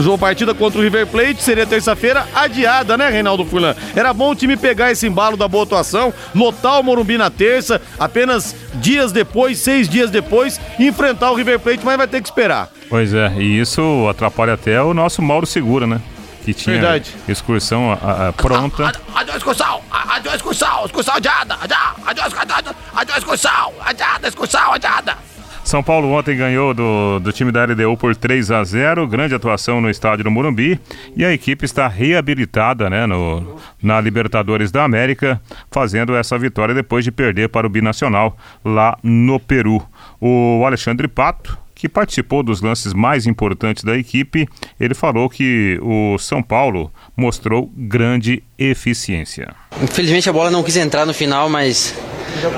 jogo 0.02 0.18
partida 0.18 0.54
contra 0.54 0.80
o 0.80 0.84
River 0.84 1.08
Plate 1.08 1.42
seria 1.42 1.66
terça-feira 1.66 2.26
adiada, 2.36 2.98
né, 2.98 3.10
Reinaldo 3.10 3.46
Fulan? 3.46 3.76
Era 3.96 4.14
bom 4.14 4.32
o 4.32 4.36
time 4.36 4.56
pegar 4.58 4.92
esse 4.92 5.08
embalo 5.08 5.36
da 5.38 5.48
boa 5.48 5.64
atuação, 5.64 6.14
lotar 6.36 6.80
o 6.80 6.84
Morumbi 6.84 7.18
na 7.18 7.30
terça, 7.30 7.82
apenas 8.00 8.56
dias 8.76 9.12
depois, 9.12 9.58
seis 9.60 9.88
dias 9.90 10.10
depois, 10.12 10.60
enfrentar 10.80 11.32
o 11.32 11.36
River 11.36 11.60
Plate, 11.60 11.82
mas 11.84 11.98
vai 11.98 12.08
ter 12.08 12.22
que 12.22 12.28
esperar. 12.28 12.70
Pois 12.90 13.14
é, 13.14 13.32
e 13.38 13.60
isso 13.60 14.08
atrapalha 14.10 14.54
até 14.54 14.82
o 14.82 14.94
nosso 14.94 15.22
Mauro 15.22 15.46
Segura, 15.46 15.86
né? 15.88 16.00
Que 16.46 16.54
tinha 16.54 16.80
Verdade. 16.80 17.14
excursão 17.28 17.92
a- 17.92 18.30
a- 18.30 18.34
pronta. 18.34 18.92
Adiós, 19.14 19.36
excursão! 19.38 19.82
Adiós, 19.92 20.36
excursão! 20.36 20.86
Excursão 20.86 21.16
adiada! 21.16 21.58
Adiós, 22.06 23.18
excursão! 23.18 23.74
Adiada, 23.86 24.28
excursão, 24.30 24.72
adiada! 24.72 25.18
São 25.68 25.84
Paulo 25.84 26.10
ontem 26.14 26.38
ganhou 26.38 26.74
do, 26.74 27.20
do 27.20 27.34
time 27.34 27.52
da 27.52 27.66
LDU 27.66 27.98
por 27.98 28.16
3 28.16 28.52
a 28.52 28.64
0 28.64 29.06
grande 29.06 29.36
atuação 29.36 29.82
no 29.82 29.90
estádio 29.90 30.24
do 30.24 30.32
Morumbi 30.32 30.80
e 31.14 31.26
a 31.26 31.34
equipe 31.34 31.66
está 31.66 31.90
reabilitada 31.90 32.90
né, 32.90 33.06
no, 33.06 33.60
na 33.84 34.00
Libertadores 34.00 34.72
da 34.72 34.86
América, 34.86 35.42
fazendo 35.70 36.16
essa 36.16 36.40
vitória 36.40 36.74
depois 36.74 37.04
de 37.04 37.12
perder 37.12 37.50
para 37.50 37.68
o 37.68 37.70
Binacional 37.70 38.38
lá 38.64 38.98
no 39.04 39.42
Peru. 39.42 39.86
O 40.22 40.64
Alexandre 40.66 41.06
Pato, 41.10 41.58
que 41.76 41.90
participou 41.90 42.44
dos 42.44 42.62
lances 42.62 42.94
mais 42.94 43.28
importantes 43.28 43.84
da 43.84 43.98
equipe, 43.98 44.48
ele 44.80 44.94
falou 44.94 45.30
que 45.30 45.78
o 45.82 46.18
São 46.18 46.42
Paulo 46.42 46.90
mostrou 47.14 47.70
grande 47.76 48.42
eficiência. 48.58 49.54
Infelizmente 49.84 50.30
a 50.30 50.34
bola 50.34 50.50
não 50.50 50.64
quis 50.64 50.78
entrar 50.78 51.06
no 51.06 51.14
final, 51.14 51.50
mas 51.50 51.94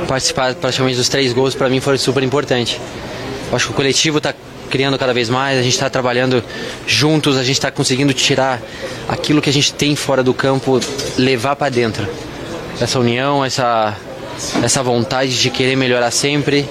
participar 0.07 0.53
praticamente 0.55 0.97
dos 0.97 1.09
três 1.09 1.33
gols 1.33 1.55
para 1.55 1.69
mim 1.69 1.79
foi 1.79 1.97
super 1.97 2.23
importante. 2.23 2.79
Acho 3.51 3.67
que 3.67 3.71
o 3.71 3.75
coletivo 3.75 4.19
está 4.19 4.33
criando 4.69 4.97
cada 4.97 5.13
vez 5.13 5.29
mais, 5.29 5.59
a 5.59 5.63
gente 5.63 5.73
está 5.73 5.89
trabalhando 5.89 6.43
juntos, 6.85 7.37
a 7.37 7.43
gente 7.43 7.57
está 7.57 7.71
conseguindo 7.71 8.13
tirar 8.13 8.61
aquilo 9.07 9.41
que 9.41 9.49
a 9.49 9.53
gente 9.53 9.73
tem 9.73 9.95
fora 9.95 10.23
do 10.23 10.33
campo, 10.33 10.79
levar 11.17 11.55
para 11.55 11.69
dentro. 11.69 12.07
Essa 12.79 12.99
união, 12.99 13.43
essa, 13.43 13.97
essa 14.63 14.83
vontade 14.83 15.39
de 15.39 15.49
querer 15.49 15.75
melhorar 15.75 16.11
sempre. 16.11 16.65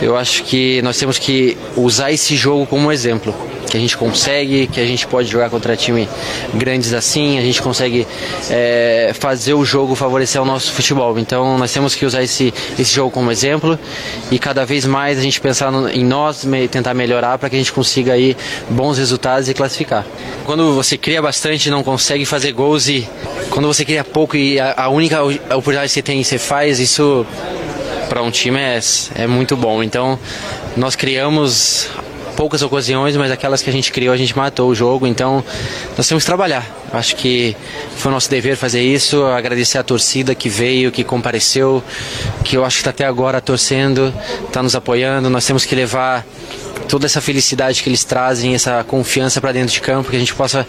Eu 0.00 0.16
acho 0.16 0.44
que 0.44 0.80
nós 0.82 0.96
temos 0.96 1.18
que 1.18 1.56
usar 1.76 2.12
esse 2.12 2.36
jogo 2.36 2.66
como 2.66 2.92
exemplo. 2.92 3.34
Que 3.70 3.76
a 3.76 3.80
gente 3.80 3.96
consegue, 3.96 4.66
que 4.68 4.80
a 4.80 4.86
gente 4.86 5.06
pode 5.06 5.28
jogar 5.28 5.50
contra 5.50 5.76
time 5.76 6.08
grandes 6.54 6.92
assim, 6.92 7.38
a 7.38 7.42
gente 7.42 7.60
consegue 7.60 8.06
é, 8.48 9.10
fazer 9.18 9.54
o 9.54 9.64
jogo 9.64 9.94
favorecer 9.94 10.40
o 10.40 10.44
nosso 10.44 10.72
futebol. 10.72 11.18
Então 11.18 11.58
nós 11.58 11.72
temos 11.72 11.94
que 11.94 12.06
usar 12.06 12.22
esse, 12.22 12.54
esse 12.78 12.94
jogo 12.94 13.10
como 13.10 13.30
exemplo 13.30 13.78
e 14.30 14.38
cada 14.38 14.64
vez 14.64 14.84
mais 14.86 15.18
a 15.18 15.22
gente 15.22 15.40
pensar 15.40 15.72
no- 15.72 15.88
em 15.88 16.04
nós, 16.04 16.44
me- 16.44 16.68
tentar 16.68 16.94
melhorar 16.94 17.38
para 17.38 17.50
que 17.50 17.56
a 17.56 17.58
gente 17.58 17.72
consiga 17.72 18.12
aí 18.12 18.36
bons 18.70 18.98
resultados 18.98 19.48
e 19.48 19.54
classificar. 19.54 20.06
Quando 20.44 20.72
você 20.74 20.96
cria 20.96 21.20
bastante 21.20 21.68
não 21.68 21.82
consegue 21.82 22.24
fazer 22.24 22.52
gols 22.52 22.88
e 22.88 23.08
quando 23.50 23.66
você 23.66 23.84
cria 23.84 24.04
pouco 24.04 24.36
e 24.36 24.60
a, 24.60 24.74
a 24.84 24.88
única 24.88 25.22
oportunidade 25.24 25.88
que 25.88 25.94
você 25.94 26.02
tem 26.02 26.22
você 26.22 26.38
faz, 26.38 26.78
isso 26.78 27.26
para 28.08 28.22
um 28.22 28.30
time 28.30 28.58
é, 28.60 28.78
é 29.16 29.26
muito 29.26 29.56
bom. 29.56 29.82
Então, 29.82 30.16
nós 30.76 30.94
criamos 30.94 31.88
poucas 32.36 32.62
ocasiões, 32.62 33.16
mas 33.16 33.30
aquelas 33.30 33.62
que 33.62 33.70
a 33.70 33.72
gente 33.72 33.90
criou, 33.90 34.12
a 34.12 34.16
gente 34.16 34.36
matou 34.36 34.70
o 34.70 34.74
jogo. 34.74 35.06
Então, 35.06 35.42
nós 35.96 36.06
temos 36.06 36.22
que 36.22 36.26
trabalhar. 36.26 36.64
Acho 36.92 37.16
que 37.16 37.56
foi 37.96 38.12
nosso 38.12 38.30
dever 38.30 38.56
fazer 38.56 38.82
isso. 38.82 39.24
Agradecer 39.24 39.78
a 39.78 39.82
torcida 39.82 40.34
que 40.34 40.48
veio, 40.48 40.92
que 40.92 41.02
compareceu, 41.02 41.82
que 42.44 42.56
eu 42.56 42.64
acho 42.64 42.76
que 42.76 42.80
está 42.82 42.90
até 42.90 43.04
agora 43.04 43.40
torcendo, 43.40 44.14
está 44.46 44.62
nos 44.62 44.76
apoiando. 44.76 45.30
Nós 45.30 45.44
temos 45.46 45.64
que 45.64 45.74
levar 45.74 46.24
toda 46.86 47.06
essa 47.06 47.20
felicidade 47.20 47.82
que 47.82 47.88
eles 47.88 48.04
trazem, 48.04 48.54
essa 48.54 48.84
confiança 48.84 49.40
para 49.40 49.52
dentro 49.52 49.72
de 49.72 49.80
campo, 49.80 50.10
que 50.10 50.16
a 50.16 50.18
gente 50.18 50.34
possa 50.34 50.66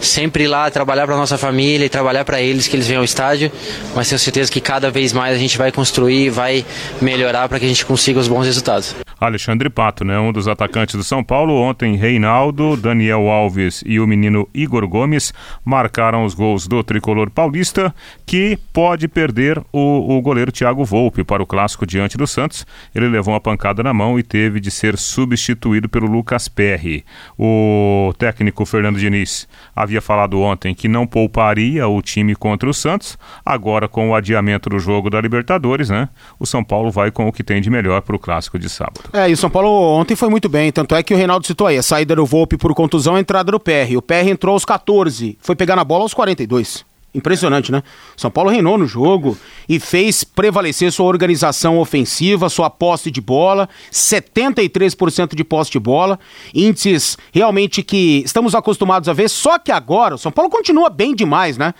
sempre 0.00 0.44
ir 0.44 0.48
lá 0.48 0.70
trabalhar 0.70 1.06
para 1.06 1.16
nossa 1.16 1.36
família 1.36 1.86
e 1.86 1.88
trabalhar 1.88 2.24
para 2.24 2.40
eles 2.40 2.68
que 2.68 2.76
eles 2.76 2.86
venham 2.86 3.00
ao 3.00 3.04
estádio, 3.04 3.50
mas 3.94 4.08
tenho 4.08 4.18
certeza 4.18 4.50
que 4.50 4.60
cada 4.60 4.90
vez 4.90 5.12
mais 5.12 5.34
a 5.34 5.38
gente 5.38 5.58
vai 5.58 5.72
construir, 5.72 6.30
vai 6.30 6.64
melhorar 7.00 7.48
para 7.48 7.58
que 7.58 7.64
a 7.64 7.68
gente 7.68 7.84
consiga 7.84 8.20
os 8.20 8.28
bons 8.28 8.46
resultados. 8.46 9.05
Alexandre 9.18 9.70
Pato, 9.70 10.04
né? 10.04 10.18
Um 10.18 10.32
dos 10.32 10.46
atacantes 10.46 10.94
do 10.94 11.02
São 11.02 11.24
Paulo. 11.24 11.54
Ontem, 11.54 11.96
Reinaldo, 11.96 12.76
Daniel 12.76 13.28
Alves 13.28 13.82
e 13.86 13.98
o 13.98 14.06
menino 14.06 14.48
Igor 14.52 14.86
Gomes 14.86 15.32
marcaram 15.64 16.24
os 16.24 16.34
gols 16.34 16.66
do 16.66 16.82
tricolor 16.82 17.30
paulista, 17.30 17.94
que 18.26 18.58
pode 18.72 19.08
perder 19.08 19.58
o, 19.72 20.16
o 20.16 20.20
goleiro 20.20 20.52
Thiago 20.52 20.84
Volpe 20.84 21.24
para 21.24 21.42
o 21.42 21.46
clássico 21.46 21.86
diante 21.86 22.18
do 22.18 22.26
Santos. 22.26 22.66
Ele 22.94 23.08
levou 23.08 23.32
uma 23.32 23.40
pancada 23.40 23.82
na 23.82 23.94
mão 23.94 24.18
e 24.18 24.22
teve 24.22 24.60
de 24.60 24.70
ser 24.70 24.98
substituído 24.98 25.88
pelo 25.88 26.06
Lucas 26.06 26.48
Perry. 26.48 27.04
O 27.38 28.12
técnico 28.18 28.66
Fernando 28.66 28.98
Diniz 28.98 29.48
havia 29.74 30.00
falado 30.00 30.40
ontem 30.40 30.74
que 30.74 30.88
não 30.88 31.06
pouparia 31.06 31.88
o 31.88 32.02
time 32.02 32.34
contra 32.34 32.68
o 32.68 32.74
Santos. 32.74 33.18
Agora, 33.44 33.88
com 33.88 34.10
o 34.10 34.14
adiamento 34.14 34.68
do 34.68 34.78
jogo 34.78 35.08
da 35.08 35.20
Libertadores, 35.20 35.88
né? 35.88 36.08
O 36.38 36.46
São 36.46 36.62
Paulo 36.62 36.90
vai 36.90 37.10
com 37.10 37.26
o 37.26 37.32
que 37.32 37.42
tem 37.42 37.60
de 37.60 37.70
melhor 37.70 38.02
para 38.02 38.16
o 38.16 38.18
clássico 38.18 38.58
de 38.58 38.68
sábado. 38.68 39.05
É, 39.12 39.30
e 39.30 39.32
o 39.32 39.36
São 39.36 39.48
Paulo 39.48 39.70
ontem 39.70 40.16
foi 40.16 40.28
muito 40.28 40.48
bem, 40.48 40.70
tanto 40.72 40.94
é 40.94 41.02
que 41.02 41.14
o 41.14 41.16
Reinaldo 41.16 41.46
citou 41.46 41.66
aí, 41.66 41.78
a 41.78 41.82
saída 41.82 42.14
do 42.16 42.26
Volpe 42.26 42.56
por 42.56 42.74
contusão, 42.74 43.14
a 43.14 43.20
entrada 43.20 43.52
do 43.52 43.60
PR. 43.60 43.96
O 43.96 44.02
PR 44.02 44.28
entrou 44.28 44.52
aos 44.52 44.64
14, 44.64 45.38
foi 45.40 45.54
pegar 45.54 45.76
na 45.76 45.84
bola 45.84 46.02
aos 46.02 46.14
42. 46.14 46.84
Impressionante, 47.16 47.72
né? 47.72 47.82
São 48.14 48.30
Paulo 48.30 48.50
reinou 48.50 48.76
no 48.76 48.86
jogo 48.86 49.38
e 49.66 49.80
fez 49.80 50.22
prevalecer 50.22 50.92
sua 50.92 51.06
organização 51.06 51.78
ofensiva, 51.78 52.50
sua 52.50 52.68
posse 52.68 53.10
de 53.10 53.22
bola, 53.22 53.70
73% 53.90 55.34
de 55.34 55.42
posse 55.42 55.70
de 55.70 55.78
bola, 55.78 56.20
índices 56.54 57.16
realmente 57.32 57.82
que 57.82 58.22
estamos 58.22 58.54
acostumados 58.54 59.08
a 59.08 59.14
ver, 59.14 59.30
só 59.30 59.58
que 59.58 59.72
agora 59.72 60.16
o 60.16 60.18
São 60.18 60.30
Paulo 60.30 60.50
continua 60.50 60.90
bem 60.90 61.14
demais, 61.14 61.56
né? 61.56 61.72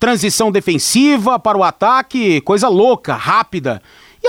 Transição 0.00 0.50
defensiva 0.50 1.38
para 1.38 1.56
o 1.56 1.62
ataque, 1.62 2.40
coisa 2.40 2.68
louca, 2.68 3.14
rápida. 3.14 3.80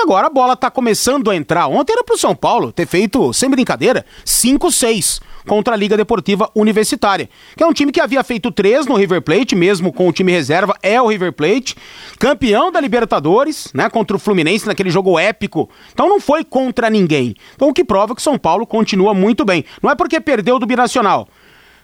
Agora 0.01 0.27
a 0.27 0.29
bola 0.31 0.55
tá 0.55 0.71
começando 0.71 1.29
a 1.29 1.35
entrar. 1.35 1.67
Ontem 1.67 1.93
era 1.93 2.03
pro 2.03 2.17
São 2.17 2.35
Paulo 2.35 2.71
ter 2.71 2.87
feito, 2.87 3.31
sem 3.33 3.47
brincadeira, 3.47 4.03
5-6 4.25 5.21
contra 5.47 5.75
a 5.75 5.77
Liga 5.77 5.95
Deportiva 5.95 6.49
Universitária, 6.55 7.29
que 7.55 7.63
é 7.63 7.67
um 7.67 7.73
time 7.73 7.91
que 7.91 8.01
havia 8.01 8.23
feito 8.23 8.51
3 8.51 8.87
no 8.87 8.95
River 8.95 9.21
Plate, 9.21 9.55
mesmo 9.55 9.93
com 9.93 10.07
o 10.07 10.11
time 10.11 10.31
reserva, 10.31 10.75
é 10.81 10.99
o 10.99 11.07
River 11.07 11.33
Plate, 11.33 11.75
campeão 12.19 12.71
da 12.71 12.79
Libertadores, 12.79 13.71
né, 13.73 13.89
contra 13.89 14.15
o 14.15 14.19
Fluminense 14.19 14.67
naquele 14.67 14.89
jogo 14.89 15.19
épico. 15.19 15.69
Então 15.93 16.09
não 16.09 16.19
foi 16.19 16.43
contra 16.43 16.89
ninguém. 16.89 17.35
Então 17.55 17.69
o 17.69 17.73
que 17.73 17.83
prova 17.83 18.15
que 18.15 18.21
São 18.21 18.39
Paulo 18.39 18.65
continua 18.65 19.13
muito 19.13 19.45
bem. 19.45 19.63
Não 19.83 19.91
é 19.91 19.95
porque 19.95 20.19
perdeu 20.19 20.57
do 20.57 20.65
Binacional, 20.65 21.27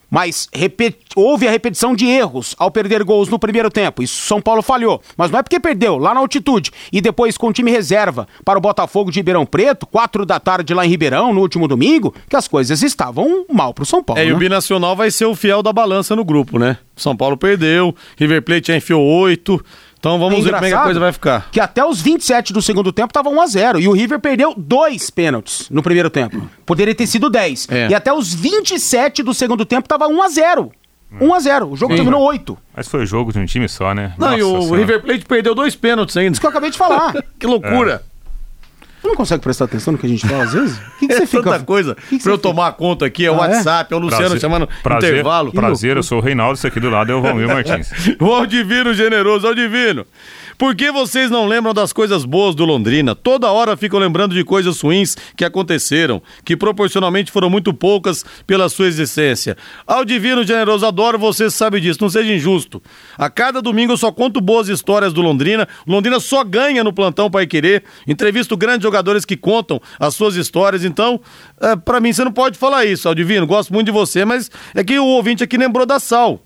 mas 0.10 0.50
houve 1.16 1.48
a 1.48 1.52
repetição 1.52 1.96
de 1.96 2.06
erros 2.06 2.56
ao 2.58 2.72
perder 2.72 3.04
gols 3.04 3.30
no 3.30 3.40
primeiro 3.40 3.70
tempo. 3.70 4.02
Isso 4.02 4.26
São 4.26 4.42
Paulo 4.42 4.62
falhou. 4.62 5.02
Mas 5.16 5.32
não 5.32 5.40
é 5.40 5.44
porque 5.44 5.60
perdeu 5.60 5.98
lá 5.98 6.14
na 6.14 6.20
altitude 6.20 6.72
e 6.92 7.02
depois 7.02 7.38
com 7.38 7.48
o 7.48 7.54
time 7.54 7.72
reserva 7.72 8.28
para 8.44 8.58
o 8.58 8.62
Botafogo 8.62 9.12
de 9.12 9.20
Ribeirão 9.20 9.46
Preto, 9.46 9.86
quatro 9.86 10.26
da 10.26 10.40
tarde 10.40 10.74
lá 10.74 10.86
em 10.86 10.90
Ribeirão, 10.90 11.34
no 11.34 11.42
último 11.42 11.68
domingo, 11.68 12.14
que 12.30 12.36
as 12.36 12.48
coisas 12.48 12.82
estavam 12.82 13.46
mal 13.52 13.74
pro 13.74 13.86
São 13.86 14.04
Paulo. 14.04 14.22
É, 14.22 14.26
e 14.26 14.30
né? 14.30 14.34
o 14.34 14.38
Binacional 14.38 14.96
vai 14.96 15.12
ser 15.12 15.26
o 15.26 15.36
fiel 15.36 15.62
da 15.62 15.74
balança 15.74 16.16
no 16.16 16.24
grupo, 16.24 16.58
né? 16.58 16.78
São 16.96 17.16
Paulo 17.16 17.38
perdeu, 17.38 17.96
River 18.18 18.42
Plate 18.42 18.68
já 18.68 18.78
enfiou 18.78 19.04
oito. 19.04 19.64
Então 20.00 20.20
vamos 20.20 20.40
É 20.40 20.42
ver 20.44 20.54
como 20.54 20.66
é 20.66 20.70
que 20.70 20.76
a 20.76 20.84
coisa 20.84 21.00
vai 21.00 21.12
ficar. 21.12 21.50
Que 21.52 21.60
até 21.60 21.84
os 21.84 22.00
27 22.02 22.54
do 22.54 22.62
segundo 22.62 22.92
tempo 22.92 23.12
tava 23.14 23.30
1 23.30 23.42
a 23.42 23.48
0 23.48 23.80
e 23.80 23.88
o 23.88 23.92
River 23.92 24.20
perdeu 24.20 24.54
dois 24.56 25.10
pênaltis 25.10 25.70
no 25.70 25.82
primeiro 25.82 26.10
tempo. 26.10 26.50
Poderia 26.66 26.94
ter 26.94 27.08
sido 27.08 27.30
10. 27.30 27.68
É. 27.70 27.88
E 27.90 27.96
até 27.96 28.14
os 28.14 28.34
27 28.34 29.24
do 29.24 29.34
segundo 29.34 29.66
tempo 29.66 29.88
tava 29.88 30.08
1 30.08 30.22
a 30.24 30.30
0. 30.30 30.72
1 31.22 31.34
a 31.34 31.40
0. 31.40 31.70
O 31.72 31.76
jogo 31.76 31.94
Sim. 31.94 31.98
terminou 31.98 32.22
8. 32.22 32.58
Mas 32.76 32.88
foi 32.88 33.06
jogo 33.06 33.32
de 33.32 33.40
um 33.40 33.46
time 33.46 33.68
só, 33.68 33.94
né? 33.94 34.14
Não, 34.18 34.38
e 34.38 34.42
Nossa 34.42 34.46
o 34.58 34.62
Senhora. 34.62 34.78
River 34.80 35.02
Plate 35.02 35.26
perdeu 35.26 35.56
dois 35.56 35.76
pênaltis 35.76 36.16
ainda. 36.18 36.32
Isso 36.34 36.42
que 36.42 36.46
eu 36.46 36.52
acabei 36.52 36.70
de 36.70 36.78
falar. 36.78 37.14
Que 37.40 37.46
loucura. 37.48 38.04
Você 39.02 39.08
não 39.08 39.16
consegue 39.16 39.44
prestar 39.44 39.66
atenção 39.66 39.94
no 39.94 39.98
que 40.00 40.06
a 40.06 40.10
gente 40.10 40.28
fala 40.28 40.44
às 40.44 40.54
vezes? 40.54 40.78
O 40.78 40.82
que, 41.00 41.08
que 41.08 41.14
É 41.18 41.18
você 41.20 41.28
fica 41.28 41.44
tanta 41.44 41.60
coisa 41.64 41.96
que 41.96 42.18
que 42.18 42.24
pra 42.24 42.32
eu 42.34 42.38
fica- 42.38 42.50
tomar 42.50 42.72
conta 42.74 43.06
aqui. 43.06 43.26
É 43.26 43.32
o 43.32 43.36
Ah, 43.42 43.46
é? 43.46 43.50
WhatsApp, 43.56 43.94
é 43.94 43.96
o 43.96 44.00
Luciano 44.00 44.24
Prazer- 44.24 44.42
chamando 44.42 44.70
prazer, 44.84 45.10
intervalo. 45.12 45.52
Prazer, 45.52 45.98
eu 45.98 46.04
sou 46.04 46.18
o 46.20 46.22
Reinaldo, 46.22 46.56
esse 46.58 46.68
aqui 46.68 46.80
do 46.80 46.90
lado 46.90 47.12
é 47.12 47.16
o 47.16 47.22
Valmir 47.22 47.48
Martins. 47.48 47.90
O 48.20 48.26
Aldivino 48.34 48.94
generoso, 48.94 49.48
Aldivino. 49.48 50.06
Por 50.58 50.74
que 50.76 50.92
vocês 50.92 51.30
não 51.30 51.46
lembram 51.46 51.72
das 51.72 51.94
coisas 51.94 52.26
boas 52.26 52.56
do 52.56 52.66
Londrina? 52.66 53.14
Toda 53.14 53.52
hora 53.52 53.78
ficam 53.78 54.00
lembrando 54.00 54.34
de 54.34 54.44
coisas 54.44 54.82
ruins 54.82 55.16
que 55.36 55.46
aconteceram, 55.46 56.20
que 56.44 56.58
proporcionalmente 56.58 57.32
foram 57.32 57.48
muito 57.48 57.72
poucas 57.76 58.26
pela 58.48 58.68
sua 58.68 58.88
existência. 58.88 59.56
Aldivino 59.86 60.44
generoso, 60.44 60.84
adoro 60.88 61.20
você, 61.20 61.52
sabe 61.52 61.80
disso, 61.80 62.00
não 62.02 62.10
seja 62.10 62.34
injusto. 62.34 62.82
A 63.20 63.30
cada 63.30 63.62
domingo 63.62 63.94
eu 63.94 63.98
só 63.98 64.12
conto 64.12 64.42
boas 64.42 64.68
histórias 64.68 65.14
do 65.14 65.22
Londrina. 65.22 65.68
O 65.86 65.92
Londrina 65.92 66.20
só 66.20 66.44
ganha 66.44 66.84
no 66.84 66.92
plantão 66.92 67.30
Pai 67.30 67.46
Querer. 67.46 67.84
Entrevisto 68.08 68.58
grandes 68.58 68.88
jogadores 68.98 69.26
que 69.26 69.38
contam 69.38 69.80
as 70.00 70.16
suas 70.16 70.36
histórias. 70.36 70.84
Então, 70.84 71.22
é, 71.62 71.76
pra 71.76 72.00
mim, 72.00 72.12
você 72.12 72.24
não 72.24 72.32
pode 72.32 72.58
falar 72.58 72.86
isso, 72.86 73.08
Aldivino. 73.08 73.46
Gosto 73.46 73.74
muito 73.74 73.86
de 73.86 73.92
você, 73.92 74.26
mas 74.26 74.50
é 74.74 74.84
que 74.84 74.98
o 74.98 75.06
ouvinte 75.06 75.44
aqui 75.44 75.58
lembrou 75.58 75.86
da 75.86 76.00
Sal. 76.00 76.42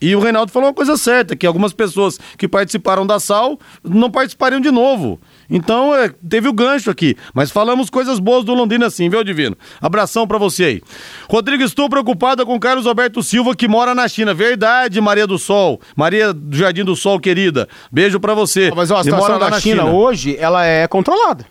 E 0.00 0.14
o 0.14 0.20
Reinaldo 0.20 0.52
falou 0.52 0.68
uma 0.68 0.74
coisa 0.74 0.96
certa, 0.96 1.34
que 1.34 1.46
algumas 1.46 1.72
pessoas 1.72 2.18
que 2.36 2.46
participaram 2.46 3.04
da 3.04 3.18
SAL 3.18 3.58
não 3.82 4.10
participariam 4.10 4.60
de 4.60 4.70
novo. 4.70 5.20
Então, 5.50 5.94
é, 5.94 6.12
teve 6.28 6.48
o 6.48 6.52
gancho 6.52 6.90
aqui. 6.90 7.16
Mas 7.34 7.50
falamos 7.50 7.90
coisas 7.90 8.20
boas 8.20 8.44
do 8.44 8.54
Londrina 8.54 8.88
sim, 8.90 9.08
viu, 9.08 9.24
Divino? 9.24 9.56
Abração 9.80 10.26
pra 10.26 10.38
você 10.38 10.64
aí. 10.64 10.82
Rodrigo, 11.28 11.64
estou 11.64 11.88
preocupada 11.88 12.46
com 12.46 12.58
Carlos 12.60 12.86
Alberto 12.86 13.22
Silva, 13.22 13.56
que 13.56 13.66
mora 13.66 13.92
na 13.94 14.06
China. 14.06 14.32
Verdade, 14.32 15.00
Maria 15.00 15.26
do 15.26 15.38
Sol. 15.38 15.80
Maria 15.96 16.32
do 16.32 16.56
Jardim 16.56 16.84
do 16.84 16.94
Sol, 16.94 17.18
querida. 17.18 17.68
Beijo 17.90 18.20
pra 18.20 18.34
você. 18.34 18.70
Mas 18.74 18.92
ó, 18.92 18.98
a 18.98 19.04
situação 19.04 19.38
da 19.38 19.50
na 19.50 19.60
China, 19.60 19.86
hoje, 19.86 20.36
ela 20.38 20.64
é 20.64 20.86
controlada. 20.86 21.44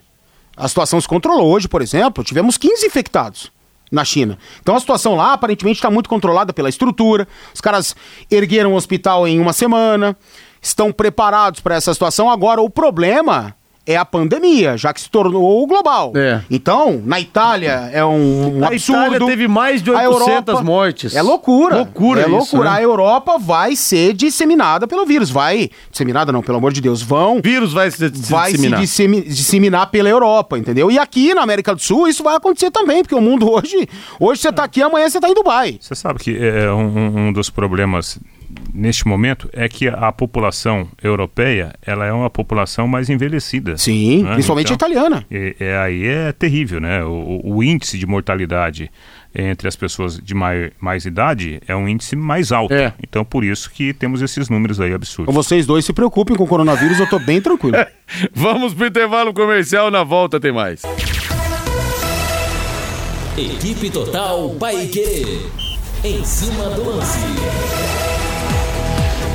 A 0.57 0.67
situação 0.67 0.99
se 0.99 1.07
controlou. 1.07 1.53
Hoje, 1.53 1.67
por 1.67 1.81
exemplo, 1.83 2.23
tivemos 2.23 2.57
15 2.57 2.87
infectados 2.87 3.51
na 3.91 4.03
China. 4.03 4.37
Então 4.59 4.75
a 4.75 4.79
situação 4.79 5.15
lá 5.15 5.33
aparentemente 5.33 5.77
está 5.77 5.89
muito 5.89 6.09
controlada 6.09 6.51
pela 6.51 6.67
estrutura. 6.67 7.27
Os 7.53 7.61
caras 7.61 7.95
ergueram 8.29 8.73
o 8.73 8.75
hospital 8.75 9.27
em 9.27 9.39
uma 9.39 9.53
semana, 9.53 10.17
estão 10.61 10.91
preparados 10.91 11.59
para 11.59 11.75
essa 11.75 11.93
situação. 11.93 12.29
Agora, 12.29 12.61
o 12.61 12.69
problema 12.69 13.55
é 13.87 13.95
a 13.95 14.03
pandemia, 14.03 14.75
já 14.77 14.93
que 14.93 14.99
se 14.99 15.09
tornou 15.09 15.65
global. 15.65 16.11
É. 16.15 16.41
Então, 16.51 17.01
na 17.05 17.19
Itália 17.19 17.89
é 17.93 18.03
um, 18.03 18.57
um 18.59 18.63
A 18.63 18.67
absurdo. 18.67 19.01
Itália 19.15 19.25
teve 19.27 19.47
mais 19.47 19.81
de 19.81 19.89
A 19.91 20.09
800 20.09 20.27
Europa- 20.27 20.61
mortes. 20.63 21.15
É 21.15 21.21
loucura. 21.21 21.77
Loucura 21.77 22.21
É 22.21 22.23
isso, 22.25 22.31
loucura. 22.31 22.71
né? 22.71 22.77
A 22.77 22.81
Europa 22.81 23.37
vai 23.39 23.75
ser 23.75 24.13
disseminada 24.13 24.87
pelo 24.87 25.05
vírus. 25.05 25.29
Vai. 25.29 25.69
Disseminada 25.89 26.31
não, 26.31 26.41
pelo 26.41 26.57
amor 26.57 26.73
de 26.73 26.81
Deus. 26.81 27.01
Vão 27.01 27.37
O 27.37 27.41
vírus 27.41 27.71
vai 27.73 27.89
se, 27.89 27.97
se 28.13 28.31
vai 28.31 28.51
disseminar. 28.51 28.79
se 28.79 28.85
dissemi- 28.85 29.21
disseminar 29.21 29.87
pela 29.87 30.09
Europa, 30.09 30.57
entendeu? 30.57 30.91
E 30.91 30.99
aqui 30.99 31.33
na 31.33 31.41
América 31.41 31.73
do 31.73 31.81
Sul 31.81 32.07
isso 32.07 32.23
vai 32.23 32.35
acontecer 32.35 32.69
também, 32.71 33.01
porque 33.03 33.15
o 33.15 33.21
mundo 33.21 33.49
hoje, 33.51 33.87
hoje 34.19 34.41
você 34.41 34.51
tá 34.51 34.63
aqui, 34.65 34.81
amanhã 34.81 35.09
você 35.09 35.19
tá 35.19 35.29
em 35.29 35.33
Dubai. 35.33 35.77
Você 35.79 35.95
sabe 35.95 36.19
que 36.19 36.37
é, 36.37 36.69
um- 36.71 37.27
um 37.27 37.33
dos 37.33 37.49
problemas 37.49 38.19
neste 38.73 39.07
momento 39.07 39.49
é 39.53 39.67
que 39.67 39.87
a 39.87 40.11
população 40.11 40.87
europeia 41.03 41.73
ela 41.85 42.05
é 42.05 42.11
uma 42.11 42.29
população 42.29 42.87
mais 42.87 43.09
envelhecida. 43.09 43.77
Sim, 43.77 44.23
né? 44.23 44.33
principalmente 44.33 44.71
a 44.71 44.75
Então, 44.75 44.89
italiana. 44.89 45.25
é- 45.31 45.55
é- 45.59 45.77
aí 45.77 46.05
é 46.07 46.31
terrível, 46.31 46.79
né? 46.79 47.03
O, 47.03 47.41
o 47.43 47.63
índice 47.63 47.97
de 47.97 48.05
mortalidade 48.05 48.91
entre 49.35 49.67
as 49.67 49.75
pessoas 49.75 50.17
de 50.17 50.33
mai- 50.33 50.71
mais 50.79 51.05
idade 51.05 51.61
é 51.67 51.75
um 51.75 51.87
índice 51.87 52.15
mais 52.15 52.51
alto. 52.51 52.73
É. 52.73 52.93
Então, 53.03 53.23
por 53.23 53.43
isso 53.43 53.69
que 53.69 53.93
temos 53.93 54.21
esses 54.21 54.49
números 54.49 54.79
aí 54.81 54.93
absurdos. 54.93 55.31
Então 55.31 55.43
vocês 55.43 55.65
dois 55.65 55.85
se 55.85 55.93
preocupem 55.93 56.35
com 56.35 56.43
o 56.43 56.47
coronavírus, 56.47 56.99
eu 56.99 57.07
tô 57.07 57.19
bem 57.19 57.39
tranquilo. 57.41 57.77
Vamos 58.33 58.73
pro 58.73 58.87
intervalo 58.87 59.33
comercial, 59.33 59.91
na 59.91 60.03
volta 60.03 60.39
tem 60.39 60.51
mais. 60.51 60.81
Equipe 63.37 63.89
Total 63.91 64.49
Paique. 64.59 65.45
Em 66.03 66.23
cima 66.23 66.69
do 66.69 66.83
lance. 66.89 67.19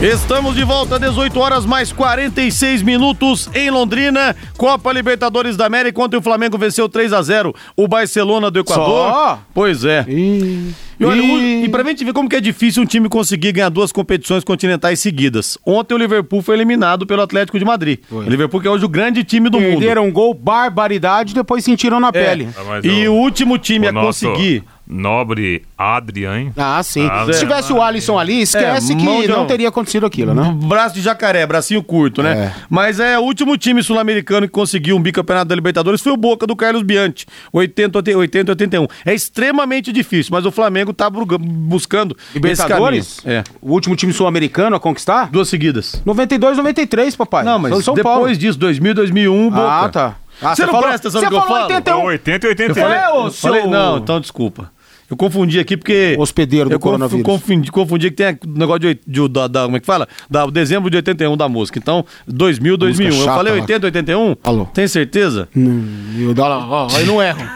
Estamos 0.03 0.57
de 0.57 0.65
volta, 0.65 0.99
18 0.99 1.39
horas 1.39 1.65
mais 1.65 1.93
46 1.93 2.83
minutos 2.83 3.49
em 3.55 3.71
Londrina. 3.71 4.35
Copa 4.59 4.93
Libertadores 4.93 5.57
da 5.57 5.65
América, 5.67 6.03
ontem 6.03 6.17
o 6.17 6.23
Flamengo 6.23 6.59
venceu 6.59 6.89
3 6.89 7.13
a 7.13 7.23
0 7.23 7.55
o 7.77 7.87
Barcelona 7.87 8.51
do 8.51 8.59
Equador. 8.59 8.85
Só? 9.13 9.43
Pois 9.55 9.85
é. 9.85 10.05
E, 10.09 10.73
E, 10.99 11.05
olha, 11.05 11.23
o- 11.23 11.39
e- 11.41 11.65
e 11.65 11.69
pra 11.69 11.85
gente 11.85 12.05
ver 12.05 12.13
como 12.13 12.29
que 12.29 12.35
é 12.37 12.41
difícil 12.41 12.83
um 12.83 12.87
time 12.87 13.09
conseguir 13.09 13.53
ganhar 13.53 13.69
duas 13.69 13.93
competições 13.93 14.43
continentais 14.43 14.99
seguidas. 14.99 15.57
Ontem 15.65 15.95
o 15.95 15.99
Liverpool 15.99 16.43
foi 16.43 16.57
eliminado 16.57 17.07
pelo 17.07 17.23
Atlético 17.23 17.57
de 17.59 17.65
Madrid. 17.65 18.01
O 18.11 18.23
Liverpool 18.23 18.61
que 18.61 18.67
é 18.67 18.71
hoje 18.71 18.85
o 18.85 18.89
grande 18.89 19.23
time 19.23 19.49
do 19.49 19.61
mundo. 19.61 19.79
perderam 19.79 20.07
um 20.07 20.13
gol, 20.13 20.35
barbaridade, 20.35 21.33
depois 21.33 21.65
sentiram 21.65 22.01
na 22.01 22.09
É. 22.09 22.13
pele. 22.13 22.49
Ah, 22.57 22.63
mas 22.67 22.85
E 22.85 23.07
o 23.09 23.15
último 23.15 23.57
time 23.57 23.87
o 23.87 23.89
a 23.89 23.93
nosso 23.93 24.27
conseguir. 24.27 24.65
Nobre 24.87 25.63
Adrian? 25.79 26.53
Ah, 26.57 26.83
sim. 26.83 27.09
Ah, 27.11 27.25
Se 27.27 27.33
Zé. 27.35 27.39
tivesse 27.41 27.73
o 27.73 27.81
Alisson 27.81 28.19
ali, 28.19 28.43
esquece 28.43 28.93
É, 28.93 28.97
que 28.97 29.03
de- 29.23 29.29
não 29.29 29.47
teria 29.47 29.69
acontecido 29.69 30.05
aquilo, 30.05 30.35
né? 30.35 30.53
Braço 30.67 30.95
de 30.95 31.01
jacaré, 31.01 31.47
bracinho 31.47 31.83
curto, 31.83 32.23
né? 32.23 32.33
É. 32.33 32.53
Mas 32.69 33.01
é 33.01 33.19
o 33.19 33.23
último 33.23 33.57
time 33.57 33.83
sul-americano 33.83 34.47
que 34.47 34.53
conseguiu 34.53 34.97
um 34.97 35.01
bicampeonato 35.01 35.47
da 35.49 35.55
Libertadores 35.55 36.01
foi 36.01 36.13
o 36.13 36.17
Boca 36.17 36.47
do 36.47 36.55
Carlos 36.57 36.83
Bianchi, 36.83 37.25
80 37.53 37.99
a 37.99 38.17
80 38.19 38.51
a 38.51 38.53
81. 38.53 38.87
É 39.07 39.15
extremamente 39.15 39.93
difícil, 39.93 40.31
mas 40.35 40.45
o 40.45 40.51
Flamengo 40.53 40.93
tá 40.93 41.09
buscando 41.11 42.17
Libertadores? 42.35 43.21
É. 43.25 43.43
O 43.61 43.73
último 43.73 43.97
time 43.97 44.13
sul-americano 44.13 44.77
a 44.77 44.81
conquistar? 44.81 45.31
Duas 45.31 45.49
seguidas. 45.49 46.03
92, 46.05 46.57
93, 46.59 47.17
papai. 47.17 47.45
não, 47.45 47.59
mas 47.59 47.73
São 47.73 47.83
São 47.83 47.95
depois 47.95 48.15
Paulo. 48.15 48.37
disso, 48.37 48.59
2000, 48.59 48.95
2001, 48.95 49.51
Boca. 49.51 49.63
Ah, 49.63 49.89
tá. 49.89 50.15
Ah, 50.41 50.55
você 50.55 50.63
você 50.63 50.67
não 50.67 50.73
falou- 50.73 50.89
presta 50.89 51.09
atenção 51.09 51.21
você 51.21 51.25
no 51.27 51.31
que 51.31 51.37
eu 51.37 51.41
falou 51.43 51.57
falo? 51.69 51.75
81. 51.75 52.05
80 52.05 52.47
e 52.47 52.49
81. 52.51 52.75
falei- 52.83 52.99
É, 52.99 53.11
ô, 53.11 53.27
Eu 53.27 53.31
falei, 53.33 53.61
seu- 53.63 53.71
não, 53.71 53.99
então 53.99 54.21
desculpa. 54.21 54.71
Eu 55.11 55.17
confundi 55.17 55.61
aqui 55.61 55.77
porque. 55.77 56.17
Hospedeiro 56.19 56.71
do 56.71 56.75
eu 56.77 56.81
coronavírus. 56.81 57.23
Confundi, 57.27 57.71
confundi 57.71 58.09
que 58.11 58.17
tem 58.17 58.27
a- 58.29 58.37
negócio 58.47 58.81
de, 58.81 58.99
de- 59.07 59.29
da, 59.29 59.47
da- 59.47 59.65
Como 59.65 59.77
é 59.77 59.81
que 59.81 59.85
fala? 59.85 60.09
Da 60.31 60.47
dezembro 60.47 60.89
de 60.89 60.97
81 60.97 61.37
da 61.37 61.49
música. 61.51 61.79
Então, 61.79 62.03
2000, 62.27 62.79
2001. 62.79 63.19
eu 63.19 63.25
chata 63.25 63.37
falei 63.37 63.53
lá. 63.53 63.61
80, 63.61 63.87
81? 63.87 64.37
Alô. 64.43 64.65
Tem 64.73 64.89
certeza? 64.89 65.49
Hum, 65.55 66.15
eu 66.19 66.33
dou 66.33 66.49
lá, 66.49 66.67
ó, 66.67 66.89
aí 66.97 67.05
não 67.05 67.23
erro. 67.23 67.47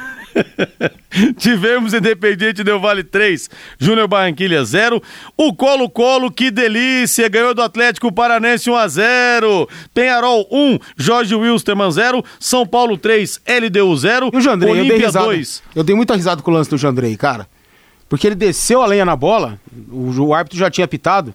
Tivemos 1.37 1.95
Independiente 1.95 2.63
Del 2.63 2.79
Vale 2.79 3.03
3, 3.03 3.49
Júnior 3.79 4.09
Barranquilha 4.09 4.65
0. 4.65 5.03
O 5.37 5.55
Colo-Colo, 5.55 6.31
que 6.31 6.51
delícia, 6.51 7.29
ganhou 7.29 7.55
do 7.55 7.63
Atlético 7.63 8.13
Paranense 8.13 8.71
1 8.71 8.77
a 8.77 8.89
0. 8.89 9.69
Penharol 9.95 10.47
1, 10.51 10.79
Jorge 10.97 11.35
Wilstermann 11.35 11.91
0. 11.91 12.25
São 12.39 12.67
Paulo 12.67 12.97
3, 12.97 13.41
LDU 13.47 13.97
0. 13.97 14.31
E 14.33 14.37
o 14.37 14.41
Jandrei, 14.41 14.71
eu 14.71 14.75
dei 14.75 14.85
Olímpia 14.85 15.07
risada. 15.07 15.27
2. 15.27 15.63
Eu 15.75 15.85
dei 15.85 15.97
muita 15.97 16.15
risada 16.15 16.43
com 16.43 16.51
o 16.51 16.55
lance 16.55 16.71
do 16.71 16.79
Jandrei, 16.79 17.17
cara. 17.17 17.47
Porque 18.09 18.27
ele 18.27 18.37
desceu 18.37 18.83
a 18.83 18.87
lenha 18.87 19.05
na 19.05 19.17
bola, 19.17 19.59
o, 19.91 20.13
o 20.21 20.35
árbitro 20.35 20.59
já 20.59 20.71
tinha 20.71 20.85
apitado, 20.85 21.35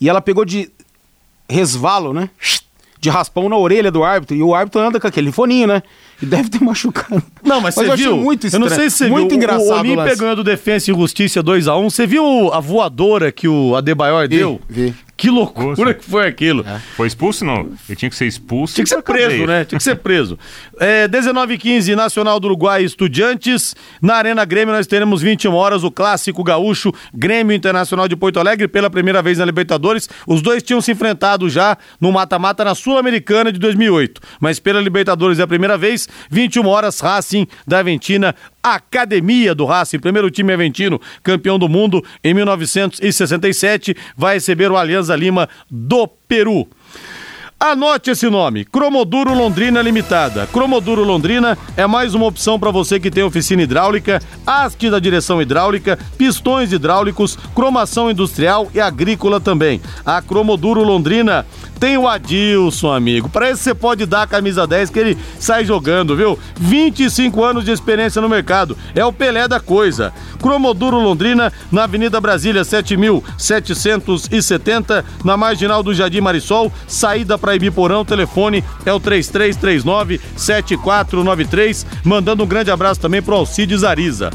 e 0.00 0.08
ela 0.08 0.20
pegou 0.20 0.44
de 0.44 0.68
resvalo, 1.48 2.12
né? 2.12 2.30
De 3.00 3.08
raspão 3.08 3.48
na 3.48 3.56
orelha 3.56 3.90
do 3.90 4.04
árbitro, 4.04 4.36
e 4.36 4.42
o 4.42 4.54
árbitro 4.54 4.80
anda 4.80 5.00
com 5.00 5.06
aquele 5.06 5.32
foninho, 5.32 5.66
né? 5.68 5.82
E 6.20 6.26
deve 6.26 6.50
ter 6.50 6.60
machucado. 6.64 7.22
Não, 7.42 7.60
mas, 7.60 7.74
eu 7.76 7.86
você 7.86 7.96
viu? 7.96 8.16
muito 8.18 8.44
eu 8.44 8.48
estranho. 8.48 8.68
não 8.68 8.76
sei 8.76 8.90
se 8.90 8.96
você 8.98 9.08
muito 9.08 9.28
viu. 9.30 9.36
engraçado 9.38 9.66
o 9.68 9.78
Olímpia 9.78 10.04
lance. 10.04 10.16
ganhou 10.20 10.36
do 10.36 10.44
Defensa 10.44 10.90
e 10.90 10.94
Justiça 10.94 11.42
2x1. 11.42 11.84
Você 11.90 12.06
viu 12.06 12.52
a 12.52 12.60
voadora 12.60 13.32
que 13.32 13.48
o 13.48 13.74
Adebayor 13.74 14.28
deu? 14.28 14.60
vi. 14.68 14.94
Que 15.20 15.28
loucura 15.28 15.66
Nossa. 15.68 15.94
que 15.94 16.04
foi 16.04 16.26
aquilo. 16.26 16.64
Foi 16.96 17.06
expulso, 17.06 17.44
não? 17.44 17.70
Ele 17.86 17.94
tinha 17.94 18.08
que 18.08 18.16
ser 18.16 18.24
expulso. 18.24 18.74
Tinha 18.74 18.84
que 18.84 18.88
ser 18.88 19.02
preso, 19.02 19.28
cadeia. 19.28 19.46
né? 19.46 19.64
Tinha 19.66 19.76
que 19.76 19.84
ser 19.84 19.96
preso. 19.96 20.38
É, 20.78 21.06
19 21.06 21.52
h 21.52 21.62
15 21.62 21.94
Nacional 21.94 22.40
do 22.40 22.46
Uruguai 22.46 22.82
Estudiantes. 22.82 23.76
Na 24.00 24.14
Arena 24.14 24.46
Grêmio 24.46 24.74
nós 24.74 24.86
teremos 24.86 25.20
21 25.20 25.52
horas 25.52 25.84
o 25.84 25.90
clássico 25.90 26.42
gaúcho 26.42 26.90
Grêmio 27.12 27.54
Internacional 27.54 28.08
de 28.08 28.16
Porto 28.16 28.40
Alegre 28.40 28.66
pela 28.66 28.88
primeira 28.88 29.20
vez 29.20 29.36
na 29.36 29.44
Libertadores. 29.44 30.08
Os 30.26 30.40
dois 30.40 30.62
tinham 30.62 30.80
se 30.80 30.90
enfrentado 30.92 31.50
já 31.50 31.76
no 32.00 32.10
mata-mata 32.10 32.64
na 32.64 32.74
Sul-Americana 32.74 33.52
de 33.52 33.58
2008, 33.58 34.22
mas 34.40 34.58
pela 34.58 34.80
Libertadores 34.80 35.38
é 35.38 35.42
a 35.42 35.46
primeira 35.46 35.76
vez. 35.76 36.08
21 36.30 36.66
horas 36.66 36.98
Racing 36.98 37.46
da 37.66 37.80
Aventina, 37.80 38.34
Academia 38.62 39.54
do 39.54 39.64
Racing, 39.64 39.98
primeiro 39.98 40.30
time 40.30 40.52
aventino, 40.52 41.00
campeão 41.22 41.58
do 41.58 41.68
mundo 41.68 42.04
em 42.22 42.34
1967, 42.34 43.96
vai 44.16 44.34
receber 44.34 44.70
o 44.70 44.76
Alianza 44.76 45.16
Lima 45.16 45.48
do 45.70 46.06
Peru. 46.06 46.68
Anote 47.62 48.12
esse 48.12 48.26
nome, 48.30 48.64
Cromoduro 48.64 49.34
Londrina 49.34 49.82
Limitada. 49.82 50.46
Cromoduro 50.46 51.04
Londrina 51.04 51.58
é 51.76 51.86
mais 51.86 52.14
uma 52.14 52.24
opção 52.24 52.58
para 52.58 52.70
você 52.70 52.98
que 52.98 53.10
tem 53.10 53.22
oficina 53.22 53.60
hidráulica, 53.60 54.18
haste 54.46 54.88
da 54.88 54.98
direção 54.98 55.42
hidráulica, 55.42 55.98
pistões 56.16 56.72
hidráulicos, 56.72 57.36
cromação 57.54 58.10
industrial 58.10 58.70
e 58.74 58.80
agrícola 58.80 59.38
também. 59.38 59.78
A 60.06 60.22
Cromoduro 60.22 60.82
Londrina 60.82 61.44
tem 61.78 61.98
o 61.98 62.06
Adilson, 62.06 62.92
amigo. 62.92 63.30
Para 63.30 63.50
esse 63.50 63.62
você 63.62 63.74
pode 63.74 64.04
dar 64.04 64.22
a 64.22 64.26
camisa 64.26 64.66
10 64.66 64.90
que 64.90 64.98
ele 64.98 65.16
sai 65.38 65.64
jogando, 65.64 66.14
viu? 66.14 66.38
25 66.58 67.42
anos 67.42 67.64
de 67.64 67.72
experiência 67.72 68.20
no 68.22 68.28
mercado. 68.28 68.76
É 68.94 69.02
o 69.04 69.12
Pelé 69.12 69.48
da 69.48 69.58
coisa. 69.58 70.12
Cromoduro 70.40 70.98
Londrina, 70.98 71.50
na 71.72 71.84
Avenida 71.84 72.20
Brasília 72.20 72.64
7770, 72.64 75.04
na 75.24 75.38
marginal 75.38 75.82
do 75.82 75.94
Jardim 75.94 76.20
Marisol, 76.20 76.70
saída 76.86 77.38
para 77.38 77.49
Ibiporão, 77.54 78.04
telefone 78.04 78.62
é 78.84 78.92
o 78.92 79.00
3339-7493, 79.00 81.86
mandando 82.04 82.44
um 82.44 82.46
grande 82.46 82.70
abraço 82.70 83.00
também 83.00 83.22
pro 83.22 83.34
Alcides 83.34 83.84
Ariza. 83.84 84.30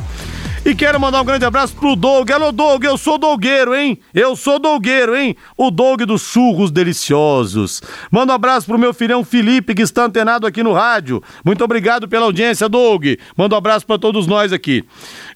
E 0.65 0.73
quero 0.73 0.99
mandar 0.99 1.21
um 1.21 1.25
grande 1.25 1.45
abraço 1.45 1.75
pro 1.75 1.95
Doug. 1.95 2.31
Alô, 2.31 2.51
Doug, 2.51 2.83
eu 2.85 2.97
sou 2.97 3.19
Dogueiro, 3.19 3.75
hein? 3.75 3.99
Eu 4.11 4.35
sou 4.35 4.57
Dogueiro, 4.57 5.15
hein? 5.15 5.35
O 5.55 5.69
Doug 5.69 6.01
dos 6.01 6.23
churros 6.23 6.71
deliciosos. 6.71 7.83
Manda 8.09 8.33
um 8.33 8.35
abraço 8.35 8.65
pro 8.65 8.79
meu 8.79 8.91
filhão 8.91 9.23
Felipe, 9.23 9.75
que 9.75 9.83
está 9.83 10.05
antenado 10.05 10.47
aqui 10.47 10.63
no 10.63 10.73
rádio. 10.73 11.21
Muito 11.45 11.63
obrigado 11.63 12.07
pela 12.07 12.25
audiência, 12.25 12.67
Doug. 12.67 13.05
Manda 13.37 13.53
um 13.53 13.57
abraço 13.59 13.85
para 13.85 13.99
todos 13.99 14.25
nós 14.25 14.51
aqui. 14.51 14.83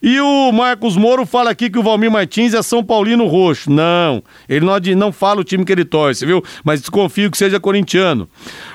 E 0.02 0.18
o 0.18 0.50
Marcos 0.50 0.96
Moro 0.96 1.26
fala 1.26 1.50
aqui 1.50 1.68
que 1.68 1.78
o 1.78 1.82
Valmir 1.82 2.10
Martins 2.10 2.54
é 2.54 2.62
São 2.62 2.82
Paulino 2.82 3.26
Roxo. 3.26 3.70
Não, 3.70 4.22
ele 4.48 4.64
não, 4.64 4.78
não 4.96 5.12
fala 5.12 5.42
o 5.42 5.44
time 5.44 5.62
que 5.62 5.70
ele 5.70 5.84
torce, 5.84 6.24
viu? 6.24 6.42
Mas 6.64 6.80
desconfio 6.80 7.30
que 7.30 7.36
seja 7.36 7.60
corintiano. 7.60 8.26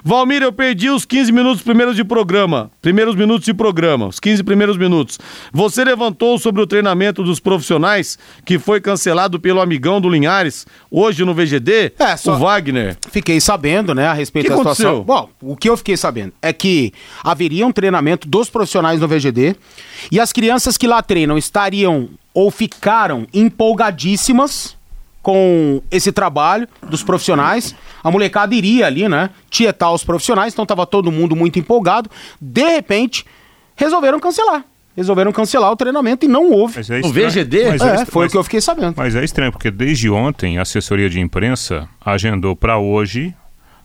Valmir, 0.03 0.43
eu 0.43 0.51
perdi 0.53 0.87
os 0.89 1.03
15 1.03 1.31
minutos 1.31 1.63
primeiros 1.63 1.95
de 1.95 2.03
programa. 2.03 2.69
Primeiros 2.79 3.15
minutos 3.15 3.45
de 3.45 3.55
programa, 3.55 4.05
os 4.05 4.19
15 4.19 4.43
primeiros 4.43 4.77
minutos. 4.77 5.17
Você 5.51 5.83
levantou 5.83 6.37
sobre 6.37 6.61
o 6.61 6.67
treinamento 6.67 7.23
dos 7.23 7.39
profissionais 7.39 8.19
que 8.45 8.59
foi 8.59 8.79
cancelado 8.79 9.39
pelo 9.39 9.59
amigão 9.61 9.99
do 9.99 10.07
Linhares, 10.07 10.67
hoje 10.91 11.25
no 11.25 11.33
VGD, 11.33 11.93
É, 11.97 12.15
só- 12.17 12.35
o 12.35 12.37
Wagner. 12.37 12.97
Fiquei 13.09 13.41
sabendo, 13.41 13.95
né, 13.95 14.05
a 14.07 14.13
respeito 14.13 14.43
Que 14.45 14.49
da 14.51 14.57
situação. 14.57 14.97
aconteceu? 14.97 15.03
Bom, 15.03 15.29
o 15.41 15.55
que 15.57 15.67
eu 15.67 15.75
fiquei 15.75 15.97
sabendo 15.97 16.33
é 16.39 16.53
que 16.53 16.93
haveria 17.23 17.65
um 17.65 17.71
treinamento 17.71 18.27
dos 18.27 18.47
profissionais 18.47 18.99
no 19.01 19.07
VGD 19.07 19.55
e 20.11 20.19
as 20.19 20.31
crianças 20.31 20.77
que 20.77 20.85
lá 20.85 21.01
treinam 21.01 21.14
estariam 21.37 22.09
ou 22.33 22.49
ficaram 22.51 23.25
empolgadíssimas 23.33 24.75
com 25.21 25.81
esse 25.89 26.11
trabalho 26.11 26.67
dos 26.87 27.03
profissionais. 27.03 27.75
A 28.03 28.11
molecada 28.11 28.53
iria 28.53 28.85
ali, 28.85 29.07
né, 29.09 29.29
tietar 29.49 29.91
os 29.91 30.03
profissionais, 30.03 30.53
então 30.53 30.65
tava 30.65 30.85
todo 30.85 31.11
mundo 31.11 31.35
muito 31.35 31.57
empolgado. 31.57 32.09
De 32.39 32.63
repente, 32.63 33.25
resolveram 33.75 34.19
cancelar. 34.19 34.63
Resolveram 34.95 35.31
cancelar 35.33 35.71
o 35.71 35.75
treinamento 35.75 36.25
e 36.25 36.27
não 36.29 36.51
houve. 36.51 36.75
Mas 36.77 36.89
é 36.89 36.99
estranho- 37.01 37.13
VGD? 37.29 37.69
mas 37.69 37.81
É, 37.81 37.95
estra- 37.95 38.05
foi 38.05 38.25
mas- 38.25 38.29
o 38.29 38.33
que 38.33 38.37
eu 38.37 38.43
fiquei 38.43 38.61
sabendo. 38.61 38.93
Mas 38.95 39.15
é 39.15 39.23
estranho, 39.23 39.51
porque 39.51 39.69
desde 39.71 40.09
ontem 40.09 40.57
a 40.57 40.61
assessoria 40.61 41.09
de 41.09 41.19
imprensa 41.19 41.89
agendou 42.05 42.55
para 42.55 42.77
hoje 42.77 43.33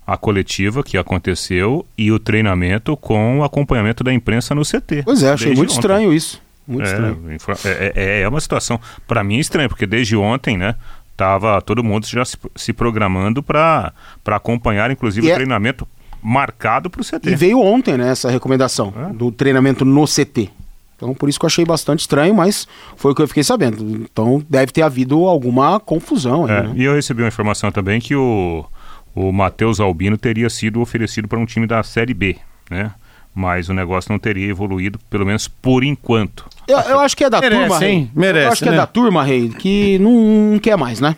a 0.06 0.16
coletiva 0.16 0.82
que 0.84 0.96
aconteceu 0.98 1.84
e 1.98 2.12
o 2.12 2.18
treinamento 2.18 2.96
com 2.96 3.40
o 3.40 3.44
acompanhamento 3.44 4.04
da 4.04 4.12
imprensa 4.12 4.54
no 4.54 4.62
CT. 4.64 5.02
Pois 5.04 5.22
é, 5.22 5.30
achei 5.30 5.46
Desde 5.46 5.56
muito 5.58 5.70
ontem. 5.70 5.78
estranho 5.80 6.12
isso. 6.12 6.40
Muito 6.70 6.86
É, 6.86 6.90
estranho. 6.92 7.32
infra- 7.34 7.56
É, 7.64 7.92
é- 7.96 8.20
é 8.22 8.28
uma 8.28 8.40
situação, 8.40 8.80
para 9.06 9.22
mim, 9.24 9.38
estranha, 9.38 9.68
porque 9.68 9.86
desde 9.86 10.16
ontem, 10.16 10.56
né, 10.56 10.74
tava 11.16 11.60
todo 11.60 11.82
mundo 11.84 12.06
já 12.06 12.24
se, 12.24 12.36
se 12.56 12.72
programando 12.72 13.42
para 13.42 13.92
acompanhar, 14.26 14.90
inclusive, 14.90 15.26
E 15.26 15.30
o 15.30 15.32
é- 15.32 15.34
treinamento 15.34 15.86
marcado 16.22 16.88
para 16.90 17.00
o 17.00 17.04
CT. 17.04 17.30
E 17.30 17.34
veio 17.34 17.58
ontem, 17.60 17.96
né, 17.96 18.10
essa 18.10 18.30
recomendação 18.30 18.92
É. 18.96 19.12
do 19.12 19.32
treinamento 19.32 19.84
no 19.84 20.06
CT. 20.06 20.50
Então, 20.96 21.14
por 21.14 21.28
isso 21.30 21.38
que 21.40 21.44
eu 21.46 21.48
achei 21.48 21.64
bastante 21.64 22.00
estranho, 22.00 22.34
mas 22.34 22.68
foi 22.96 23.12
o 23.12 23.14
que 23.14 23.22
eu 23.22 23.28
fiquei 23.28 23.42
sabendo. 23.42 23.82
Então, 24.10 24.44
deve 24.48 24.70
ter 24.70 24.82
havido 24.82 25.24
alguma 25.26 25.80
confusão 25.80 26.44
aí, 26.44 26.50
É, 26.52 26.62
né? 26.64 26.72
E 26.76 26.84
eu 26.84 26.94
recebi 26.94 27.22
uma 27.22 27.28
informação 27.28 27.72
também 27.72 28.00
que 28.00 28.14
o, 28.14 28.66
o 29.14 29.32
Matheus 29.32 29.80
Albino 29.80 30.18
teria 30.18 30.50
sido 30.50 30.78
oferecido 30.80 31.26
para 31.26 31.38
um 31.38 31.46
time 31.46 31.66
da 31.66 31.82
Série 31.82 32.12
B, 32.12 32.36
né? 32.70 32.92
Mas 33.34 33.68
o 33.68 33.74
negócio 33.74 34.10
não 34.10 34.18
teria 34.18 34.48
evoluído, 34.48 34.98
pelo 35.08 35.24
menos 35.24 35.46
por 35.46 35.84
enquanto. 35.84 36.46
Eu, 36.66 36.78
eu 36.78 37.00
acho 37.00 37.16
que 37.16 37.24
é 37.24 37.30
da 37.30 37.40
Merece, 37.40 37.60
turma, 37.62 37.78
Rei. 37.78 37.90
hein? 37.90 38.10
Merece, 38.14 38.46
Eu 38.46 38.52
acho 38.52 38.62
que 38.64 38.70
né? 38.70 38.74
é 38.76 38.78
da 38.78 38.86
turma, 38.86 39.22
Rei, 39.24 39.48
que 39.50 39.98
não, 39.98 40.12
não 40.52 40.58
quer 40.58 40.76
mais, 40.76 41.00
né? 41.00 41.16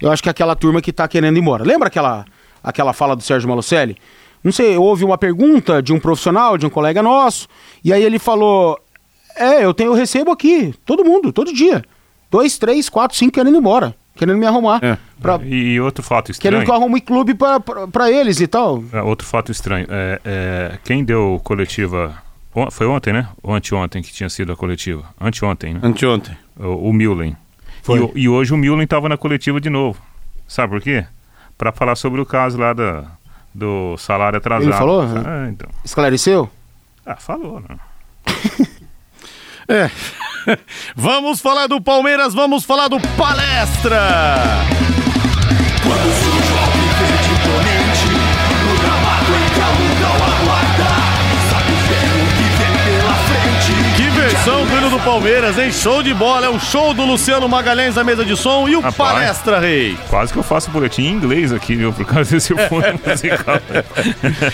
Eu 0.00 0.10
acho 0.10 0.22
que 0.22 0.28
é 0.28 0.32
aquela 0.32 0.54
turma 0.54 0.80
que 0.80 0.92
tá 0.92 1.06
querendo 1.08 1.36
ir 1.36 1.40
embora. 1.40 1.64
Lembra 1.64 1.88
aquela, 1.88 2.24
aquela 2.62 2.92
fala 2.92 3.14
do 3.16 3.22
Sérgio 3.22 3.48
Malucelli? 3.48 3.96
Não 4.42 4.52
sei, 4.52 4.76
houve 4.76 5.04
uma 5.04 5.18
pergunta 5.18 5.82
de 5.82 5.92
um 5.92 6.00
profissional, 6.00 6.56
de 6.56 6.64
um 6.64 6.70
colega 6.70 7.02
nosso, 7.02 7.46
e 7.84 7.92
aí 7.92 8.02
ele 8.02 8.18
falou: 8.18 8.78
É, 9.36 9.64
eu 9.64 9.74
tenho, 9.74 9.90
eu 9.90 9.94
recebo 9.94 10.30
aqui, 10.30 10.72
todo 10.86 11.04
mundo, 11.04 11.32
todo 11.32 11.52
dia. 11.52 11.84
Dois, 12.30 12.56
três, 12.56 12.88
quatro, 12.88 13.18
cinco 13.18 13.32
querendo 13.32 13.56
ir 13.56 13.58
embora. 13.58 13.94
Querendo 14.14 14.38
me 14.38 14.46
arrumar. 14.46 14.80
É. 14.84 14.98
Pra- 15.20 15.38
E 15.42 15.80
outro 15.80 16.02
fato 16.02 16.30
estranho. 16.30 16.52
querendo 16.52 16.64
que 16.66 16.70
eu 16.70 16.74
arrume 16.74 17.00
clube 17.00 17.34
pra 17.34 18.10
eles 18.10 18.40
e 18.40 18.46
tal. 18.46 18.82
É, 18.92 19.00
outro 19.00 19.26
fato 19.26 19.50
estranho. 19.50 19.86
É, 19.88 20.20
é, 20.24 20.78
quem 20.84 21.04
deu 21.04 21.40
coletiva. 21.44 22.14
Foi 22.70 22.86
ontem, 22.86 23.12
né? 23.12 23.28
Ou 23.42 23.54
anteontem 23.54 24.02
que 24.02 24.12
tinha 24.12 24.28
sido 24.28 24.52
a 24.52 24.56
coletiva? 24.56 25.04
Anteontem, 25.20 25.74
né? 25.74 25.80
Anteontem. 25.82 26.36
O, 26.58 26.88
o 26.90 26.92
Mullen. 26.92 27.36
Foi. 27.82 28.10
E, 28.14 28.22
e 28.22 28.28
hoje 28.28 28.52
o 28.52 28.56
Mullen 28.56 28.82
estava 28.82 29.08
na 29.08 29.16
coletiva 29.16 29.60
de 29.60 29.70
novo. 29.70 30.00
Sabe 30.48 30.72
por 30.72 30.82
quê? 30.82 31.06
Para 31.56 31.70
falar 31.72 31.94
sobre 31.94 32.20
o 32.20 32.26
caso 32.26 32.58
lá 32.58 32.72
da, 32.72 33.04
do 33.54 33.96
salário 33.96 34.36
atrasado. 34.38 34.68
Ele 34.68 34.76
falou? 34.76 35.02
Ah, 35.02 35.48
então. 35.48 35.68
Esclareceu? 35.84 36.50
Ah, 37.06 37.16
falou, 37.16 37.60
né? 37.60 37.76
É. 39.68 39.88
vamos 40.96 41.40
falar 41.40 41.66
do 41.66 41.80
Palmeiras, 41.80 42.34
vamos 42.34 42.64
falar 42.64 42.88
do 42.88 43.00
Palestra. 43.16 44.00
Quando 45.82 46.19
versão 54.40 54.64
do 54.64 54.74
hino 54.74 54.88
do 54.88 54.98
Palmeiras, 55.00 55.58
hein? 55.58 55.70
Show 55.70 56.02
de 56.02 56.14
bola, 56.14 56.46
é 56.46 56.48
o 56.48 56.58
show 56.58 56.94
do 56.94 57.04
Luciano 57.04 57.46
Magalhães 57.46 57.94
na 57.94 58.02
mesa 58.02 58.24
de 58.24 58.34
som 58.34 58.66
e 58.66 58.74
o 58.74 58.80
Rapaz. 58.80 58.96
palestra, 58.96 59.58
rei. 59.60 59.98
Quase 60.08 60.32
que 60.32 60.38
eu 60.38 60.42
faço 60.42 60.70
boletim 60.70 61.02
em 61.02 61.12
inglês 61.12 61.52
aqui, 61.52 61.76
viu? 61.76 61.92
Por 61.92 62.06
causa 62.06 62.30
desse 62.30 62.54
fundo 62.68 62.86
musical. 63.06 63.60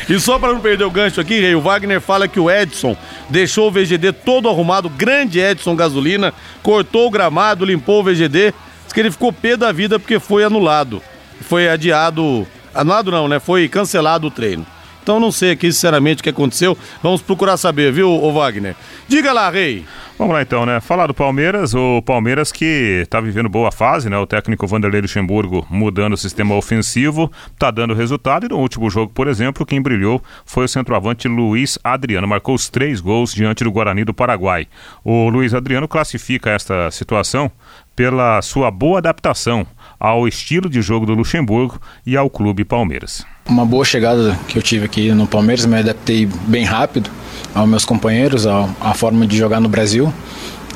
E 0.09 0.19
só 0.19 0.41
para 0.41 0.53
não 0.53 0.59
perder 0.61 0.83
o 0.83 0.91
gancho 0.91 1.21
aqui, 1.21 1.39
rei, 1.39 1.55
o 1.55 1.61
Wagner 1.61 2.01
fala 2.01 2.27
que 2.27 2.41
o 2.41 2.51
Edson 2.51 2.97
deixou 3.31 3.69
o 3.69 3.71
VGD 3.71 4.13
todo 4.13 4.49
arrumado, 4.49 4.89
grande 4.89 5.39
Edson 5.39 5.77
Gasolina, 5.77 6.35
cortou 6.65 7.07
o 7.07 7.11
gramado, 7.11 7.65
limpou 7.65 8.01
o 8.01 8.05
VGD, 8.05 8.53
diz 8.85 8.93
que 8.93 8.99
ele 8.99 9.13
ficou 9.13 9.33
pé 9.33 9.57
da 9.57 9.71
vida 9.71 10.01
porque 10.01 10.19
foi 10.19 10.43
anulado. 10.43 11.01
Foi 11.43 11.69
adiado, 11.69 12.45
anulado 12.75 13.13
não, 13.13 13.29
né? 13.29 13.39
Foi 13.39 13.69
cancelado 13.69 14.27
o 14.27 14.31
treino. 14.33 14.67
Então 15.07 15.21
não 15.21 15.31
sei 15.31 15.53
aqui 15.53 15.71
sinceramente 15.71 16.19
o 16.19 16.25
que 16.25 16.31
aconteceu, 16.31 16.77
vamos 17.01 17.23
procurar 17.23 17.57
saber, 17.57 17.93
viu, 17.93 18.29
Wagner? 18.33 18.75
Diga 19.07 19.33
lá, 19.33 19.49
rei. 19.49 19.85
Vamos 20.19 20.35
lá 20.35 20.43
então, 20.43 20.67
né? 20.67 20.81
Falar 20.81 21.07
do 21.07 21.15
Palmeiras, 21.15 21.77
o 21.77 22.03
Palmeiras 22.03 22.51
que 22.51 23.07
tá 23.09 23.21
vivendo 23.21 23.49
boa 23.49 23.71
fase, 23.71 24.11
né? 24.11 24.19
O 24.19 24.27
técnico 24.27 24.67
Vanderlei 24.67 25.03
Luxemburgo 25.03 25.65
mudando 25.71 26.15
o 26.15 26.17
sistema 26.17 26.57
ofensivo, 26.57 27.31
tá 27.57 27.71
dando 27.71 27.95
resultado 27.95 28.47
e 28.47 28.49
no 28.49 28.59
último 28.59 28.91
jogo, 28.91 29.13
por 29.13 29.29
exemplo, 29.29 29.65
quem 29.65 29.81
brilhou 29.81 30.21
foi 30.45 30.65
o 30.65 30.69
centroavante 30.69 31.29
Luiz 31.29 31.79
Adriano, 31.85 32.27
marcou 32.27 32.57
os 32.57 32.69
três 32.69 33.01
gols 33.01 33.33
diante 33.33 33.63
do 33.63 33.71
Guarani 33.71 34.05
do 34.05 34.13
Paraguai. 34.13 34.67
O 35.05 35.29
Luiz 35.29 35.55
Adriano 35.55 35.87
classifica 35.87 36.51
esta 36.51 36.91
situação 36.91 37.49
pela 37.95 38.43
sua 38.43 38.73
boa 38.73 38.99
adaptação 38.99 39.65
ao 40.01 40.27
estilo 40.27 40.69
de 40.69 40.83
jogo 40.83 41.07
do 41.07 41.15
Luxemburgo 41.15 41.81
e 42.05 42.17
ao 42.17 42.29
clube 42.29 42.65
Palmeiras. 42.65 43.25
Uma 43.49 43.65
boa 43.65 43.85
chegada 43.85 44.37
que 44.49 44.59
eu 44.59 44.63
tive 44.63 44.87
aqui 44.87 45.13
no 45.13 45.25
Palmeiras, 45.25 45.65
me 45.67 45.79
adaptei 45.79 46.27
bem 46.49 46.65
rápido 46.65 47.09
aos 47.55 47.69
meus 47.69 47.85
companheiros, 47.85 48.45
à, 48.45 48.93
forma 48.93 49.25
de 49.25 49.37
jogar 49.37 49.61
no 49.61 49.69
Brasil, 49.69 50.13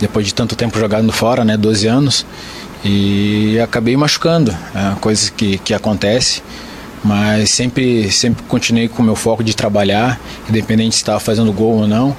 depois 0.00 0.24
de 0.24 0.32
tanto 0.32 0.54
tempo 0.54 0.78
jogando 0.78 1.12
fora, 1.12 1.44
né, 1.44 1.56
12 1.56 1.88
anos, 1.88 2.24
e 2.84 3.58
acabei 3.58 3.96
machucando, 3.96 4.56
é 4.72 4.94
coisa 5.00 5.32
que, 5.32 5.58
que 5.58 5.74
acontece, 5.74 6.44
mas 7.02 7.50
sempre, 7.50 8.08
sempre 8.12 8.44
continuei 8.44 8.86
com 8.86 9.02
o 9.02 9.04
meu 9.04 9.16
foco 9.16 9.42
de 9.42 9.54
trabalhar, 9.54 10.20
independente 10.48 10.94
se 10.94 11.02
estava 11.02 11.18
fazendo 11.18 11.52
gol 11.52 11.80
ou 11.80 11.88
não, 11.88 12.16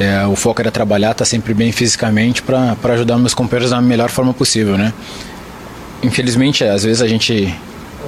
é, 0.00 0.26
o 0.26 0.34
foco 0.34 0.60
era 0.60 0.72
trabalhar, 0.72 1.12
estar 1.12 1.24
sempre 1.24 1.54
bem 1.54 1.70
fisicamente 1.70 2.42
para 2.42 2.76
ajudar 2.94 3.18
meus 3.18 3.34
companheiros 3.34 3.70
da 3.70 3.80
melhor 3.80 4.10
forma 4.10 4.34
possível, 4.34 4.76
né. 4.76 4.92
Infelizmente, 6.02 6.64
às 6.64 6.82
vezes 6.82 7.00
a 7.00 7.06
gente 7.06 7.54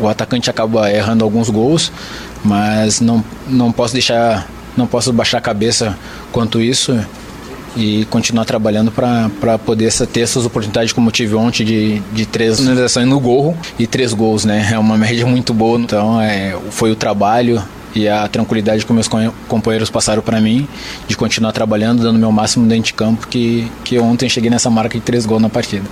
o 0.00 0.08
atacante 0.08 0.50
acaba 0.50 0.90
errando 0.90 1.24
alguns 1.24 1.50
gols, 1.50 1.92
mas 2.44 3.00
não, 3.00 3.24
não 3.46 3.72
posso 3.72 3.92
deixar, 3.92 4.48
não 4.76 4.86
posso 4.86 5.12
baixar 5.12 5.38
a 5.38 5.40
cabeça 5.40 5.96
quanto 6.32 6.60
isso 6.60 6.98
e 7.76 8.04
continuar 8.06 8.44
trabalhando 8.44 8.92
para 8.92 9.58
poder 9.58 9.92
ter 10.06 10.20
essas 10.20 10.44
oportunidades 10.46 10.92
como 10.92 11.10
tive 11.10 11.34
ontem 11.34 11.64
de, 11.64 12.00
de 12.12 12.26
três 12.26 12.58
finalizações 12.60 13.06
no 13.06 13.18
gol 13.18 13.56
e 13.78 13.86
três 13.86 14.12
gols, 14.12 14.44
né? 14.44 14.70
É 14.72 14.78
uma 14.78 14.96
média 14.96 15.26
muito 15.26 15.52
boa, 15.52 15.78
então 15.78 16.20
é, 16.20 16.56
foi 16.70 16.92
o 16.92 16.96
trabalho 16.96 17.62
e 17.94 18.08
a 18.08 18.26
tranquilidade 18.26 18.84
que 18.84 18.92
meus 18.92 19.08
companheiros 19.48 19.88
passaram 19.88 20.22
para 20.22 20.40
mim 20.40 20.66
de 21.06 21.16
continuar 21.16 21.52
trabalhando, 21.52 22.02
dando 22.02 22.18
meu 22.18 22.32
máximo 22.32 22.66
dentro 22.66 22.86
de 22.86 22.94
campo, 22.94 23.26
que, 23.28 23.70
que 23.84 23.98
ontem 23.98 24.28
cheguei 24.28 24.50
nessa 24.50 24.68
marca 24.68 24.98
de 24.98 25.04
três 25.04 25.24
gols 25.24 25.42
na 25.42 25.48
partida. 25.48 25.84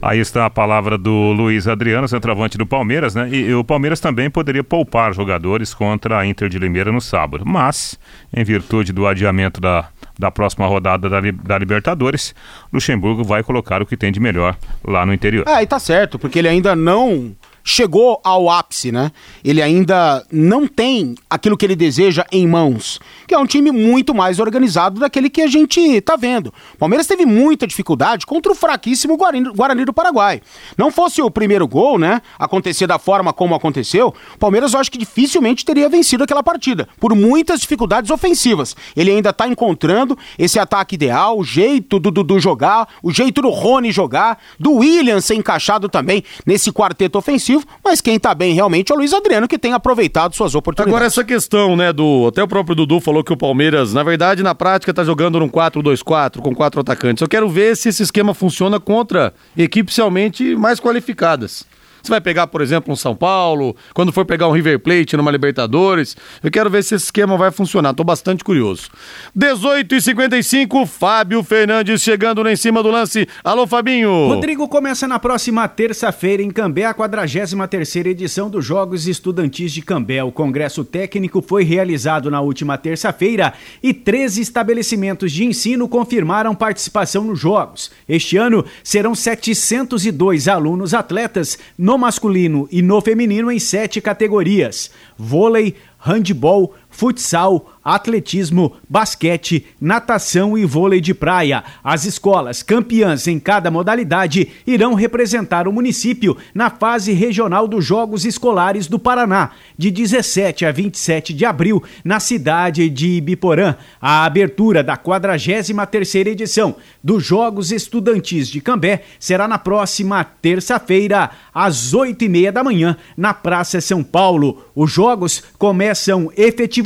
Aí 0.00 0.18
está 0.18 0.46
a 0.46 0.50
palavra 0.50 0.98
do 0.98 1.32
Luiz 1.32 1.66
Adriano, 1.66 2.08
centroavante 2.08 2.58
do 2.58 2.66
Palmeiras, 2.66 3.14
né? 3.14 3.28
E, 3.30 3.48
e, 3.48 3.54
o 3.54 3.64
Palmeiras 3.64 4.00
também 4.00 4.30
poderia 4.30 4.64
poupar 4.64 5.14
jogadores 5.14 5.72
contra 5.74 6.18
a 6.18 6.26
Inter 6.26 6.48
de 6.48 6.58
Limeira 6.58 6.92
no 6.92 7.00
sábado. 7.00 7.44
Mas, 7.46 7.98
em 8.34 8.44
virtude 8.44 8.92
do 8.92 9.06
adiamento 9.06 9.60
da, 9.60 9.88
da 10.18 10.30
próxima 10.30 10.66
rodada 10.66 11.08
da, 11.08 11.20
da 11.20 11.58
Libertadores, 11.58 12.34
Luxemburgo 12.72 13.24
vai 13.24 13.42
colocar 13.42 13.82
o 13.82 13.86
que 13.86 13.96
tem 13.96 14.12
de 14.12 14.20
melhor 14.20 14.56
lá 14.84 15.04
no 15.04 15.12
interior. 15.12 15.44
É, 15.48 15.62
e 15.62 15.66
tá 15.66 15.78
certo, 15.78 16.18
porque 16.18 16.38
ele 16.38 16.48
ainda 16.48 16.74
não 16.76 17.34
chegou 17.64 18.20
ao 18.22 18.50
ápice, 18.50 18.92
né? 18.92 19.10
Ele 19.42 19.62
ainda 19.62 20.24
não 20.30 20.68
tem 20.68 21.14
aquilo 21.30 21.56
que 21.56 21.64
ele 21.64 21.74
deseja 21.74 22.26
em 22.30 22.46
mãos, 22.46 23.00
que 23.26 23.34
é 23.34 23.38
um 23.38 23.46
time 23.46 23.70
muito 23.70 24.14
mais 24.14 24.38
organizado 24.38 25.00
daquele 25.00 25.30
que 25.30 25.42
a 25.42 25.46
gente 25.46 26.00
tá 26.00 26.16
vendo. 26.16 26.52
O 26.74 26.78
Palmeiras 26.78 27.06
teve 27.06 27.24
muita 27.24 27.66
dificuldade 27.66 28.26
contra 28.26 28.52
o 28.52 28.54
fraquíssimo 28.54 29.16
Guarani, 29.16 29.84
do 29.84 29.92
Paraguai. 29.92 30.40
Não 30.76 30.90
fosse 30.90 31.20
o 31.22 31.30
primeiro 31.30 31.66
gol, 31.66 31.98
né, 31.98 32.20
acontecer 32.38 32.86
da 32.86 32.98
forma 32.98 33.32
como 33.32 33.54
aconteceu, 33.54 34.14
o 34.34 34.38
Palmeiras 34.38 34.74
eu 34.74 34.80
acho 34.80 34.90
que 34.90 34.98
dificilmente 34.98 35.64
teria 35.64 35.88
vencido 35.88 36.24
aquela 36.24 36.42
partida, 36.42 36.88
por 36.98 37.14
muitas 37.14 37.60
dificuldades 37.60 38.10
ofensivas. 38.10 38.76
Ele 38.96 39.10
ainda 39.10 39.32
tá 39.32 39.46
encontrando 39.46 40.16
esse 40.38 40.58
ataque 40.58 40.94
ideal, 40.94 41.38
o 41.38 41.44
jeito 41.44 41.98
do 41.98 42.10
Dudu 42.10 42.38
jogar, 42.38 42.88
o 43.02 43.12
jeito 43.12 43.42
do 43.42 43.50
Rony 43.50 43.90
jogar, 43.90 44.38
do 44.58 44.74
William 44.74 45.20
ser 45.20 45.34
encaixado 45.34 45.88
também 45.88 46.22
nesse 46.46 46.72
quarteto 46.72 47.18
ofensivo 47.18 47.64
mas 47.82 48.00
quem 48.00 48.18
tá 48.18 48.34
bem 48.34 48.54
realmente 48.54 48.90
é 48.90 48.94
o 48.94 48.98
Luiz 48.98 49.12
Adriano, 49.12 49.46
que 49.46 49.58
tem 49.58 49.72
aproveitado 49.72 50.34
suas 50.34 50.54
oportunidades. 50.54 50.94
Agora, 50.94 51.06
essa 51.06 51.24
questão, 51.24 51.76
né, 51.76 51.92
do. 51.92 52.26
Até 52.28 52.42
o 52.42 52.48
próprio 52.48 52.74
Dudu 52.74 53.00
falou 53.00 53.13
que 53.22 53.32
o 53.32 53.36
Palmeiras, 53.36 53.92
na 53.92 54.02
verdade, 54.02 54.42
na 54.42 54.54
prática, 54.54 54.92
tá 54.92 55.04
jogando 55.04 55.38
num 55.38 55.48
4-2-4, 55.48 56.40
com 56.40 56.54
quatro 56.54 56.80
atacantes. 56.80 57.20
Eu 57.20 57.28
quero 57.28 57.48
ver 57.48 57.76
se 57.76 57.90
esse 57.90 58.02
esquema 58.02 58.34
funciona 58.34 58.80
contra 58.80 59.32
equipes 59.56 59.96
realmente 59.96 60.56
mais 60.56 60.80
qualificadas. 60.80 61.66
Você 62.04 62.10
vai 62.10 62.20
pegar, 62.20 62.48
por 62.48 62.60
exemplo, 62.60 62.92
um 62.92 62.96
São 62.96 63.16
Paulo, 63.16 63.74
quando 63.94 64.12
for 64.12 64.26
pegar 64.26 64.46
um 64.46 64.52
River 64.52 64.78
Plate 64.78 65.16
numa 65.16 65.30
Libertadores. 65.30 66.14
Eu 66.42 66.50
quero 66.50 66.68
ver 66.68 66.84
se 66.84 66.94
esse 66.94 67.06
esquema 67.06 67.34
vai 67.38 67.50
funcionar. 67.50 67.92
Estou 67.92 68.04
bastante 68.04 68.44
curioso. 68.44 68.90
18 69.34 69.94
e 69.94 70.02
55 70.02 70.84
Fábio 70.84 71.42
Fernandes 71.42 72.02
chegando 72.02 72.42
lá 72.42 72.52
em 72.52 72.56
cima 72.56 72.82
do 72.82 72.90
lance. 72.90 73.26
Alô, 73.42 73.66
Fabinho. 73.66 74.28
Rodrigo 74.28 74.68
começa 74.68 75.08
na 75.08 75.18
próxima 75.18 75.66
terça-feira 75.66 76.42
em 76.42 76.50
Cambé 76.50 76.84
a 76.84 76.92
43 76.92 77.96
edição 78.04 78.50
dos 78.50 78.62
Jogos 78.62 79.08
Estudantis 79.08 79.72
de 79.72 79.80
Cambé. 79.80 80.22
O 80.22 80.30
congresso 80.30 80.84
técnico 80.84 81.40
foi 81.40 81.64
realizado 81.64 82.30
na 82.30 82.42
última 82.42 82.76
terça-feira 82.76 83.54
e 83.82 83.94
13 83.94 84.42
estabelecimentos 84.42 85.32
de 85.32 85.46
ensino 85.46 85.88
confirmaram 85.88 86.54
participação 86.54 87.24
nos 87.24 87.40
Jogos. 87.40 87.90
Este 88.06 88.36
ano 88.36 88.62
serão 88.82 89.14
702 89.14 90.48
alunos 90.48 90.92
atletas 90.92 91.58
no 91.78 91.93
masculino 91.98 92.68
e 92.70 92.82
no 92.82 93.00
feminino 93.00 93.50
em 93.50 93.58
sete 93.58 94.00
categorias: 94.00 94.90
vôlei, 95.16 95.76
handball, 95.98 96.74
futsal, 96.94 97.72
atletismo, 97.84 98.76
basquete, 98.88 99.66
natação 99.80 100.56
e 100.56 100.64
vôlei 100.64 101.00
de 101.00 101.12
praia. 101.12 101.62
As 101.82 102.04
escolas 102.04 102.62
campeãs 102.62 103.26
em 103.26 103.38
cada 103.38 103.70
modalidade 103.70 104.48
irão 104.64 104.94
representar 104.94 105.66
o 105.66 105.72
município 105.72 106.36
na 106.54 106.70
fase 106.70 107.12
regional 107.12 107.66
dos 107.66 107.84
Jogos 107.84 108.24
Escolares 108.24 108.86
do 108.86 108.98
Paraná, 108.98 109.50
de 109.76 109.90
17 109.90 110.64
a 110.64 110.70
27 110.70 111.34
de 111.34 111.44
abril, 111.44 111.82
na 112.04 112.20
cidade 112.20 112.88
de 112.88 113.16
Ibiporã. 113.16 113.74
A 114.00 114.24
abertura 114.24 114.82
da 114.82 114.96
43ª 114.96 116.28
edição 116.28 116.76
dos 117.02 117.24
Jogos 117.24 117.72
Estudantis 117.72 118.48
de 118.48 118.60
Cambé 118.60 119.02
será 119.18 119.48
na 119.48 119.58
próxima 119.58 120.22
terça-feira, 120.22 121.30
às 121.52 121.92
8 121.92 122.24
e 122.24 122.28
meia 122.28 122.52
da 122.52 122.62
manhã, 122.62 122.96
na 123.16 123.34
Praça 123.34 123.80
São 123.80 124.02
Paulo. 124.02 124.64
Os 124.76 124.92
jogos 124.92 125.42
começam 125.58 126.30
efetivamente 126.36 126.83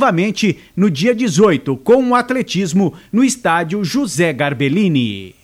no 0.75 0.89
dia 0.89 1.13
18 1.13 1.77
com 1.77 2.09
o 2.09 2.15
atletismo 2.15 2.93
no 3.11 3.23
estádio 3.23 3.83
José 3.83 4.31
Garbellini. 4.33 5.35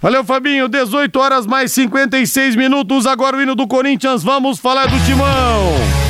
Valeu, 0.00 0.24
Fabinho. 0.24 0.68
18 0.68 1.18
horas 1.18 1.46
mais 1.46 1.72
56 1.72 2.54
minutos. 2.54 3.06
Agora 3.06 3.36
o 3.36 3.42
hino 3.42 3.54
do 3.54 3.66
Corinthians. 3.66 4.22
Vamos 4.22 4.58
falar 4.58 4.86
do 4.86 5.04
timão. 5.04 6.05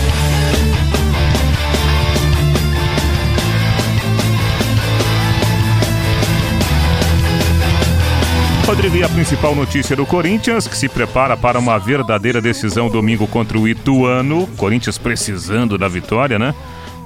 Rodrigo, 8.77 8.97
e 8.97 9.03
a 9.03 9.09
principal 9.09 9.55
notícia 9.55 9.97
do 9.97 10.05
Corinthians, 10.05 10.68
que 10.68 10.77
se 10.77 10.87
prepara 10.87 11.35
para 11.35 11.59
uma 11.59 11.79
verdadeira 11.79 12.43
decisão 12.43 12.91
domingo 12.91 13.27
contra 13.27 13.59
o 13.59 13.66
Ituano. 13.66 14.47
Corinthians 14.49 14.99
precisando 14.99 15.79
da 15.79 15.89
vitória, 15.89 16.39
né? 16.39 16.55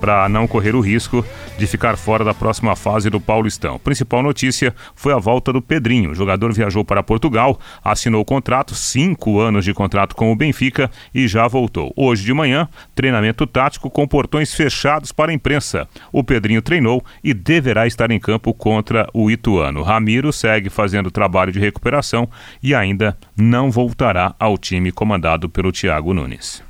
Para 0.00 0.28
não 0.28 0.46
correr 0.46 0.74
o 0.74 0.80
risco 0.80 1.24
de 1.58 1.66
ficar 1.66 1.96
fora 1.96 2.24
da 2.24 2.32
próxima 2.32 2.74
fase 2.74 3.10
do 3.10 3.20
Paulistão. 3.20 3.78
Principal 3.78 4.22
notícia 4.22 4.74
foi 4.94 5.12
a 5.12 5.18
volta 5.18 5.52
do 5.52 5.60
Pedrinho. 5.60 6.10
O 6.10 6.14
jogador 6.14 6.52
viajou 6.52 6.84
para 6.84 7.02
Portugal, 7.02 7.60
assinou 7.84 8.22
o 8.22 8.24
contrato, 8.24 8.74
cinco 8.74 9.38
anos 9.38 9.64
de 9.64 9.74
contrato 9.74 10.16
com 10.16 10.32
o 10.32 10.36
Benfica 10.36 10.90
e 11.14 11.28
já 11.28 11.46
voltou. 11.46 11.92
Hoje 11.94 12.24
de 12.24 12.32
manhã, 12.32 12.68
treinamento 12.94 13.46
tático 13.46 13.90
com 13.90 14.08
portões 14.08 14.54
fechados 14.54 15.12
para 15.12 15.30
a 15.30 15.34
imprensa. 15.34 15.86
O 16.10 16.24
Pedrinho 16.24 16.62
treinou 16.62 17.04
e 17.22 17.34
deverá 17.34 17.86
estar 17.86 18.10
em 18.10 18.18
campo 18.18 18.54
contra 18.54 19.06
o 19.12 19.30
Ituano. 19.30 19.82
Ramiro 19.82 20.32
segue 20.32 20.70
fazendo 20.70 21.10
trabalho 21.10 21.52
de 21.52 21.60
recuperação 21.60 22.28
e 22.62 22.74
ainda 22.74 23.16
não 23.36 23.70
voltará 23.70 24.34
ao 24.38 24.56
time 24.56 24.90
comandado 24.90 25.48
pelo 25.48 25.72
Thiago 25.72 26.14
Nunes. 26.14 26.69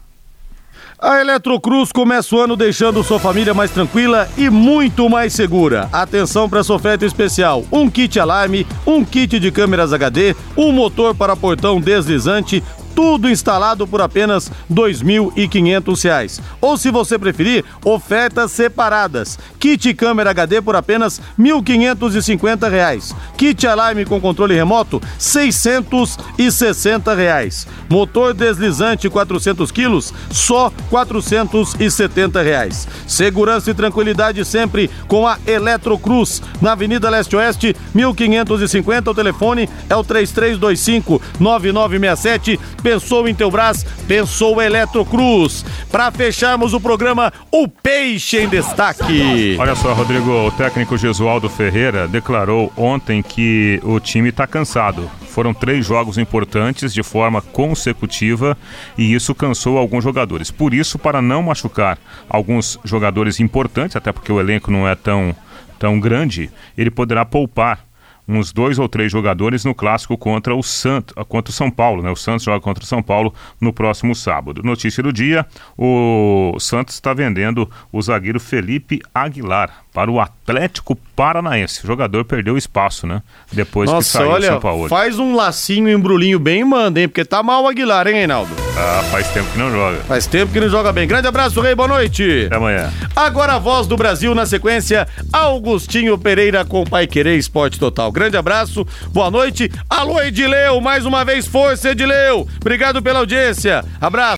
A 1.02 1.18
Eletrocruz 1.18 1.92
começa 1.92 2.36
o 2.36 2.40
ano 2.40 2.54
deixando 2.54 3.02
sua 3.02 3.18
família 3.18 3.54
mais 3.54 3.70
tranquila 3.70 4.28
e 4.36 4.50
muito 4.50 5.08
mais 5.08 5.32
segura. 5.32 5.88
Atenção 5.90 6.46
para 6.46 6.60
essa 6.60 6.74
oferta 6.74 7.06
especial: 7.06 7.64
um 7.72 7.88
kit 7.88 8.20
alarme, 8.20 8.66
um 8.86 9.02
kit 9.02 9.40
de 9.40 9.50
câmeras 9.50 9.94
HD, 9.94 10.36
um 10.54 10.70
motor 10.70 11.14
para 11.14 11.34
portão 11.34 11.80
deslizante, 11.80 12.62
tudo 12.94 13.30
instalado 13.30 13.86
por 13.86 14.00
apenas 14.00 14.48
R$ 14.48 14.54
2.500. 14.70 16.40
Ou 16.60 16.76
se 16.76 16.90
você 16.90 17.18
preferir, 17.18 17.64
ofertas 17.84 18.52
separadas. 18.52 19.38
Kit 19.58 19.94
câmera 19.94 20.30
HD 20.30 20.60
por 20.60 20.76
apenas 20.76 21.18
R$ 21.18 21.44
1.550. 21.44 23.14
Kit 23.36 23.66
alarme 23.66 24.04
com 24.04 24.20
controle 24.20 24.54
remoto, 24.54 25.00
660 25.18 27.14
reais. 27.14 27.66
Motor 27.88 28.34
deslizante 28.34 29.08
400 29.08 29.70
quilos, 29.70 30.12
só 30.30 30.72
470 30.88 32.42
reais. 32.42 32.86
Segurança 33.06 33.70
e 33.70 33.74
tranquilidade 33.74 34.44
sempre 34.44 34.90
com 35.08 35.26
a 35.26 35.38
Eletrocruz. 35.46 36.42
Na 36.60 36.72
Avenida 36.72 37.10
Leste 37.10 37.36
Oeste, 37.36 37.74
1550. 37.94 39.10
O 39.10 39.14
telefone 39.14 39.68
é 39.88 39.96
o 39.96 40.04
3325 40.04 41.20
9967 41.38 42.58
Pensou 42.82 43.28
em 43.28 43.34
Teubras, 43.34 43.84
pensou 44.06 44.60
Eletrocruz. 44.60 45.64
Para 45.90 46.10
fecharmos 46.10 46.72
o 46.72 46.80
programa, 46.80 47.32
o 47.50 47.68
Peixe 47.68 48.38
em 48.38 48.48
Destaque. 48.48 49.56
Olha 49.58 49.74
só, 49.74 49.92
Rodrigo, 49.92 50.30
o 50.46 50.50
técnico 50.50 50.96
Gesualdo 50.96 51.48
Ferreira 51.48 52.08
declarou 52.08 52.72
ontem 52.76 53.22
que 53.22 53.80
o 53.82 54.00
time 54.00 54.30
está 54.30 54.46
cansado. 54.46 55.10
Foram 55.28 55.54
três 55.54 55.86
jogos 55.86 56.18
importantes 56.18 56.92
de 56.92 57.02
forma 57.02 57.40
consecutiva 57.40 58.56
e 58.98 59.14
isso 59.14 59.34
cansou 59.34 59.78
alguns 59.78 60.02
jogadores. 60.02 60.50
Por 60.50 60.74
isso, 60.74 60.98
para 60.98 61.22
não 61.22 61.42
machucar 61.42 61.98
alguns 62.28 62.78
jogadores 62.84 63.40
importantes, 63.40 63.96
até 63.96 64.12
porque 64.12 64.32
o 64.32 64.40
elenco 64.40 64.70
não 64.70 64.88
é 64.88 64.94
tão, 64.94 65.34
tão 65.78 66.00
grande, 66.00 66.50
ele 66.76 66.90
poderá 66.90 67.24
poupar 67.24 67.89
uns 68.30 68.52
dois 68.52 68.78
ou 68.78 68.88
três 68.88 69.10
jogadores 69.10 69.64
no 69.64 69.74
clássico 69.74 70.16
contra 70.16 70.54
o 70.54 70.62
Santos, 70.62 71.14
contra 71.28 71.50
o 71.50 71.54
São 71.54 71.70
Paulo, 71.70 72.02
né? 72.02 72.10
O 72.10 72.16
Santos 72.16 72.44
joga 72.44 72.60
contra 72.60 72.84
o 72.84 72.86
São 72.86 73.02
Paulo 73.02 73.34
no 73.60 73.72
próximo 73.72 74.14
sábado. 74.14 74.62
Notícia 74.62 75.02
do 75.02 75.12
dia: 75.12 75.46
o 75.76 76.56
Santos 76.60 76.94
está 76.94 77.12
vendendo 77.12 77.68
o 77.90 78.00
zagueiro 78.00 78.38
Felipe 78.38 79.00
Aguilar 79.12 79.84
para 79.92 80.10
o 80.10 80.20
Atlético 80.20 80.96
Paranaense. 81.16 81.84
O 81.84 81.86
jogador 81.86 82.24
perdeu 82.24 82.56
espaço, 82.56 83.06
né? 83.06 83.22
Depois 83.52 83.90
Nossa, 83.90 84.06
que 84.06 84.12
saiu 84.12 84.30
olha, 84.30 84.40
do 84.40 84.52
São 84.52 84.60
Paulo. 84.60 84.88
faz 84.88 85.18
um 85.18 85.34
lacinho, 85.34 85.86
um 85.86 85.90
embrulhinho 85.90 86.38
bem 86.38 86.60
e 86.60 86.64
manda, 86.64 87.00
hein? 87.00 87.08
Porque 87.08 87.24
tá 87.24 87.42
mal 87.42 87.64
o 87.64 87.68
Aguilar, 87.68 88.06
hein, 88.06 88.14
Reinaldo? 88.14 88.50
Ah, 88.76 89.02
faz 89.10 89.28
tempo 89.28 89.50
que 89.50 89.58
não 89.58 89.70
joga. 89.70 89.98
Faz 90.04 90.26
tempo 90.26 90.52
que 90.52 90.60
não 90.60 90.68
joga 90.68 90.92
bem. 90.92 91.08
Grande 91.08 91.26
abraço, 91.26 91.60
Rei, 91.60 91.74
boa 91.74 91.88
noite. 91.88 92.44
Até 92.46 92.56
amanhã. 92.56 92.92
Agora 93.14 93.54
a 93.54 93.58
voz 93.58 93.86
do 93.86 93.96
Brasil 93.96 94.34
na 94.34 94.46
sequência, 94.46 95.08
Augustinho 95.32 96.16
Pereira 96.16 96.64
com 96.64 96.84
Pai 96.84 97.06
Querer 97.06 97.36
Esporte 97.36 97.78
Total. 97.78 98.10
Grande 98.12 98.36
abraço, 98.36 98.86
boa 99.08 99.30
noite. 99.30 99.70
Alô, 99.88 100.20
Edileu, 100.22 100.80
mais 100.80 101.04
uma 101.04 101.24
vez, 101.24 101.46
força, 101.46 101.90
Edileu. 101.90 102.46
Obrigado 102.60 103.02
pela 103.02 103.18
audiência. 103.18 103.84
Abraço. 104.00 104.36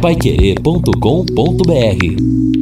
Paiquerê.com.br 0.00 2.59